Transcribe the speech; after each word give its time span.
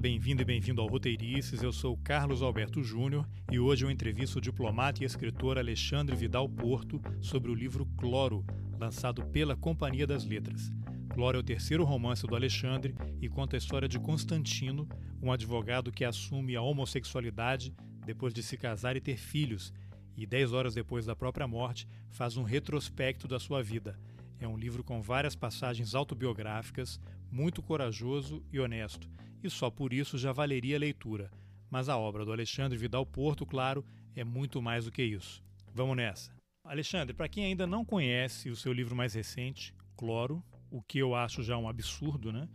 Bem-vindo 0.00 0.40
e 0.40 0.46
bem-vindo 0.46 0.80
ao 0.80 0.88
Roteirices. 0.88 1.62
Eu 1.62 1.70
sou 1.70 1.94
Carlos 1.98 2.40
Alberto 2.40 2.82
Júnior 2.82 3.28
e 3.52 3.60
hoje 3.60 3.84
eu 3.84 3.90
entrevisto 3.90 4.38
o 4.38 4.40
diplomata 4.40 5.02
e 5.02 5.06
escritor 5.06 5.58
Alexandre 5.58 6.16
Vidal 6.16 6.48
Porto 6.48 6.98
sobre 7.20 7.50
o 7.50 7.54
livro 7.54 7.84
Cloro, 7.98 8.42
lançado 8.78 9.22
pela 9.26 9.54
Companhia 9.54 10.06
das 10.06 10.24
Letras. 10.24 10.72
Cloro 11.12 11.36
é 11.36 11.40
o 11.40 11.44
terceiro 11.44 11.84
romance 11.84 12.26
do 12.26 12.34
Alexandre 12.34 12.94
e 13.20 13.28
conta 13.28 13.56
a 13.56 13.58
história 13.58 13.86
de 13.86 14.00
Constantino, 14.00 14.88
um 15.20 15.30
advogado 15.30 15.92
que 15.92 16.02
assume 16.02 16.56
a 16.56 16.62
homossexualidade 16.62 17.74
depois 18.06 18.32
de 18.32 18.42
se 18.42 18.56
casar 18.56 18.96
e 18.96 19.02
ter 19.02 19.18
filhos, 19.18 19.70
e 20.16 20.24
dez 20.24 20.54
horas 20.54 20.72
depois 20.72 21.04
da 21.04 21.14
própria 21.14 21.46
morte 21.46 21.86
faz 22.08 22.38
um 22.38 22.42
retrospecto 22.42 23.28
da 23.28 23.38
sua 23.38 23.62
vida. 23.62 24.00
É 24.38 24.48
um 24.48 24.56
livro 24.56 24.82
com 24.82 25.02
várias 25.02 25.36
passagens 25.36 25.94
autobiográficas, 25.94 26.98
muito 27.30 27.62
corajoso 27.62 28.42
e 28.50 28.58
honesto, 28.58 29.06
e 29.42 29.50
só 29.50 29.70
por 29.70 29.92
isso 29.92 30.18
já 30.18 30.32
valeria 30.32 30.76
a 30.76 30.80
leitura. 30.80 31.30
Mas 31.70 31.88
a 31.88 31.96
obra 31.96 32.24
do 32.24 32.32
Alexandre 32.32 32.76
Vidal 32.76 33.06
Porto, 33.06 33.46
claro, 33.46 33.84
é 34.14 34.24
muito 34.24 34.60
mais 34.60 34.84
do 34.84 34.92
que 34.92 35.02
isso. 35.02 35.42
Vamos 35.72 35.96
nessa. 35.96 36.34
Alexandre, 36.64 37.14
para 37.14 37.28
quem 37.28 37.44
ainda 37.44 37.66
não 37.66 37.84
conhece 37.84 38.50
o 38.50 38.56
seu 38.56 38.72
livro 38.72 38.94
mais 38.94 39.14
recente, 39.14 39.74
Cloro, 39.96 40.42
o 40.70 40.82
que 40.82 40.98
eu 40.98 41.14
acho 41.14 41.42
já 41.42 41.56
um 41.56 41.68
absurdo, 41.68 42.32
né? 42.32 42.48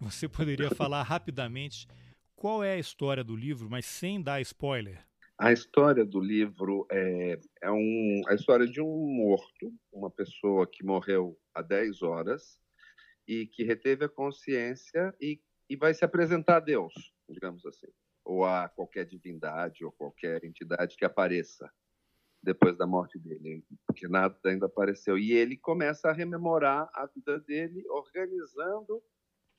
Você 0.00 0.28
poderia 0.28 0.70
falar 0.70 1.02
rapidamente 1.02 1.86
qual 2.36 2.62
é 2.62 2.74
a 2.74 2.78
história 2.78 3.24
do 3.24 3.34
livro, 3.34 3.68
mas 3.68 3.84
sem 3.84 4.22
dar 4.22 4.40
spoiler? 4.40 5.04
A 5.36 5.52
história 5.52 6.04
do 6.04 6.20
livro 6.20 6.86
é, 6.90 7.38
é 7.62 7.70
um, 7.70 8.22
a 8.28 8.34
história 8.34 8.66
de 8.66 8.80
um 8.80 9.06
morto, 9.06 9.72
uma 9.92 10.10
pessoa 10.10 10.66
que 10.66 10.84
morreu 10.84 11.36
há 11.54 11.62
10 11.62 12.02
horas 12.02 12.60
e 13.26 13.46
que 13.46 13.64
reteve 13.64 14.04
a 14.04 14.08
consciência 14.08 15.14
e, 15.20 15.40
e 15.68 15.76
vai 15.76 15.92
se 15.94 16.04
apresentar 16.04 16.56
a 16.56 16.60
Deus, 16.60 16.92
digamos 17.28 17.64
assim, 17.66 17.88
ou 18.24 18.44
a 18.44 18.68
qualquer 18.68 19.04
divindade 19.04 19.84
ou 19.84 19.92
qualquer 19.92 20.44
entidade 20.44 20.96
que 20.96 21.04
apareça 21.04 21.70
depois 22.42 22.76
da 22.76 22.86
morte 22.86 23.18
dele, 23.18 23.64
porque 23.86 24.06
nada 24.06 24.38
ainda 24.44 24.66
apareceu. 24.66 25.18
E 25.18 25.32
ele 25.32 25.56
começa 25.56 26.08
a 26.08 26.12
rememorar 26.12 26.88
a 26.94 27.06
vida 27.06 27.38
dele, 27.40 27.84
organizando, 27.88 29.02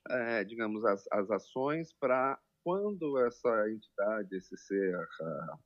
é, 0.09 0.43
digamos, 0.43 0.85
as, 0.85 1.05
as 1.11 1.29
ações 1.29 1.93
para 1.93 2.39
quando 2.63 3.17
essa 3.19 3.69
entidade, 3.69 4.35
esse 4.35 4.57
ser 4.57 4.97
uh, 4.97 5.59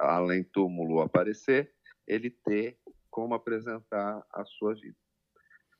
além 0.00 0.44
túmulo 0.44 1.00
aparecer, 1.00 1.72
ele 2.06 2.30
ter 2.30 2.78
como 3.10 3.34
apresentar 3.34 4.24
a 4.32 4.44
sua 4.44 4.74
vida. 4.74 4.96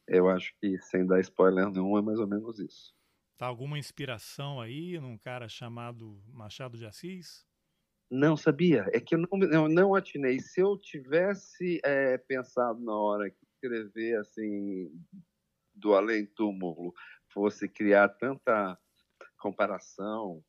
Eu 0.07 0.29
acho 0.29 0.55
que, 0.61 0.79
sem 0.81 1.07
dar 1.07 1.21
spoiler 1.21 1.71
nenhum, 1.71 1.99
é 1.99 2.03
mais 2.03 2.19
ou 2.19 2.27
menos 2.27 2.59
isso. 2.59 2.98
Tá 3.39 3.47
alguma 3.47 3.79
inspiração 3.79 4.61
aí 4.61 4.99
num 4.99 5.17
cara 5.17 5.49
chamado 5.49 6.21
Machado 6.27 6.77
de 6.77 6.85
Assis? 6.85 7.47
Não 8.11 8.37
sabia. 8.37 8.85
É 8.93 8.99
que 8.99 9.15
eu 9.15 9.19
não, 9.21 9.29
eu 9.53 9.69
não 9.69 9.95
atinei. 9.95 10.41
Se 10.41 10.61
eu 10.61 10.77
tivesse 10.77 11.81
é, 11.85 12.19
pensado 12.19 12.81
na 12.81 12.93
hora 12.93 13.31
que 13.31 13.37
escrever 13.55 14.19
assim 14.19 14.91
do 15.73 15.95
além 15.95 16.27
túmulo 16.27 16.93
fosse 17.33 17.69
criar 17.69 18.09
tanta 18.09 18.77
comparação 19.39 20.43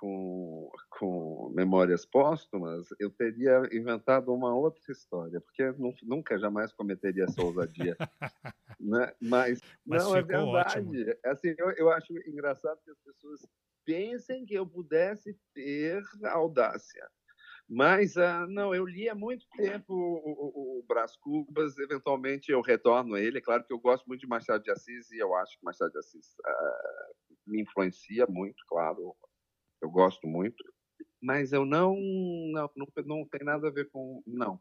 com, 0.00 0.72
com 0.88 1.52
memórias 1.54 2.06
póstumas, 2.06 2.88
eu 2.98 3.10
teria 3.10 3.60
inventado 3.70 4.32
uma 4.32 4.54
outra 4.54 4.80
história, 4.90 5.38
porque 5.42 5.62
nunca 6.02 6.38
jamais 6.38 6.72
cometeria 6.72 7.24
essa 7.24 7.42
ousadia. 7.42 7.94
né? 8.80 9.12
Mas, 9.20 9.60
Mas 9.84 10.02
não, 10.02 10.16
é 10.16 10.22
verdade. 10.22 10.78
Ótimo. 10.78 11.14
Assim, 11.26 11.54
eu, 11.58 11.70
eu 11.72 11.90
acho 11.90 12.16
engraçado 12.26 12.80
que 12.82 12.90
as 12.90 12.98
pessoas 13.00 13.46
pensem 13.84 14.46
que 14.46 14.54
eu 14.54 14.66
pudesse 14.66 15.38
ter 15.52 16.02
audácia. 16.24 17.06
Mas, 17.68 18.16
uh, 18.16 18.48
não, 18.48 18.74
eu 18.74 18.86
li 18.86 19.06
há 19.06 19.14
muito 19.14 19.46
tempo 19.50 19.92
o, 19.92 20.78
o, 20.78 20.78
o 20.78 20.84
Brás 20.88 21.14
Cubas, 21.16 21.78
eventualmente 21.78 22.50
eu 22.50 22.62
retorno 22.62 23.14
a 23.14 23.20
ele. 23.20 23.38
É 23.38 23.42
claro 23.42 23.62
que 23.64 23.72
eu 23.72 23.78
gosto 23.78 24.06
muito 24.06 24.22
de 24.22 24.26
Machado 24.26 24.64
de 24.64 24.70
Assis 24.70 25.10
e 25.10 25.18
eu 25.18 25.36
acho 25.36 25.58
que 25.58 25.64
Machado 25.64 25.92
de 25.92 25.98
Assis 25.98 26.34
uh, 26.38 27.30
me 27.46 27.60
influencia 27.60 28.26
muito, 28.26 28.64
claro, 28.66 29.14
eu 29.82 29.90
gosto 29.90 30.26
muito. 30.26 30.62
Mas 31.22 31.52
eu 31.52 31.64
não, 31.66 31.94
não, 32.52 32.70
não, 32.74 32.86
não 33.04 33.28
tem 33.28 33.44
nada 33.44 33.68
a 33.68 33.70
ver 33.70 33.90
com. 33.90 34.22
Não. 34.26 34.60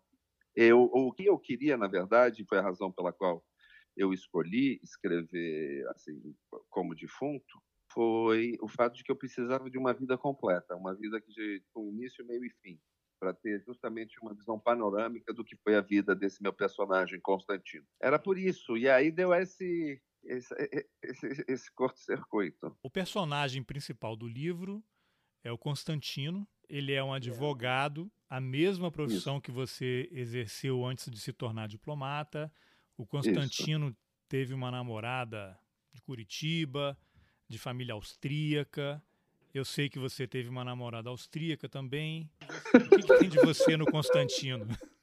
Eu, 0.56 0.82
o 0.82 1.12
que 1.14 1.26
eu 1.26 1.38
queria, 1.40 1.78
na 1.78 1.88
verdade, 1.88 2.46
foi 2.48 2.58
a 2.58 2.62
razão 2.62 2.92
pela 2.92 3.14
qual 3.14 3.44
eu 3.96 4.14
escolhi 4.14 4.80
escrever 4.84 5.88
assim 5.90 6.36
como 6.70 6.96
defunto, 6.96 7.62
foi 7.92 8.58
o 8.62 8.68
fato 8.68 8.96
de 8.96 9.04
que 9.04 9.12
eu 9.12 9.16
precisava 9.16 9.70
de 9.70 9.78
uma 9.78 9.94
vida 9.94 10.18
completa, 10.18 10.76
uma 10.76 10.96
vida 10.96 11.20
que 11.22 11.64
com 11.74 11.90
início, 11.90 12.26
meio 12.26 12.44
e 12.46 12.50
fim, 12.62 12.80
para 13.20 13.34
ter 13.34 13.62
justamente 13.66 14.20
uma 14.22 14.34
visão 14.34 14.60
panorâmica 14.60 15.34
do 15.34 15.44
que 15.44 15.58
foi 15.58 15.76
a 15.76 15.82
vida 15.82 16.16
desse 16.16 16.42
meu 16.42 16.54
personagem 16.54 17.20
Constantino. 17.22 17.86
Era 18.02 18.20
por 18.20 18.38
isso. 18.38 18.78
E 18.78 18.90
aí 18.90 19.12
deu 19.12 19.34
esse 19.34 20.02
esse, 20.24 20.54
esse, 21.02 21.46
esse 21.48 21.72
corto-circuito. 21.76 22.78
O 22.84 22.90
personagem 22.90 23.64
principal 23.64 24.16
do 24.16 24.28
livro 24.28 24.84
é 25.44 25.52
o 25.52 25.58
Constantino. 25.58 26.48
Ele 26.68 26.94
é 26.94 27.04
um 27.04 27.14
advogado, 27.14 28.12
a 28.30 28.40
mesma 28.40 28.92
profissão 28.92 29.36
Isso. 29.36 29.42
que 29.42 29.52
você 29.52 30.08
exerceu 30.12 30.86
antes 30.86 31.10
de 31.10 31.20
se 31.20 31.34
tornar 31.34 31.68
diplomata. 31.68 32.52
O 32.96 33.06
Constantino 33.06 33.90
Isso. 33.90 33.98
teve 34.28 34.54
uma 34.54 34.70
namorada 34.70 35.58
de 35.92 36.02
Curitiba, 36.02 36.98
de 37.48 37.58
família 37.58 37.94
austríaca. 37.94 39.02
Eu 39.52 39.66
sei 39.66 39.90
que 39.90 39.98
você 39.98 40.28
teve 40.28 40.48
uma 40.48 40.64
namorada 40.64 41.10
austríaca 41.10 41.68
também. 41.68 42.30
O 42.74 42.90
que, 42.90 43.02
que 43.02 43.18
tem 43.18 43.30
de 43.30 43.40
você 43.40 43.76
no 43.76 43.86
Constantino? 43.86 44.68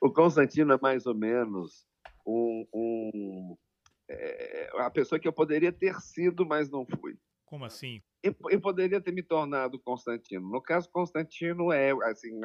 O 0.00 0.10
Constantino 0.10 0.72
é 0.72 0.78
mais 0.80 1.04
ou 1.04 1.14
menos 1.14 1.86
um, 2.26 2.66
um 2.72 3.56
é, 4.08 4.70
a 4.78 4.90
pessoa 4.90 5.18
que 5.18 5.28
eu 5.28 5.32
poderia 5.32 5.70
ter 5.70 6.00
sido, 6.00 6.46
mas 6.46 6.70
não 6.70 6.86
fui. 6.86 7.16
Como 7.52 7.66
assim? 7.66 8.00
Eu, 8.22 8.34
eu, 8.48 8.58
poderia 8.58 8.98
ter 8.98 9.12
me 9.12 9.22
tornado 9.22 9.78
Constantino. 9.78 10.48
No 10.48 10.62
caso, 10.62 10.88
Constantino 10.90 11.70
é, 11.70 11.90
assim, 12.04 12.40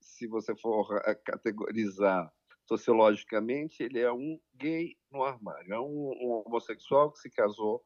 se 0.00 0.26
você 0.26 0.56
for 0.56 0.88
categorizar 1.24 2.28
sociologicamente, 2.66 3.84
ele 3.84 4.00
é 4.00 4.12
um 4.12 4.36
gay 4.56 4.96
no 5.12 5.22
armário. 5.22 5.72
É 5.72 5.78
um, 5.78 6.10
um 6.20 6.42
homossexual 6.44 7.12
que 7.12 7.20
se 7.20 7.30
casou 7.30 7.80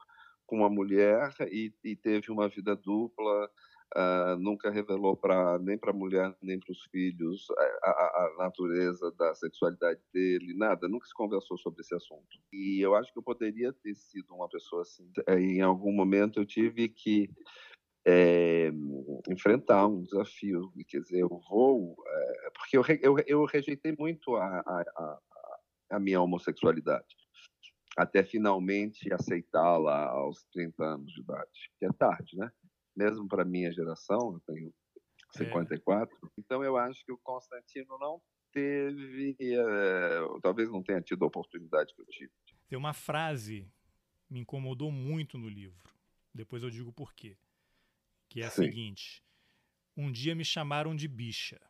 com 0.47 0.57
uma 0.57 0.71
mulher 0.71 1.35
e, 1.51 1.71
e 1.85 1.95
teve 1.95 2.33
uma 2.33 2.49
vida 2.49 2.75
dupla, 2.75 3.51
Uh, 3.97 4.37
nunca 4.39 4.71
revelou 4.71 5.17
para 5.17 5.59
nem 5.61 5.79
para 5.79 5.93
a 5.93 5.95
mulher 5.95 6.37
nem 6.43 6.61
para 6.61 6.71
os 6.71 6.83
filhos 6.91 7.47
a, 7.51 7.91
a, 7.91 7.91
a, 7.91 8.35
natureza 8.39 9.11
da 9.13 9.35
sexualidade 9.35 9.99
dele, 10.13 10.53
nada, 10.55 10.87
nunca 10.87 11.07
se 11.07 11.15
conversou 11.15 11.57
sobre 11.57 11.81
esse 11.81 11.95
assunto. 11.95 12.39
E 12.53 12.81
eu 12.85 12.95
acho 12.95 13.11
que 13.11 13.19
eu 13.19 13.23
poderia 13.23 13.73
ter 13.73 13.95
sido 13.95 14.35
uma 14.35 14.47
pessoa 14.47 14.83
assim. 14.83 15.11
Em 15.29 15.63
algum 15.63 15.91
momento 15.91 16.39
eu 16.39 16.45
tive 16.45 16.91
que 16.91 17.31
é, 18.07 18.71
enfrentar 19.29 19.87
um 19.87 20.03
desafio, 20.03 20.71
quer 20.87 21.01
dizer, 21.01 21.21
eu 21.21 21.41
vou, 21.49 21.97
é, 22.07 22.51
porque 22.51 22.77
eu, 22.77 22.85
eu, 23.03 23.25
eu, 23.27 23.45
rejeitei 23.47 23.95
muito 23.99 24.37
a, 24.37 24.59
a, 24.61 25.19
a 25.93 25.99
minha 25.99 26.21
homossexualidade 26.21 27.17
até 27.99 28.23
finalmente 28.23 29.13
aceitá-la 29.13 30.07
aos 30.11 30.45
30 30.53 30.85
anos 30.85 31.13
de 31.13 31.21
idade, 31.21 31.71
que 31.79 31.85
é 31.85 31.93
tarde, 31.93 32.37
né? 32.37 32.51
Mesmo 32.99 33.29
para 33.29 33.45
minha 33.45 33.73
geração, 33.73 34.33
eu 34.33 34.41
tenho 34.41 34.75
54. 35.31 36.15
É. 36.15 36.29
Então 36.37 36.65
eu 36.65 36.77
acho 36.77 37.05
que 37.05 37.13
o 37.13 37.19
Constantino 37.19 37.97
não 37.99 38.21
teve, 38.53 39.37
é, 39.41 40.41
talvez 40.43 40.69
não 40.71 40.83
tenha 40.83 41.01
tido 41.01 41.25
a 41.25 41.29
oportunidade 41.29 41.95
que 41.95 42.03
eu 42.03 42.07
tive. 42.07 42.33
Tem 42.67 42.77
uma 42.77 42.93
frase 42.93 43.71
que 44.27 44.35
me 44.35 44.41
incomodou 44.41 44.91
muito 44.91 45.39
no 45.39 45.49
livro. 45.49 45.95
Depois 46.35 46.63
eu 46.63 46.71
digo 46.71 46.93
por 46.93 47.15
quê. 47.15 47.39
Que 48.29 48.43
é 48.43 48.47
a 48.47 48.51
Sim. 48.51 48.65
seguinte: 48.65 49.25
Um 49.97 50.11
dia 50.11 50.35
me 50.35 50.45
chamaram 50.45 50.95
de 50.95 51.07
bicha. 51.07 51.61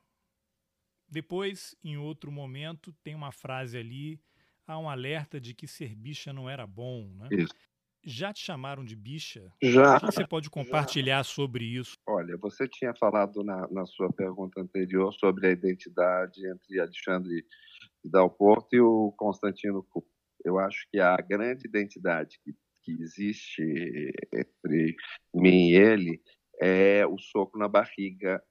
Depois, 1.06 1.74
em 1.82 1.96
outro 1.96 2.30
momento, 2.32 2.92
tem 3.02 3.14
uma 3.14 3.32
frase 3.32 3.78
ali 3.78 4.20
há 4.66 4.78
um 4.78 4.88
alerta 4.88 5.40
de 5.40 5.54
que 5.54 5.66
ser 5.66 5.94
bicha 5.94 6.32
não 6.32 6.48
era 6.48 6.66
bom, 6.66 7.08
né? 7.14 7.28
Isso. 7.32 7.54
Já 8.10 8.32
te 8.32 8.42
chamaram 8.42 8.82
de 8.86 8.96
bicha? 8.96 9.52
Já. 9.62 9.98
O 9.98 10.00
que 10.00 10.06
você 10.06 10.26
pode 10.26 10.48
compartilhar 10.48 11.22
sobre 11.24 11.66
isso? 11.66 11.92
Olha, 12.06 12.38
você 12.38 12.66
tinha 12.66 12.94
falado 12.94 13.44
na, 13.44 13.68
na 13.70 13.84
sua 13.84 14.10
pergunta 14.10 14.62
anterior 14.62 15.12
sobre 15.12 15.46
a 15.46 15.50
identidade 15.50 16.40
entre 16.48 16.80
Alexandre 16.80 17.44
Dalporto 18.02 18.74
e 18.74 18.80
o 18.80 19.12
Constantino 19.14 19.82
Cu. 19.82 20.06
Eu 20.42 20.58
acho 20.58 20.88
que 20.90 20.98
a 20.98 21.18
grande 21.18 21.66
identidade 21.66 22.40
que, 22.42 22.54
que 22.82 22.92
existe 22.92 23.62
entre 24.32 24.96
mim 25.34 25.68
e 25.68 25.74
ele 25.74 26.22
é 26.62 27.06
o 27.06 27.18
soco 27.18 27.58
na 27.58 27.68
barriga 27.68 28.42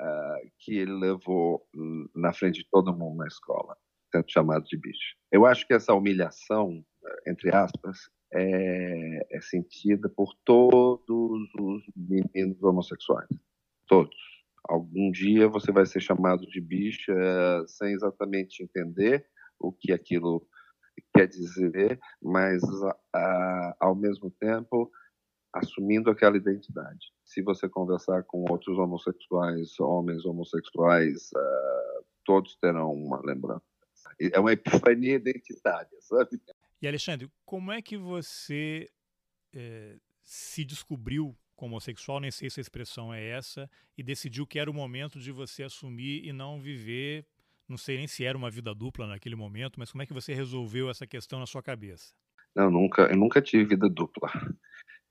uh, 0.00 0.50
que 0.58 0.78
ele 0.78 0.92
levou 0.94 1.68
na 2.14 2.32
frente 2.32 2.60
de 2.60 2.68
todo 2.70 2.96
mundo 2.96 3.18
na 3.18 3.26
escola, 3.26 3.76
sendo 4.10 4.24
chamado 4.26 4.64
de 4.64 4.78
bicho. 4.78 5.16
Eu 5.30 5.44
acho 5.44 5.66
que 5.66 5.74
essa 5.74 5.92
humilhação, 5.92 6.82
entre 7.26 7.54
aspas, 7.54 8.10
é, 8.32 9.36
é 9.36 9.40
sentida 9.40 10.08
por 10.08 10.34
todos 10.44 11.48
os 11.58 11.82
meninos 11.96 12.62
homossexuais. 12.62 13.28
Todos. 13.86 14.16
Algum 14.64 15.10
dia 15.10 15.48
você 15.48 15.72
vai 15.72 15.84
ser 15.86 16.00
chamado 16.00 16.46
de 16.46 16.60
bicha 16.60 17.14
sem 17.66 17.92
exatamente 17.92 18.62
entender 18.62 19.26
o 19.58 19.72
que 19.72 19.92
aquilo 19.92 20.46
quer 21.14 21.26
dizer, 21.26 21.98
mas 22.22 22.62
ao 23.80 23.94
mesmo 23.94 24.30
tempo 24.30 24.90
assumindo 25.52 26.10
aquela 26.10 26.36
identidade. 26.36 27.12
Se 27.24 27.42
você 27.42 27.68
conversar 27.68 28.22
com 28.24 28.44
outros 28.50 28.78
homossexuais, 28.78 29.78
homens 29.78 30.24
homossexuais, 30.24 31.30
uh, 31.36 32.04
todos 32.24 32.56
terão 32.56 32.92
uma 32.92 33.20
lembrança. 33.22 33.62
É 34.20 34.40
uma 34.40 34.52
epifania 34.52 35.16
identitária, 35.16 35.98
sabe? 36.00 36.40
E 36.82 36.88
Alexandre, 36.88 37.30
como 37.46 37.70
é 37.70 37.80
que 37.80 37.96
você 37.96 38.90
é, 39.54 39.96
se 40.24 40.64
descobriu 40.64 41.36
como 41.54 41.74
homossexual, 41.74 42.18
nem 42.18 42.32
sei 42.32 42.50
se 42.50 42.58
a 42.58 42.60
expressão 42.60 43.14
é 43.14 43.24
essa, 43.24 43.70
e 43.96 44.02
decidiu 44.02 44.44
que 44.44 44.58
era 44.58 44.68
o 44.68 44.74
momento 44.74 45.20
de 45.20 45.30
você 45.30 45.62
assumir 45.62 46.26
e 46.26 46.32
não 46.32 46.60
viver, 46.60 47.24
não 47.68 47.76
sei 47.76 47.98
nem 47.98 48.08
se 48.08 48.24
era 48.24 48.36
uma 48.36 48.50
vida 48.50 48.74
dupla 48.74 49.06
naquele 49.06 49.36
momento, 49.36 49.78
mas 49.78 49.92
como 49.92 50.02
é 50.02 50.06
que 50.06 50.12
você 50.12 50.34
resolveu 50.34 50.90
essa 50.90 51.06
questão 51.06 51.38
na 51.38 51.46
sua 51.46 51.62
cabeça? 51.62 52.12
Não, 52.52 52.68
nunca, 52.68 53.02
eu 53.02 53.16
nunca 53.16 53.40
tive 53.40 53.64
vida 53.64 53.88
dupla. 53.88 54.28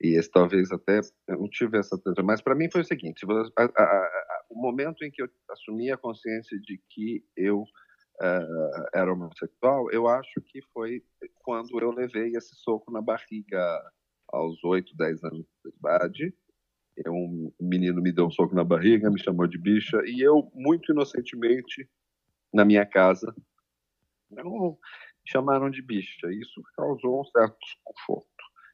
E 0.03 0.17
esse 0.17 0.29
talvez 0.29 0.71
até 0.71 0.99
eu 1.27 1.37
não 1.37 1.47
tive 1.47 1.77
essa 1.77 1.95
mas 2.23 2.41
para 2.41 2.55
mim 2.55 2.67
foi 2.71 2.81
o 2.81 2.85
seguinte: 2.85 3.23
a, 3.55 3.63
a, 3.63 3.83
a, 3.83 4.45
o 4.49 4.59
momento 4.59 5.05
em 5.05 5.11
que 5.11 5.21
eu 5.21 5.29
assumi 5.51 5.91
a 5.91 5.97
consciência 5.97 6.59
de 6.59 6.81
que 6.89 7.23
eu 7.37 7.63
uh, 8.19 8.87
era 8.93 9.11
homossexual, 9.11 9.89
eu 9.91 10.07
acho 10.07 10.41
que 10.41 10.61
foi 10.73 11.03
quando 11.35 11.79
eu 11.79 11.91
levei 11.91 12.35
esse 12.35 12.55
soco 12.55 12.91
na 12.91 13.01
barriga 13.01 13.61
aos 14.29 14.63
8, 14.63 14.95
10 14.95 15.23
anos 15.23 15.45
de 15.63 15.71
idade. 15.77 16.33
Um 17.07 17.51
menino 17.59 18.01
me 18.01 18.11
deu 18.11 18.27
um 18.27 18.31
soco 18.31 18.53
na 18.53 18.63
barriga, 18.63 19.09
me 19.09 19.19
chamou 19.19 19.47
de 19.47 19.57
bicha, 19.57 20.01
e 20.05 20.21
eu, 20.21 20.51
muito 20.53 20.91
inocentemente, 20.91 21.89
na 22.53 22.65
minha 22.65 22.85
casa, 22.85 23.33
não, 24.29 24.77
chamaram 25.25 25.69
de 25.69 25.81
bicha. 25.81 26.31
Isso 26.31 26.61
causou 26.75 27.21
um 27.21 27.25
certo 27.25 27.57
desconforto. 27.59 28.27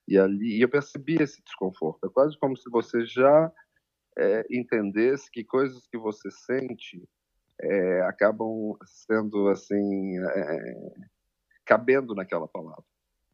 E 0.08 0.18
ali 0.18 0.62
eu 0.62 0.70
percebi 0.70 1.22
esse 1.22 1.42
desconforto. 1.44 2.06
É 2.06 2.10
quase 2.10 2.38
como 2.38 2.56
se 2.56 2.70
você 2.70 3.06
já 3.06 3.52
é, 4.18 4.46
entendesse 4.50 5.30
que 5.30 5.44
coisas 5.44 5.86
que 5.88 5.98
você 5.98 6.30
sente 6.32 7.08
é, 7.62 8.02
acabam 8.02 8.78
sendo 8.86 9.50
assim 9.50 10.20
é, 10.20 10.94
cabendo 11.66 12.14
naquela 12.14 12.48
palavra. 12.48 12.84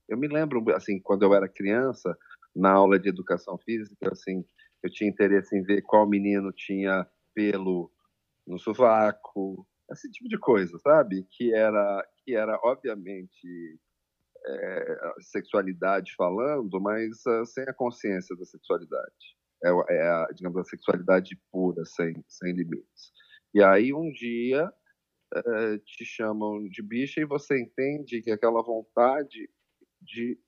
Eu 0.08 0.18
me 0.18 0.28
lembro 0.28 0.64
assim 0.76 1.00
quando 1.00 1.24
eu 1.24 1.34
era 1.34 1.48
criança 1.48 2.18
na 2.56 2.72
aula 2.72 3.00
de 3.00 3.10
educação 3.10 3.58
física 3.58 4.12
assim 4.12 4.46
eu 4.84 4.92
tinha 4.92 5.10
interesse 5.10 5.58
em 5.58 5.64
ver 5.64 5.82
qual 5.82 6.08
menino 6.08 6.52
tinha 6.52 7.08
pelo 7.34 7.92
no 8.46 8.60
sovaco 8.60 9.66
esse 9.92 10.10
tipo 10.12 10.30
de 10.30 10.38
coisa 10.38 10.78
sabe? 10.80 11.26
Que 11.32 11.54
era 11.54 12.08
que 12.24 12.36
era 12.36 12.60
obviamente 12.64 13.80
é, 14.46 14.98
sexualidade 15.20 16.14
falando 16.16 16.80
mas 16.80 17.26
uh, 17.26 17.46
sem 17.46 17.64
a 17.64 17.74
consciência 17.74 18.36
da 18.36 18.46
sexualidade. 18.46 19.38
É, 19.64 19.70
é 19.96 20.02
a, 20.02 20.28
digamos 20.34 20.60
a 20.60 20.64
sexualidade 20.66 21.40
pura 21.52 21.84
sem 21.86 22.24
sem 22.28 22.54
limites 22.54 23.14
e 23.54 23.64
aí 23.64 23.94
um 23.94 24.12
dia 24.12 24.72
uh, 25.36 25.78
te 25.86 26.06
chamam 26.06 26.68
de 26.68 26.82
bicha 26.82 27.22
e 27.22 27.26
você 27.26 27.60
entende 27.60 28.22
que 28.22 28.32
aquela 28.32 28.62
vontade 28.62 29.50
de, 30.02 30.40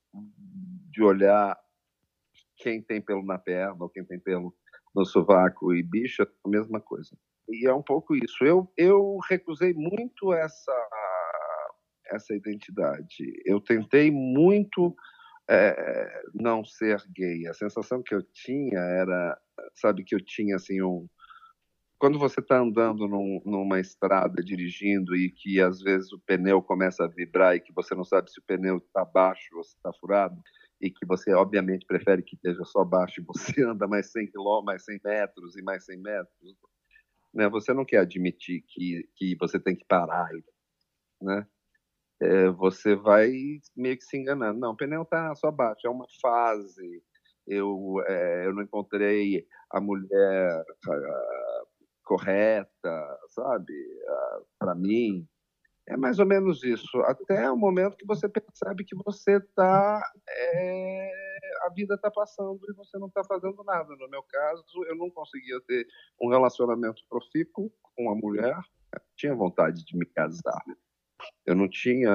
de 0.90 1.04
olhar 1.04 1.58
quem 2.58 2.82
tem 2.82 3.02
pelo 3.02 3.24
na 3.24 3.38
perna 3.38 3.84
ou 3.84 3.90
quem 3.90 4.04
tem 4.04 4.20
pelo 4.20 4.56
no 4.96 5.06
sovaco 5.06 5.74
e 5.74 5.84
bicha 5.84 6.24
é 6.24 6.28
a 6.46 6.50
mesma 6.50 6.80
coisa. 6.80 7.18
E 7.50 7.68
é 7.68 7.74
um 7.74 7.84
pouco 7.84 8.16
isso. 8.16 8.44
Eu, 8.44 8.72
eu 8.78 9.20
recusei 9.30 9.74
muito 9.74 10.34
essa, 10.34 10.90
essa 12.08 12.34
identidade. 12.34 13.42
Eu 13.46 13.60
tentei 13.60 14.10
muito 14.10 14.96
é, 15.50 16.24
não 16.34 16.64
ser 16.64 17.04
gay. 17.14 17.46
A 17.48 17.54
sensação 17.54 18.02
que 18.02 18.16
eu 18.16 18.24
tinha 18.24 18.80
era, 18.80 19.40
sabe, 19.76 20.04
que 20.04 20.16
eu 20.16 20.24
tinha 20.24 20.56
assim 20.56 20.82
um 20.82 21.08
quando 22.06 22.20
você 22.20 22.40
está 22.40 22.60
andando 22.60 23.08
num, 23.08 23.42
numa 23.44 23.80
estrada 23.80 24.44
dirigindo 24.44 25.16
e 25.16 25.32
que 25.32 25.60
às 25.60 25.82
vezes 25.82 26.12
o 26.12 26.20
pneu 26.20 26.62
começa 26.62 27.04
a 27.04 27.08
vibrar 27.08 27.56
e 27.56 27.60
que 27.60 27.74
você 27.74 27.96
não 27.96 28.04
sabe 28.04 28.30
se 28.30 28.40
o 28.40 28.44
pneu 28.44 28.78
está 28.78 29.04
baixo 29.04 29.58
ou 29.58 29.64
se 29.64 29.76
está 29.76 29.92
furado 29.92 30.40
e 30.80 30.92
que 30.92 31.04
você 31.04 31.34
obviamente 31.34 31.84
prefere 31.84 32.22
que 32.22 32.36
esteja 32.36 32.64
só 32.64 32.86
baixo 32.86 33.20
e 33.20 33.24
você 33.24 33.64
anda 33.66 33.88
mais 33.88 34.12
100 34.12 34.28
quilômetros, 34.28 34.66
mais 34.66 34.86
100 34.86 35.02
metros 35.04 35.58
e 35.58 35.64
mais 35.64 35.84
100 35.86 35.98
metros, 36.00 36.56
né? 37.34 37.50
Você 37.50 37.74
não 37.74 37.84
quer 37.84 38.02
admitir 38.02 38.64
que, 38.68 39.10
que 39.16 39.36
você 39.40 39.60
tem 39.60 39.76
que 39.76 39.86
parar, 39.86 40.30
né? 41.20 41.48
É, 42.22 42.50
você 42.52 42.96
vai 42.96 43.32
meio 43.76 43.98
que 43.98 44.04
se 44.04 44.16
enganando. 44.16 44.60
Não, 44.60 44.74
o 44.74 44.78
pneu 44.78 45.02
está 45.02 45.34
só 45.34 45.50
baixo, 45.50 45.88
é 45.88 45.90
uma 45.90 46.06
fase. 46.22 47.04
Eu, 47.48 47.96
é, 48.06 48.46
eu 48.46 48.54
não 48.54 48.62
encontrei 48.62 49.48
a 49.72 49.82
mulher 49.82 50.64
correta, 52.06 53.20
sabe? 53.30 53.74
Ah, 54.08 54.40
Para 54.60 54.76
mim, 54.76 55.28
é 55.88 55.98
mais 55.98 56.18
ou 56.20 56.26
menos 56.26 56.64
isso. 56.64 57.00
Até 57.02 57.52
o 57.52 57.58
momento 57.58 57.98
que 57.98 58.06
você 58.06 58.28
percebe 58.28 58.84
que 58.84 58.96
você 58.96 59.38
está. 59.38 60.02
É... 60.28 61.12
a 61.64 61.70
vida 61.70 61.96
está 61.96 62.10
passando 62.10 62.60
e 62.70 62.74
você 62.74 62.98
não 62.98 63.08
está 63.08 63.24
fazendo 63.24 63.64
nada. 63.64 63.96
No 63.96 64.10
meu 64.10 64.24
caso, 64.24 64.64
eu 64.88 64.96
não 64.96 65.10
conseguia 65.10 65.60
ter 65.68 65.88
um 66.20 66.30
relacionamento 66.30 67.04
profícuo 67.10 67.72
com 67.82 68.04
uma 68.04 68.16
mulher. 68.16 68.58
Eu 68.94 69.02
tinha 69.16 69.36
vontade 69.36 69.86
de 69.86 69.98
me 69.98 70.06
casar. 70.06 70.64
Eu 71.46 71.56
não 71.56 71.70
tinha 71.70 72.12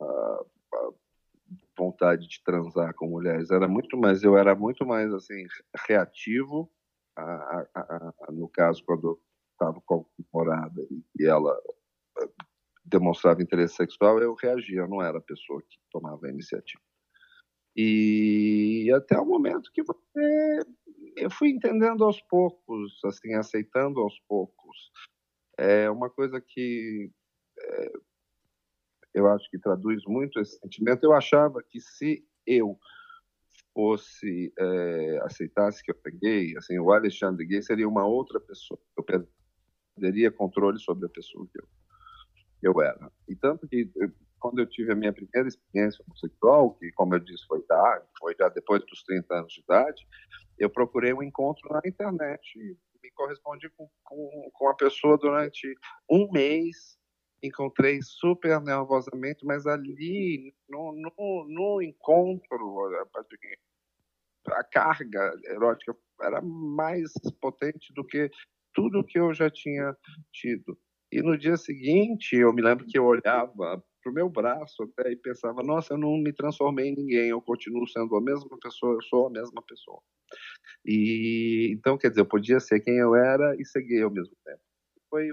uh, 0.00 0.48
uh, 0.74 0.98
vontade 1.76 2.26
de 2.26 2.42
transar 2.42 2.94
com 2.94 3.06
mulheres. 3.06 3.50
Era 3.50 3.68
muito 3.68 3.98
mais. 3.98 4.22
Eu 4.22 4.36
era 4.36 4.54
muito 4.54 4.86
mais 4.86 5.12
assim 5.12 5.44
reativo 5.86 6.70
a, 7.16 7.66
a, 7.74 8.14
a, 8.28 8.32
no 8.32 8.48
caso, 8.48 8.82
quando 8.84 9.20
estava 9.52 9.80
com 9.82 10.00
a 10.00 10.22
namorada 10.32 10.86
e 11.18 11.24
ela 11.24 11.56
eh, 12.20 12.28
demonstrava 12.84 13.42
interesse 13.42 13.76
sexual, 13.76 14.18
eu 14.18 14.34
reagia, 14.34 14.80
eu 14.80 14.88
não 14.88 15.00
era 15.00 15.18
a 15.18 15.22
pessoa 15.22 15.62
que 15.62 15.78
tomava 15.90 16.26
a 16.26 16.30
iniciativa. 16.30 16.82
E 17.76 18.90
até 18.94 19.18
o 19.18 19.26
momento 19.26 19.70
que 19.72 19.82
você, 19.82 20.60
eu 21.16 21.30
fui 21.30 21.50
entendendo 21.50 22.04
aos 22.04 22.20
poucos, 22.22 23.00
assim, 23.04 23.34
aceitando 23.34 24.00
aos 24.00 24.18
poucos. 24.28 24.92
É 25.58 25.90
uma 25.90 26.08
coisa 26.08 26.40
que 26.40 27.10
é, 27.58 27.92
eu 29.14 29.26
acho 29.28 29.48
que 29.50 29.58
traduz 29.58 30.04
muito 30.06 30.40
esse 30.40 30.58
sentimento. 30.58 31.04
Eu 31.04 31.12
achava 31.12 31.62
que 31.62 31.80
se 31.80 32.24
eu 32.46 32.78
fosse 33.74 34.52
é, 34.58 35.18
aceitasse 35.22 35.82
que 35.82 35.90
eu 35.90 35.94
peguei, 35.96 36.56
assim, 36.56 36.78
o 36.78 36.92
Alexandre 36.92 37.44
Gay 37.44 37.62
seria 37.62 37.88
uma 37.88 38.06
outra 38.06 38.40
pessoa. 38.40 38.78
Eu 38.96 39.04
perderia 39.96 40.30
controle 40.30 40.78
sobre 40.78 41.06
a 41.06 41.10
pessoa 41.10 41.46
que 41.52 41.60
eu, 41.60 41.66
eu 42.62 42.80
era. 42.80 43.10
E 43.28 43.34
tanto 43.34 43.66
que 43.66 43.90
quando 44.38 44.60
eu 44.60 44.66
tive 44.66 44.92
a 44.92 44.96
minha 44.96 45.12
primeira 45.12 45.48
experiência 45.48 46.04
homossexual, 46.06 46.74
que 46.74 46.92
como 46.92 47.14
eu 47.14 47.18
disse 47.18 47.46
foi 47.46 47.62
tarde, 47.62 48.06
foi 48.18 48.34
já 48.38 48.48
depois 48.48 48.84
dos 48.86 49.02
30 49.02 49.34
anos 49.34 49.52
de 49.52 49.60
idade, 49.60 50.06
eu 50.58 50.70
procurei 50.70 51.12
um 51.12 51.22
encontro 51.22 51.68
na 51.70 51.80
internet 51.84 52.78
me 53.04 53.10
correspondi 53.10 53.68
com, 53.76 53.88
com, 54.02 54.50
com 54.52 54.68
a 54.68 54.74
pessoa 54.74 55.18
durante 55.18 55.76
um 56.10 56.30
mês 56.32 56.98
encontrei 57.46 58.00
super 58.02 58.60
nervosamente, 58.60 59.44
mas 59.44 59.66
ali 59.66 60.54
no, 60.68 60.92
no, 60.92 61.46
no 61.48 61.82
encontro, 61.82 62.90
a 64.48 64.64
carga 64.64 65.32
erótica 65.44 65.96
era 66.22 66.40
mais 66.40 67.12
potente 67.40 67.92
do 67.94 68.04
que 68.04 68.30
tudo 68.72 69.04
que 69.04 69.18
eu 69.18 69.32
já 69.34 69.50
tinha 69.50 69.96
tido. 70.32 70.78
E 71.12 71.22
no 71.22 71.38
dia 71.38 71.56
seguinte, 71.56 72.34
eu 72.34 72.52
me 72.52 72.62
lembro 72.62 72.86
que 72.86 72.98
eu 72.98 73.04
olhava 73.04 73.82
para 74.02 74.10
o 74.10 74.14
meu 74.14 74.28
braço 74.28 74.82
até 74.82 75.12
e 75.12 75.16
pensava, 75.16 75.62
nossa, 75.62 75.94
eu 75.94 75.98
não 75.98 76.16
me 76.18 76.32
transformei 76.32 76.88
em 76.88 76.96
ninguém, 76.96 77.28
eu 77.28 77.40
continuo 77.40 77.86
sendo 77.86 78.16
a 78.16 78.20
mesma 78.20 78.58
pessoa, 78.60 78.94
eu 78.94 79.02
sou 79.02 79.28
a 79.28 79.30
mesma 79.30 79.62
pessoa. 79.62 80.00
E 80.84 81.70
então, 81.72 81.96
quer 81.96 82.08
dizer, 82.08 82.20
eu 82.20 82.26
podia 82.26 82.60
ser 82.60 82.80
quem 82.80 82.98
eu 82.98 83.14
era 83.14 83.54
e 83.58 83.64
ser 83.64 83.80
ao 84.02 84.10
mesmo 84.10 84.34
tempo. 84.44 84.60
Foi, 85.14 85.28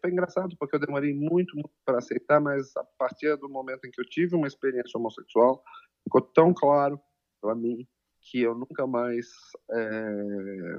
foi, 0.00 0.10
engraçado 0.12 0.56
porque 0.56 0.76
eu 0.76 0.80
demorei 0.80 1.12
muito, 1.12 1.56
muito 1.56 1.72
para 1.84 1.98
aceitar, 1.98 2.40
mas 2.40 2.70
a 2.76 2.84
partir 2.96 3.36
do 3.36 3.48
momento 3.48 3.84
em 3.84 3.90
que 3.90 4.00
eu 4.00 4.04
tive 4.04 4.36
uma 4.36 4.46
experiência 4.46 4.96
homossexual, 4.96 5.60
ficou 6.04 6.20
tão 6.20 6.54
claro 6.54 7.00
para 7.40 7.52
mim 7.52 7.84
que 8.20 8.40
eu 8.40 8.54
nunca 8.54 8.86
mais 8.86 9.26
é, 9.72 10.78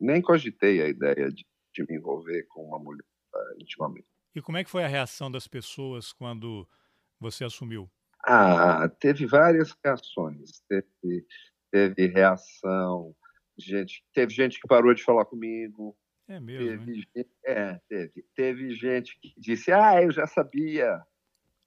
nem 0.00 0.22
cogitei 0.22 0.80
a 0.80 0.88
ideia 0.88 1.30
de, 1.30 1.46
de 1.74 1.84
me 1.86 1.98
envolver 1.98 2.44
com 2.44 2.64
uma 2.64 2.78
mulher 2.78 3.04
uh, 3.34 3.60
intimamente. 3.60 4.08
E 4.34 4.40
como 4.40 4.56
é 4.56 4.64
que 4.64 4.70
foi 4.70 4.82
a 4.82 4.88
reação 4.88 5.30
das 5.30 5.46
pessoas 5.46 6.10
quando 6.10 6.66
você 7.20 7.44
assumiu? 7.44 7.90
Ah, 8.26 8.88
teve 8.98 9.26
várias 9.26 9.76
reações. 9.84 10.62
Teve, 10.66 11.26
teve 11.70 12.06
reação, 12.06 13.14
gente, 13.58 14.02
teve 14.14 14.32
gente 14.32 14.58
que 14.58 14.66
parou 14.66 14.94
de 14.94 15.04
falar 15.04 15.26
comigo. 15.26 15.94
É 16.28 16.40
mesmo? 16.40 16.66
Teve, 16.66 16.94
gente, 16.94 17.30
é, 17.44 17.80
teve. 17.88 18.24
Teve 18.34 18.74
gente 18.74 19.18
que 19.20 19.32
disse, 19.36 19.72
ah, 19.72 20.02
eu 20.02 20.10
já 20.10 20.26
sabia. 20.26 21.02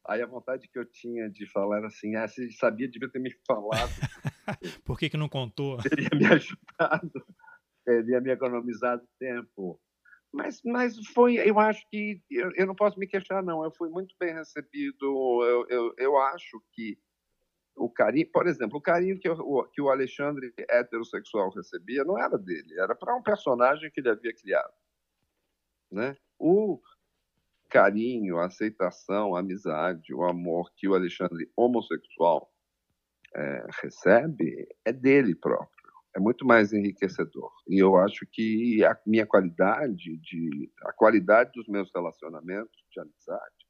Aí 0.08 0.22
a 0.22 0.28
vontade 0.28 0.68
que 0.68 0.80
eu 0.80 0.86
tinha 0.86 1.30
de 1.30 1.46
falar 1.52 1.78
era 1.78 1.88
assim, 1.88 2.16
ah, 2.16 2.28
você 2.28 2.50
sabia, 2.52 2.90
devia 2.90 3.10
ter 3.10 3.20
me 3.20 3.32
falado. 3.46 3.92
Por 4.86 4.98
que, 4.98 5.10
que 5.10 5.18
não 5.18 5.30
contou? 5.30 5.78
Teria 5.78 6.10
me 6.14 6.26
ajudado, 6.26 7.26
teria 7.86 8.22
me 8.22 8.32
economizado 8.32 9.08
tempo. 9.20 9.80
Mas, 10.34 10.62
mas 10.64 10.96
foi, 11.14 11.36
eu 11.36 11.60
acho 11.60 11.86
que, 11.90 12.22
eu, 12.30 12.52
eu, 12.56 12.66
não 12.66 12.76
posso 12.76 13.00
me 13.00 13.08
queixar, 13.08 13.44
não. 13.44 13.64
Eu 13.64 13.72
fui 13.72 13.90
muito 13.90 14.16
bem 14.20 14.34
recebido. 14.34 15.44
Eu, 15.44 15.68
eu, 15.70 15.94
eu 15.98 16.18
acho 16.18 16.62
que 16.74 16.98
o 17.78 17.90
carinho, 17.90 18.30
por 18.32 18.48
exemplo, 18.48 18.78
o 18.78 18.82
carinho 18.82 19.20
que, 19.20 19.30
o, 19.30 19.64
que 19.66 19.82
o 19.82 19.90
Alexandre 19.90 20.54
heterossexual 20.58 21.50
recebia 21.52 22.04
não 22.04 22.18
era 22.18 22.38
dele, 22.38 22.80
era 22.80 22.96
para 22.96 23.16
um 23.16 23.22
personagem 23.22 23.92
que 23.92 24.00
ele 24.00 24.10
havia 24.10 24.34
criado. 24.34 24.74
Né? 25.92 26.18
O 26.40 26.82
carinho, 27.70 28.40
a 28.40 28.46
aceitação, 28.46 29.36
a 29.36 29.40
amizade, 29.40 30.14
o 30.14 30.24
amor 30.24 30.72
que 30.76 30.88
o 30.88 30.96
Alexandre 30.96 31.52
homossexual 31.56 32.52
é, 33.36 33.68
recebe 33.82 34.68
é 34.84 34.92
dele 34.92 35.36
próprio 35.36 35.78
é 36.18 36.20
muito 36.20 36.46
mais 36.48 36.74
enriquecedor. 36.74 37.52
E 37.70 37.78
eu 37.78 37.96
acho 37.96 38.26
que 38.32 38.84
a 38.84 38.98
minha 39.06 39.26
qualidade 39.26 40.18
de 40.18 40.72
a 40.82 40.92
qualidade 40.92 41.52
dos 41.54 41.68
meus 41.68 41.92
relacionamentos 41.94 42.84
de 42.92 43.00
amizade, 43.00 43.68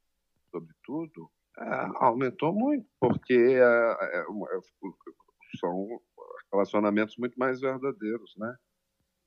sobretudo, 0.50 1.30
aumentou 1.96 2.54
muito, 2.54 2.86
porque 3.00 3.34
é, 3.34 3.60
é, 3.60 4.20
é 4.20 4.60
são 5.60 6.02
relacionamentos 6.52 7.16
muito 7.18 7.38
mais 7.38 7.60
verdadeiros, 7.60 8.36
né? 8.38 8.56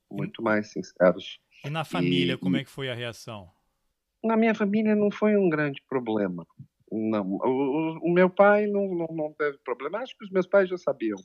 Muito 0.09 0.41
mais 0.41 0.71
sinceros. 0.71 1.39
E 1.63 1.69
na 1.69 1.83
família, 1.83 2.33
e, 2.33 2.37
como 2.37 2.57
é 2.57 2.63
que 2.63 2.69
foi 2.69 2.89
a 2.89 2.93
reação? 2.93 3.49
Na 4.23 4.37
minha 4.37 4.53
família 4.53 4.95
não 4.95 5.11
foi 5.11 5.35
um 5.35 5.49
grande 5.49 5.81
problema. 5.87 6.45
Não, 6.91 7.35
o, 7.35 7.99
o 8.03 8.13
meu 8.13 8.29
pai 8.29 8.67
não, 8.67 8.93
não, 8.93 9.07
não 9.07 9.33
teve 9.33 9.57
problema. 9.59 9.99
Acho 9.99 10.17
que 10.17 10.25
os 10.25 10.31
meus 10.31 10.47
pais 10.47 10.69
já 10.69 10.77
sabiam 10.77 11.17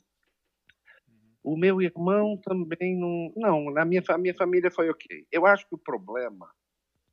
o 1.47 1.55
meu 1.55 1.81
irmão 1.81 2.37
também 2.43 2.99
não. 2.99 3.31
Não, 3.37 3.71
na 3.71 3.85
minha, 3.85 4.03
minha 4.19 4.35
família 4.35 4.69
foi 4.69 4.89
ok. 4.89 5.25
Eu 5.31 5.45
acho 5.45 5.65
que 5.67 5.75
o 5.75 5.77
problema. 5.77 6.51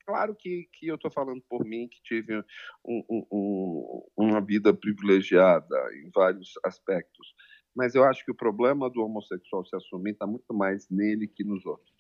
Claro 0.07 0.35
que, 0.35 0.69
que 0.73 0.89
eu 0.89 0.97
estou 0.97 1.11
falando 1.11 1.43
por 1.49 1.65
mim, 1.65 1.89
que 1.89 2.03
tive 2.03 2.39
um, 2.85 3.05
um, 3.11 4.03
uma 4.17 4.41
vida 4.41 4.75
privilegiada 4.75 5.77
em 5.95 6.11
vários 6.11 6.53
aspectos, 6.65 7.35
mas 7.75 7.95
eu 7.95 8.05
acho 8.05 8.25
que 8.25 8.31
o 8.31 8.37
problema 8.37 8.91
do 8.91 9.03
homossexual 9.03 9.65
se 9.65 9.75
assumir 9.75 10.13
está 10.13 10.27
muito 10.27 10.53
mais 10.53 10.89
nele 10.91 11.27
que 11.27 11.43
nos 11.43 11.65
outros. 11.65 11.95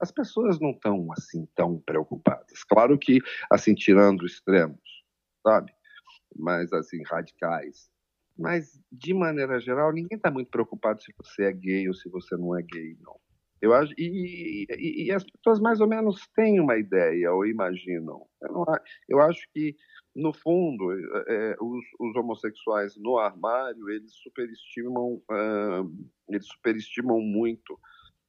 As 0.00 0.10
pessoas 0.10 0.58
não 0.58 0.70
estão 0.70 1.12
assim 1.12 1.46
tão 1.54 1.78
preocupadas. 1.78 2.64
Claro 2.64 2.98
que, 2.98 3.18
assim, 3.50 3.74
tirando 3.74 4.24
extremos, 4.24 4.80
sabe? 5.42 5.72
Mas, 6.34 6.72
assim, 6.72 7.02
radicais 7.04 7.90
mas, 8.40 8.80
de 8.90 9.12
maneira 9.12 9.60
geral, 9.60 9.92
ninguém 9.92 10.16
está 10.16 10.30
muito 10.30 10.50
preocupado 10.50 11.02
se 11.02 11.12
você 11.18 11.44
é 11.44 11.52
gay 11.52 11.86
ou 11.86 11.92
se 11.92 12.08
você 12.08 12.38
não 12.38 12.56
é 12.56 12.62
gay, 12.62 12.96
não. 13.02 13.20
Eu 13.62 13.74
acho, 13.74 13.92
e, 13.98 14.66
e, 14.70 15.06
e 15.06 15.12
as 15.12 15.22
pessoas 15.22 15.60
mais 15.60 15.80
ou 15.80 15.88
menos 15.88 16.26
têm 16.34 16.60
uma 16.60 16.78
ideia 16.78 17.32
ou 17.32 17.44
imaginam. 17.44 18.26
Eu, 18.42 18.52
não, 18.52 18.64
eu 19.08 19.20
acho 19.20 19.40
que, 19.52 19.76
no 20.16 20.32
fundo, 20.32 20.90
é, 21.28 21.56
os, 21.60 21.84
os, 22.00 22.16
homossexuais 22.16 22.94
no 22.96 23.18
armário, 23.18 23.90
eles 23.90 24.12
superestimam, 24.22 25.22
uh, 25.30 26.08
eles 26.28 26.46
superestimam 26.46 27.20
muito 27.20 27.78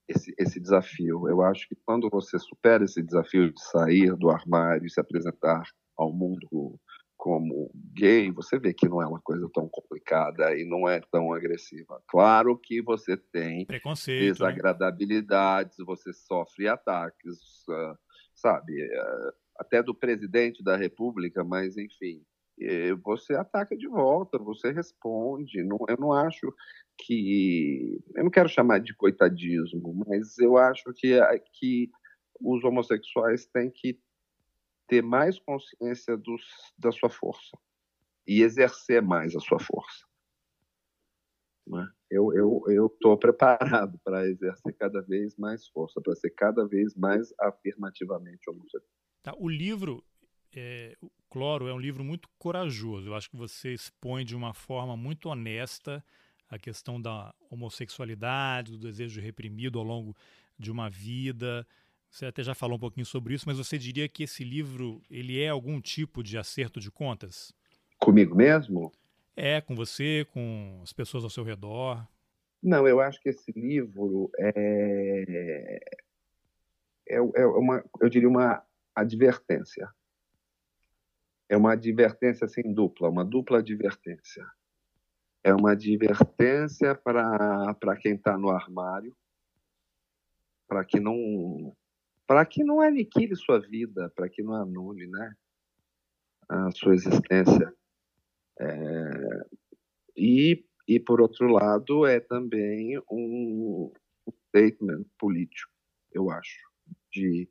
esse, 0.08 0.34
esse 0.38 0.60
desafio. 0.60 1.30
Eu 1.30 1.42
acho 1.42 1.68
que 1.70 1.76
quando 1.86 2.10
você 2.10 2.38
supera 2.38 2.84
esse 2.84 3.02
desafio 3.02 3.54
de 3.54 3.64
sair 3.64 4.14
do 4.18 4.30
armário 4.30 4.86
e 4.86 4.90
se 4.90 5.00
apresentar 5.00 5.64
ao 5.98 6.12
mundo 6.12 6.78
como 7.22 7.72
gay, 7.94 8.32
você 8.32 8.58
vê 8.58 8.74
que 8.74 8.90
não 8.90 9.00
é 9.00 9.06
uma 9.06 9.22
coisa 9.22 9.48
tão 9.54 9.70
complicada 9.70 10.58
e 10.58 10.66
não 10.66 10.90
é 10.90 11.00
tão 11.12 11.32
agressiva. 11.32 12.02
Claro 12.08 12.58
que 12.58 12.82
você 12.82 13.16
tem 13.16 13.68
né? 13.70 13.80
desagradabilidades, 14.06 15.78
né? 15.78 15.86
você 15.86 16.12
sofre 16.14 16.68
ataques, 16.68 17.38
uh, 17.70 17.96
sabe, 18.34 18.74
uh, 18.84 19.34
até 19.60 19.84
do 19.84 19.94
presidente 19.94 20.64
da 20.64 20.76
República, 20.76 21.44
mas 21.44 21.78
enfim, 21.78 22.26
você 23.04 23.36
ataca 23.36 23.78
de 23.78 23.88
volta, 23.88 24.40
você 24.40 24.72
responde. 24.72 25.64
Não, 25.64 25.78
eu 25.88 25.98
não 26.00 26.12
acho 26.14 26.52
que. 26.98 28.02
Eu 28.16 28.24
não 28.24 28.32
quero 28.32 28.50
chamar 28.50 28.80
de 28.80 28.96
coitadismo, 28.96 29.94
mas 30.08 30.40
eu 30.40 30.58
acho 30.58 30.92
que, 30.96 31.20
que 31.54 31.92
os 32.40 32.64
homossexuais 32.64 33.46
têm 33.46 33.70
que 33.70 34.00
ter 34.92 35.02
mais 35.02 35.40
consciência 35.40 36.18
dos, 36.18 36.42
da 36.78 36.92
sua 36.92 37.10
força 37.10 37.58
e 38.28 38.42
exercer 38.42 39.02
mais 39.02 39.34
a 39.34 39.40
sua 39.40 39.58
força. 39.58 40.06
Né? 41.66 41.90
Eu 42.10 42.90
estou 42.92 43.18
preparado 43.18 43.98
para 44.04 44.28
exercer 44.28 44.76
cada 44.78 45.02
vez 45.02 45.38
mais 45.38 45.66
força, 45.70 46.02
para 46.02 46.14
ser 46.14 46.32
cada 46.32 46.68
vez 46.68 46.94
mais 46.94 47.34
afirmativamente 47.40 48.50
homossexual. 48.50 48.92
Tá, 49.24 49.34
o 49.38 49.48
livro, 49.48 50.04
é, 50.54 50.98
o 51.00 51.10
Cloro, 51.30 51.70
é 51.70 51.74
um 51.74 51.80
livro 51.80 52.04
muito 52.04 52.28
corajoso. 52.38 53.08
Eu 53.08 53.16
acho 53.16 53.30
que 53.30 53.38
você 53.38 53.74
expõe 53.74 54.26
de 54.26 54.36
uma 54.36 54.54
forma 54.54 54.98
muito 54.98 55.30
honesta 55.30 56.04
a 56.50 56.60
questão 56.60 57.02
da 57.02 57.34
homossexualidade, 57.50 58.74
do 58.74 58.78
desejo 58.78 59.22
reprimido 59.22 59.80
ao 59.80 59.86
longo 59.86 60.14
de 60.60 60.70
uma 60.70 60.90
vida, 60.90 61.66
você 62.12 62.26
até 62.26 62.44
já 62.44 62.54
falou 62.54 62.76
um 62.76 62.80
pouquinho 62.80 63.06
sobre 63.06 63.34
isso, 63.34 63.46
mas 63.48 63.58
você 63.58 63.78
diria 63.78 64.08
que 64.10 64.24
esse 64.24 64.44
livro 64.44 65.02
ele 65.10 65.42
é 65.42 65.48
algum 65.48 65.80
tipo 65.80 66.22
de 66.22 66.38
acerto 66.38 66.78
de 66.78 66.92
contas? 66.92 67.54
Comigo 67.98 68.36
mesmo? 68.36 68.92
É, 69.34 69.62
com 69.62 69.74
você, 69.74 70.28
com 70.34 70.82
as 70.84 70.92
pessoas 70.92 71.24
ao 71.24 71.30
seu 71.30 71.46
redor. 71.46 72.06
Não, 72.62 72.86
eu 72.86 73.00
acho 73.00 73.22
que 73.22 73.30
esse 73.30 73.50
livro 73.54 74.30
é, 74.38 75.80
é, 77.08 77.16
é 77.16 77.46
uma, 77.46 77.82
eu 78.02 78.10
diria 78.10 78.28
uma 78.28 78.62
advertência. 78.94 79.90
É 81.48 81.56
uma 81.56 81.72
advertência 81.72 82.44
assim 82.44 82.74
dupla, 82.74 83.10
uma 83.10 83.24
dupla 83.24 83.60
advertência. 83.60 84.46
É 85.44 85.54
uma 85.54 85.72
advertência 85.72 86.94
para 86.94 87.98
quem 88.02 88.16
está 88.16 88.38
no 88.38 88.50
armário, 88.50 89.16
para 90.68 90.84
que 90.84 91.00
não 91.00 91.74
para 92.32 92.46
que 92.46 92.64
não 92.64 92.80
aniquile 92.80 93.36
sua 93.36 93.60
vida, 93.60 94.10
para 94.16 94.30
que 94.30 94.42
não 94.42 94.54
anule 94.54 95.06
né, 95.06 95.36
a 96.48 96.72
sua 96.72 96.94
existência. 96.94 97.74
É, 98.58 99.46
e, 100.16 100.64
e, 100.88 100.98
por 100.98 101.20
outro 101.20 101.48
lado, 101.48 102.06
é 102.06 102.22
também 102.22 102.98
um, 103.12 103.92
statement 104.48 105.04
político, 105.20 105.74
eu 106.14 106.32
acho, 106.32 106.58
de 107.12 107.50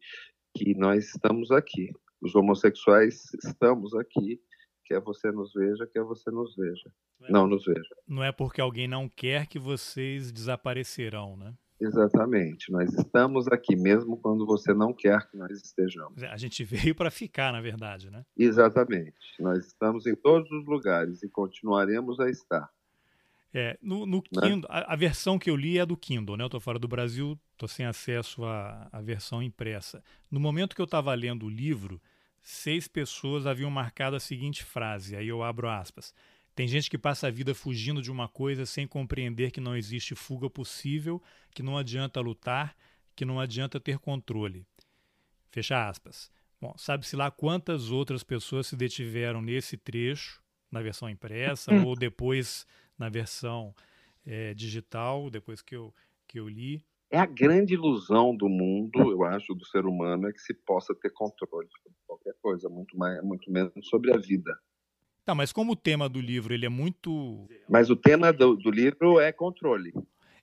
que 0.56 0.74
nós 0.74 1.10
estamos 1.10 1.50
aqui, 1.50 1.92
os 2.18 2.34
homossexuais 2.34 3.24
estamos 3.44 3.94
aqui, 3.94 4.40
quer 4.86 5.02
você 5.02 5.30
nos 5.30 5.52
veja, 5.52 5.86
quer 5.92 6.04
você 6.04 6.30
nos 6.30 6.56
veja. 6.56 6.90
Não, 7.20 7.28
é, 7.28 7.32
não 7.32 7.46
nos 7.48 7.66
veja. 7.66 7.96
Não 8.08 8.24
é 8.24 8.32
porque 8.32 8.62
alguém 8.62 8.88
não 8.88 9.10
quer 9.10 9.46
que 9.46 9.58
vocês 9.58 10.32
desaparecerão, 10.32 11.36
né? 11.36 11.54
Exatamente. 11.80 12.70
Nós 12.70 12.92
estamos 12.92 13.48
aqui 13.48 13.74
mesmo 13.74 14.16
quando 14.16 14.44
você 14.44 14.74
não 14.74 14.92
quer 14.92 15.28
que 15.30 15.36
nós 15.36 15.50
estejamos. 15.52 16.22
A 16.22 16.36
gente 16.36 16.62
veio 16.62 16.94
para 16.94 17.10
ficar, 17.10 17.52
na 17.52 17.60
verdade, 17.60 18.10
né? 18.10 18.24
Exatamente. 18.36 19.14
Nós 19.38 19.66
estamos 19.66 20.06
em 20.06 20.14
todos 20.14 20.50
os 20.50 20.66
lugares 20.66 21.22
e 21.22 21.28
continuaremos 21.28 22.20
a 22.20 22.28
estar. 22.28 22.68
É, 23.52 23.76
no, 23.82 24.06
no 24.06 24.22
né? 24.32 24.42
Kindle, 24.42 24.70
a, 24.70 24.92
a, 24.92 24.96
versão 24.96 25.36
que 25.36 25.50
eu 25.50 25.56
li 25.56 25.78
é 25.78 25.84
do 25.84 25.96
Kindle, 25.96 26.36
né? 26.36 26.44
Eu 26.44 26.46
estou 26.46 26.60
fora 26.60 26.78
do 26.78 26.86
Brasil, 26.86 27.36
estou 27.52 27.68
sem 27.68 27.84
acesso 27.84 28.44
à, 28.44 28.88
à 28.92 29.00
versão 29.00 29.42
impressa. 29.42 30.04
No 30.30 30.38
momento 30.38 30.76
que 30.76 30.80
eu 30.80 30.84
estava 30.84 31.12
lendo 31.14 31.46
o 31.46 31.50
livro, 31.50 32.00
seis 32.40 32.86
pessoas 32.86 33.46
haviam 33.46 33.70
marcado 33.70 34.14
a 34.14 34.20
seguinte 34.20 34.62
frase, 34.62 35.16
aí 35.16 35.26
eu 35.26 35.42
abro 35.42 35.68
aspas. 35.68 36.14
Tem 36.54 36.66
gente 36.66 36.90
que 36.90 36.98
passa 36.98 37.28
a 37.28 37.30
vida 37.30 37.54
fugindo 37.54 38.02
de 38.02 38.10
uma 38.10 38.28
coisa 38.28 38.66
sem 38.66 38.86
compreender 38.86 39.50
que 39.50 39.60
não 39.60 39.76
existe 39.76 40.14
fuga 40.14 40.50
possível, 40.50 41.22
que 41.54 41.62
não 41.62 41.76
adianta 41.78 42.20
lutar, 42.20 42.76
que 43.14 43.24
não 43.24 43.40
adianta 43.40 43.80
ter 43.80 43.98
controle. 43.98 44.66
Fecha 45.50 45.88
aspas. 45.88 46.30
Bom, 46.60 46.74
sabe-se 46.76 47.16
lá 47.16 47.30
quantas 47.30 47.90
outras 47.90 48.22
pessoas 48.22 48.66
se 48.66 48.76
detiveram 48.76 49.40
nesse 49.40 49.76
trecho, 49.76 50.42
na 50.70 50.82
versão 50.82 51.08
impressa, 51.08 51.72
hum. 51.72 51.86
ou 51.86 51.96
depois 51.96 52.66
na 52.98 53.08
versão 53.08 53.74
é, 54.26 54.52
digital, 54.52 55.30
depois 55.30 55.62
que 55.62 55.74
eu, 55.74 55.94
que 56.28 56.38
eu 56.38 56.48
li. 56.48 56.84
É 57.10 57.18
a 57.18 57.26
grande 57.26 57.74
ilusão 57.74 58.36
do 58.36 58.48
mundo, 58.48 59.00
eu 59.10 59.24
acho, 59.24 59.54
do 59.54 59.64
ser 59.64 59.84
humano, 59.84 60.28
é 60.28 60.32
que 60.32 60.40
se 60.40 60.54
possa 60.54 60.94
ter 60.94 61.10
controle 61.10 61.68
sobre 61.82 61.98
qualquer 62.06 62.34
coisa, 62.40 62.68
muito, 62.68 62.96
mais, 62.96 63.20
muito 63.22 63.50
menos 63.50 63.72
sobre 63.88 64.12
a 64.12 64.16
vida. 64.16 64.56
Tá, 65.24 65.34
mas 65.34 65.52
como 65.52 65.72
o 65.72 65.76
tema 65.76 66.08
do 66.08 66.20
livro 66.20 66.54
ele 66.54 66.66
é 66.66 66.68
muito. 66.68 67.48
Mas 67.68 67.90
o 67.90 67.96
tema 67.96 68.32
do, 68.32 68.56
do 68.56 68.70
livro 68.70 69.20
é 69.20 69.32
controle. 69.32 69.92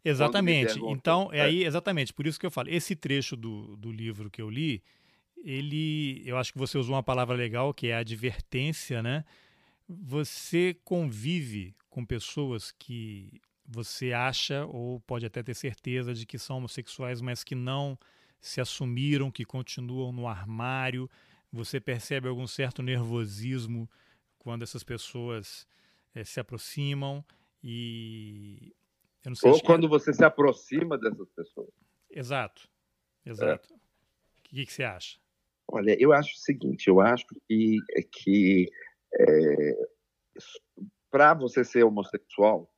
Exatamente. 0.04 0.80
Então, 0.86 1.30
é 1.34 1.42
aí, 1.42 1.64
exatamente, 1.64 2.14
por 2.14 2.26
isso 2.26 2.40
que 2.40 2.46
eu 2.46 2.52
falo. 2.52 2.70
Esse 2.70 2.96
trecho 2.96 3.36
do, 3.36 3.76
do 3.76 3.92
livro 3.92 4.30
que 4.30 4.42
eu 4.42 4.50
li, 4.50 4.82
ele. 5.44 6.22
Eu 6.26 6.38
acho 6.38 6.54
que 6.54 6.60
você 6.60 6.78
usou 6.78 6.96
uma 6.96 7.04
palavra 7.04 7.36
legal, 7.36 7.74
que 7.74 7.88
é 7.88 7.96
advertência, 7.96 9.02
né? 9.04 9.26
Você 9.88 10.78
convive 10.84 11.76
com 11.90 12.06
pessoas 12.06 12.72
que 12.72 13.42
você 13.66 14.14
acha 14.14 14.66
ou 14.66 15.00
pode 15.02 15.26
até 15.26 15.44
ter 15.44 15.54
certeza 15.54 16.14
de 16.14 16.26
que 16.26 16.38
são 16.38 16.58
homossexuais, 16.58 17.20
mas 17.20 17.44
que 17.44 17.56
não 17.56 17.98
se 18.40 18.62
assumiram, 18.62 19.32
que 19.32 19.44
continuam 19.44 20.12
no 20.12 20.28
armário. 20.28 21.10
Você 21.52 21.80
percebe 21.80 22.28
algum 22.28 22.48
certo 22.48 22.82
nervosismo 22.82 23.90
quando 24.48 24.64
essas 24.64 24.82
pessoas 24.82 25.68
é, 26.16 26.24
se 26.24 26.40
aproximam 26.40 27.22
e 27.62 28.74
ou 29.44 29.62
quando 29.62 29.90
você 29.90 30.14
se 30.14 30.24
aproxima 30.24 30.98
dessas 30.98 31.30
pessoas. 31.32 31.68
Exato, 32.10 32.66
exato. 33.26 33.74
É. 33.74 33.76
O 33.76 34.44
que, 34.44 34.66
que, 34.66 34.72
você 34.72 34.86
acha? 34.86 35.20
Olha, 35.68 36.02
eu 36.02 36.14
acho 36.14 36.34
o 36.34 36.40
seguinte, 36.40 36.88
eu 36.88 37.02
acho 37.02 37.26
que, 37.46 37.78
que 38.10 38.72
é, 39.14 39.90
para 41.12 41.34
você 41.34 41.66
ser 41.66 41.84
homossexual, 41.84 42.74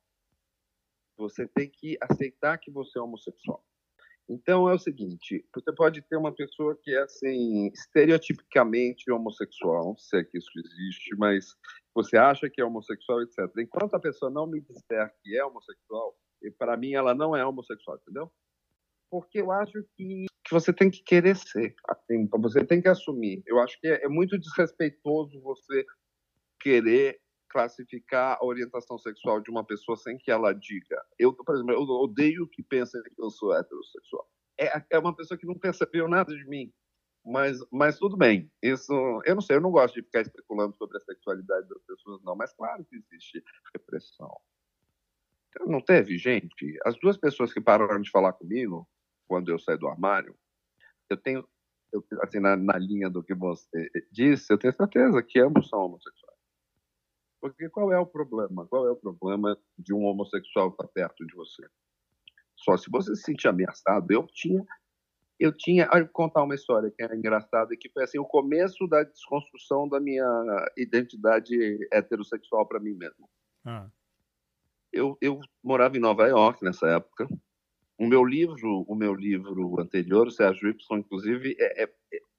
você 1.16 1.46
tem 1.46 1.70
que 1.70 1.96
aceitar 2.00 2.58
que 2.58 2.72
você 2.72 2.98
é 2.98 3.02
homossexual. 3.02 3.64
Então 4.32 4.70
é 4.70 4.74
o 4.74 4.78
seguinte, 4.78 5.44
você 5.52 5.72
pode 5.74 6.02
ter 6.02 6.16
uma 6.16 6.32
pessoa 6.32 6.78
que 6.80 6.94
é 6.94 7.02
assim 7.02 7.66
estereotipicamente 7.74 9.10
homossexual, 9.10 9.96
se 9.98 10.18
é 10.18 10.22
que 10.22 10.38
isso 10.38 10.50
existe, 10.56 11.16
mas 11.16 11.46
você 11.92 12.16
acha 12.16 12.48
que 12.48 12.60
é 12.60 12.64
homossexual, 12.64 13.22
etc. 13.22 13.38
Enquanto 13.58 13.94
a 13.94 14.00
pessoa 14.00 14.30
não 14.30 14.46
me 14.46 14.60
disser 14.60 15.12
que 15.20 15.36
é 15.36 15.44
homossexual, 15.44 16.14
para 16.56 16.76
mim 16.76 16.92
ela 16.92 17.12
não 17.12 17.34
é 17.34 17.44
homossexual, 17.44 17.96
entendeu? 17.96 18.30
Porque 19.10 19.40
eu 19.40 19.50
acho 19.50 19.82
que, 19.96 20.26
que 20.44 20.52
você 20.52 20.72
tem 20.72 20.88
que 20.88 21.02
querer 21.02 21.36
ser, 21.36 21.74
assim, 21.88 22.28
você 22.30 22.64
tem 22.64 22.80
que 22.80 22.88
assumir. 22.88 23.42
Eu 23.44 23.58
acho 23.58 23.80
que 23.80 23.88
é, 23.88 24.04
é 24.04 24.08
muito 24.08 24.38
desrespeitoso 24.38 25.40
você 25.40 25.84
querer 26.60 27.20
classificar 27.50 28.38
a 28.40 28.44
orientação 28.44 28.96
sexual 28.98 29.40
de 29.40 29.50
uma 29.50 29.64
pessoa 29.64 29.96
sem 29.96 30.16
que 30.16 30.30
ela 30.30 30.52
diga. 30.52 31.02
Eu, 31.18 31.34
por 31.34 31.54
exemplo, 31.54 31.72
eu 31.72 31.82
odeio 31.82 32.46
que 32.48 32.62
pensem 32.62 33.02
que 33.02 33.22
eu 33.22 33.30
sou 33.30 33.54
heterossexual. 33.54 34.26
É, 34.58 34.84
é 34.90 34.98
uma 34.98 35.14
pessoa 35.14 35.36
que 35.36 35.46
não 35.46 35.58
percebeu 35.58 36.08
nada 36.08 36.34
de 36.34 36.46
mim. 36.46 36.72
Mas, 37.24 37.58
mas 37.70 37.98
tudo 37.98 38.16
bem. 38.16 38.50
Isso, 38.62 38.92
eu 39.24 39.34
não 39.34 39.42
sei, 39.42 39.56
eu 39.56 39.60
não 39.60 39.70
gosto 39.70 39.94
de 39.94 40.02
ficar 40.02 40.22
especulando 40.22 40.74
sobre 40.76 40.96
a 40.96 41.00
sexualidade 41.00 41.68
das 41.68 41.82
pessoas, 41.82 42.22
não. 42.22 42.34
Mas 42.34 42.52
claro 42.52 42.84
que 42.84 42.96
existe 42.96 43.42
repressão. 43.74 44.34
Então, 45.48 45.66
não 45.66 45.80
teve, 45.80 46.16
gente. 46.16 46.78
As 46.84 46.98
duas 46.98 47.16
pessoas 47.16 47.52
que 47.52 47.60
pararam 47.60 48.00
de 48.00 48.10
falar 48.10 48.32
comigo 48.32 48.88
quando 49.28 49.50
eu 49.50 49.58
saí 49.58 49.76
do 49.76 49.88
armário, 49.88 50.34
eu 51.10 51.16
tenho, 51.16 51.46
eu, 51.92 52.04
assim, 52.22 52.40
na, 52.40 52.56
na 52.56 52.78
linha 52.78 53.10
do 53.10 53.22
que 53.22 53.34
você 53.34 53.90
disse, 54.10 54.52
eu 54.52 54.58
tenho 54.58 54.72
certeza 54.72 55.22
que 55.22 55.40
ambos 55.40 55.68
são 55.68 55.80
homossexuais. 55.80 56.39
Porque 57.40 57.68
qual 57.70 57.92
é 57.92 57.98
o 57.98 58.06
problema? 58.06 58.66
Qual 58.66 58.86
é 58.86 58.90
o 58.90 58.96
problema 58.96 59.56
de 59.78 59.94
um 59.94 60.04
homossexual 60.04 60.68
estar 60.68 60.86
perto 60.88 61.26
de 61.26 61.34
você? 61.34 61.66
Só 62.54 62.76
se 62.76 62.90
você 62.90 63.16
se 63.16 63.22
sentir 63.22 63.48
ameaçado. 63.48 64.12
Eu 64.12 64.26
tinha, 64.26 64.62
eu 65.38 65.56
tinha, 65.56 65.88
olha, 65.90 66.04
vou 66.04 66.12
contar 66.12 66.42
uma 66.42 66.54
história 66.54 66.90
que 66.90 67.02
é 67.02 67.16
engraçada, 67.16 67.74
que 67.76 67.88
foi 67.88 68.04
assim 68.04 68.18
o 68.18 68.26
começo 68.26 68.86
da 68.86 69.02
desconstrução 69.02 69.88
da 69.88 69.98
minha 69.98 70.26
identidade 70.76 71.56
heterossexual 71.90 72.66
para 72.66 72.78
mim 72.78 72.94
mesmo. 72.94 73.28
Ah. 73.64 73.88
Eu, 74.92 75.16
eu 75.20 75.40
morava 75.62 75.96
em 75.96 76.00
Nova 76.00 76.26
York 76.26 76.62
nessa 76.62 76.88
época. 76.88 77.26
O 77.98 78.06
meu 78.06 78.24
livro, 78.24 78.84
o 78.86 78.94
meu 78.94 79.14
livro 79.14 79.80
anterior, 79.80 80.26
o 80.26 80.30
Sérgio 80.30 80.68
Y, 80.68 80.98
inclusive, 80.98 81.56
é, 81.58 81.84
é, 81.84 81.90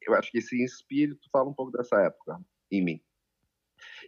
eu 0.02 0.14
acho 0.16 0.32
que 0.32 0.40
esse 0.40 0.64
espírito 0.64 1.28
fala 1.32 1.50
um 1.50 1.54
pouco 1.54 1.72
dessa 1.72 2.00
época 2.02 2.40
em 2.72 2.84
mim. 2.84 3.02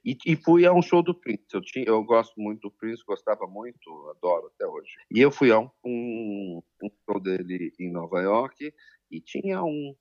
E, 0.04 0.18
e, 0.26 0.36
fui 0.36 0.66
a 0.66 0.74
um 0.74 0.82
show 0.82 1.02
do 1.02 1.14
Prince. 1.14 1.46
Eu, 1.54 1.62
tinha, 1.62 1.86
eu 1.86 2.04
gosto 2.04 2.34
muito 2.40 2.62
do 2.62 2.72
Prince, 2.72 3.04
gostava 3.06 3.48
muito, 3.48 4.10
adoro 4.16 4.48
até 4.48 4.66
hoje. 4.66 4.92
E 5.12 5.20
eu 5.20 5.32
fui 5.32 5.52
a 5.52 5.60
um, 5.60 5.70
um, 5.86 6.62
um 6.84 6.90
show 7.06 7.20
dele 7.20 7.74
em 7.80 7.92
Nova 7.92 8.22
York 8.22 8.74
e 9.10 9.22
tinha 9.22 9.64
um 9.64 9.96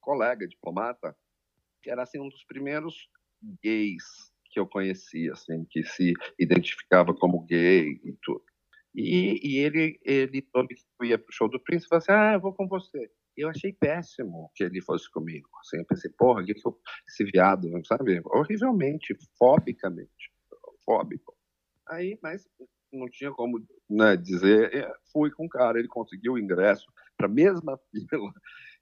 colega 0.00 0.46
diplomata 0.46 1.16
que 1.82 1.90
era 1.90 2.02
assim 2.02 2.18
um 2.18 2.28
dos 2.28 2.44
primeiros 2.44 3.08
gays 3.62 4.32
que 4.50 4.58
eu 4.58 4.66
conhecia, 4.66 5.32
assim, 5.32 5.64
que 5.68 5.84
se 5.84 6.14
identificava 6.38 7.12
como 7.12 7.44
gay 7.44 8.00
e 8.04 8.12
tudo. 8.22 8.44
E, 8.94 9.40
e 9.42 9.58
ele, 9.58 9.98
ele, 10.02 10.42
quando 10.42 10.68
ia 11.02 11.18
para 11.18 11.28
o 11.28 11.32
show 11.32 11.48
do 11.48 11.60
Prince, 11.60 11.88
falou 11.88 11.98
assim: 11.98 12.12
Ah, 12.12 12.34
eu 12.34 12.40
vou 12.40 12.54
com 12.54 12.68
você 12.68 13.10
eu 13.36 13.48
achei 13.48 13.72
péssimo 13.72 14.50
que 14.54 14.64
ele 14.64 14.80
fosse 14.80 15.10
comigo. 15.10 15.48
Assim, 15.60 15.78
eu 15.78 15.84
pensei, 15.84 16.10
porra, 16.10 16.44
que 16.44 16.52
esse 16.52 17.24
viado, 17.24 17.68
sabe? 17.84 18.20
Horrivelmente, 18.24 19.16
fobicamente, 19.38 20.32
fóbico. 20.84 21.34
Aí, 21.88 22.18
mas 22.22 22.48
não 22.92 23.08
tinha 23.08 23.32
como 23.32 23.64
né, 23.90 24.16
dizer, 24.16 24.88
fui 25.12 25.30
com 25.30 25.46
o 25.46 25.48
cara, 25.48 25.78
ele 25.78 25.88
conseguiu 25.88 26.34
o 26.34 26.38
ingresso 26.38 26.86
para 27.16 27.26
a 27.26 27.30
mesma 27.30 27.78
fila 27.90 28.32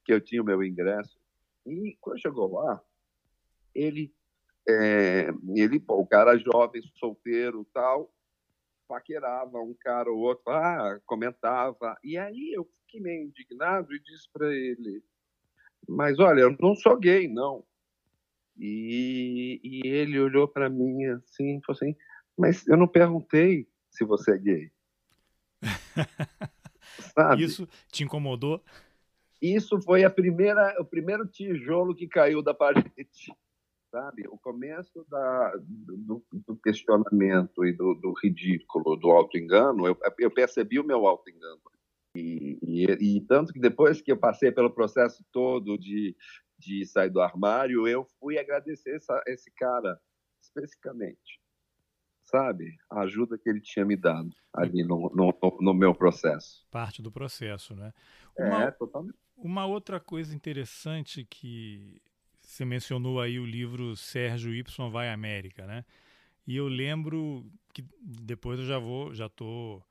que 0.05 0.13
eu 0.13 0.21
tinha 0.21 0.43
o 0.43 0.45
meu 0.45 0.63
ingresso. 0.63 1.19
E 1.67 1.97
quando 2.01 2.21
chegou 2.21 2.53
lá, 2.53 2.83
ele, 3.75 4.13
é, 4.69 5.29
ele 5.55 5.83
o 5.89 6.07
cara 6.07 6.37
jovem, 6.37 6.83
solteiro 6.99 7.67
tal, 7.73 8.13
paquerava 8.93 9.59
um 9.59 9.75
cara 9.81 10.13
ou 10.13 10.19
outro, 10.19 10.53
ah, 10.53 11.01
comentava. 11.07 11.97
E 12.05 12.19
aí 12.19 12.53
eu 12.55 12.69
fiquei 12.85 13.01
meio 13.01 13.25
indignado 13.25 13.95
e 13.95 14.01
disse 14.01 14.29
para 14.31 14.55
ele: 14.55 15.03
Mas 15.89 16.19
olha, 16.19 16.43
eu 16.43 16.57
não 16.61 16.75
sou 16.75 16.99
gay, 16.99 17.27
não. 17.27 17.65
E, 18.59 19.59
e 19.65 19.89
ele 19.89 20.21
olhou 20.21 20.47
para 20.47 20.69
mim 20.69 21.07
assim 21.07 21.59
falou 21.65 21.79
assim: 21.81 21.97
Mas 22.37 22.69
eu 22.69 22.77
não 22.77 22.87
perguntei 22.87 23.67
se 23.89 24.05
você 24.05 24.33
é 24.33 24.39
gay. 24.39 24.73
Sabe? 27.15 27.45
Isso 27.45 27.67
te 27.91 28.05
incomodou? 28.05 28.63
Isso 29.41 29.81
foi 29.81 30.05
a 30.05 30.11
primeira, 30.11 30.77
o 30.79 30.85
primeiro 30.85 31.27
tijolo 31.27 31.95
que 31.95 32.07
caiu 32.07 32.43
da 32.43 32.53
parede 32.53 32.93
sabe? 33.93 34.27
O 34.29 34.39
começo 34.39 35.05
da, 35.09 35.53
do, 35.59 36.25
do 36.33 36.57
questionamento 36.57 37.65
e 37.67 37.73
do, 37.75 37.95
do 37.95 38.15
ridículo, 38.15 38.97
do 38.97 39.11
auto-engano, 39.11 39.87
eu, 39.87 39.97
eu 40.19 40.31
percebi 40.31 40.81
o 40.81 40.85
meu 40.85 41.07
auto-engano. 41.07 41.61
E, 42.17 42.59
e, 42.63 43.17
e, 43.17 43.21
tanto 43.23 43.53
que 43.53 43.61
depois 43.61 44.01
que 44.01 44.11
eu 44.11 44.17
passei 44.17 44.51
pelo 44.51 44.71
processo 44.71 45.23
todo 45.31 45.79
de, 45.79 46.17
de 46.59 46.87
sair 46.87 47.11
do 47.11 47.21
armário, 47.21 47.87
eu 47.87 48.05
fui 48.19 48.39
agradecer 48.39 48.97
essa, 48.97 49.23
esse 49.27 49.51
cara 49.53 50.01
especificamente, 50.41 51.41
sabe? 52.23 52.77
A 52.91 53.03
ajuda 53.03 53.39
que 53.39 53.49
ele 53.49 53.61
tinha 53.61 53.85
me 53.85 53.97
dado 53.97 54.31
ali 54.53 54.83
no, 54.83 55.11
no, 55.15 55.35
no 55.61 55.75
meu 55.75 55.95
processo. 55.95 56.67
Parte 56.71 57.01
do 57.01 57.13
processo, 57.13 57.75
né? 57.75 57.93
É, 58.37 58.45
uma, 58.45 58.65
é, 58.65 58.71
totalmente. 58.71 59.19
Uma 59.37 59.67
outra 59.67 59.99
coisa 59.99 60.35
interessante 60.35 61.25
que 61.25 62.03
você 62.53 62.67
mencionou 62.67 63.19
aí 63.19 63.39
o 63.39 63.47
livro 63.47 63.97
Sérgio 63.97 64.55
Y 64.55 64.91
vai 64.91 65.09
à 65.09 65.15
América, 65.15 65.67
né? 65.67 65.87
E 66.47 66.55
eu 66.55 66.69
lembro 66.69 67.51
que 67.73 67.83
depois 67.99 68.61
eu 68.61 68.67
já 68.67 68.79
vou, 68.79 69.15
já 69.15 69.27
tô 69.27 69.83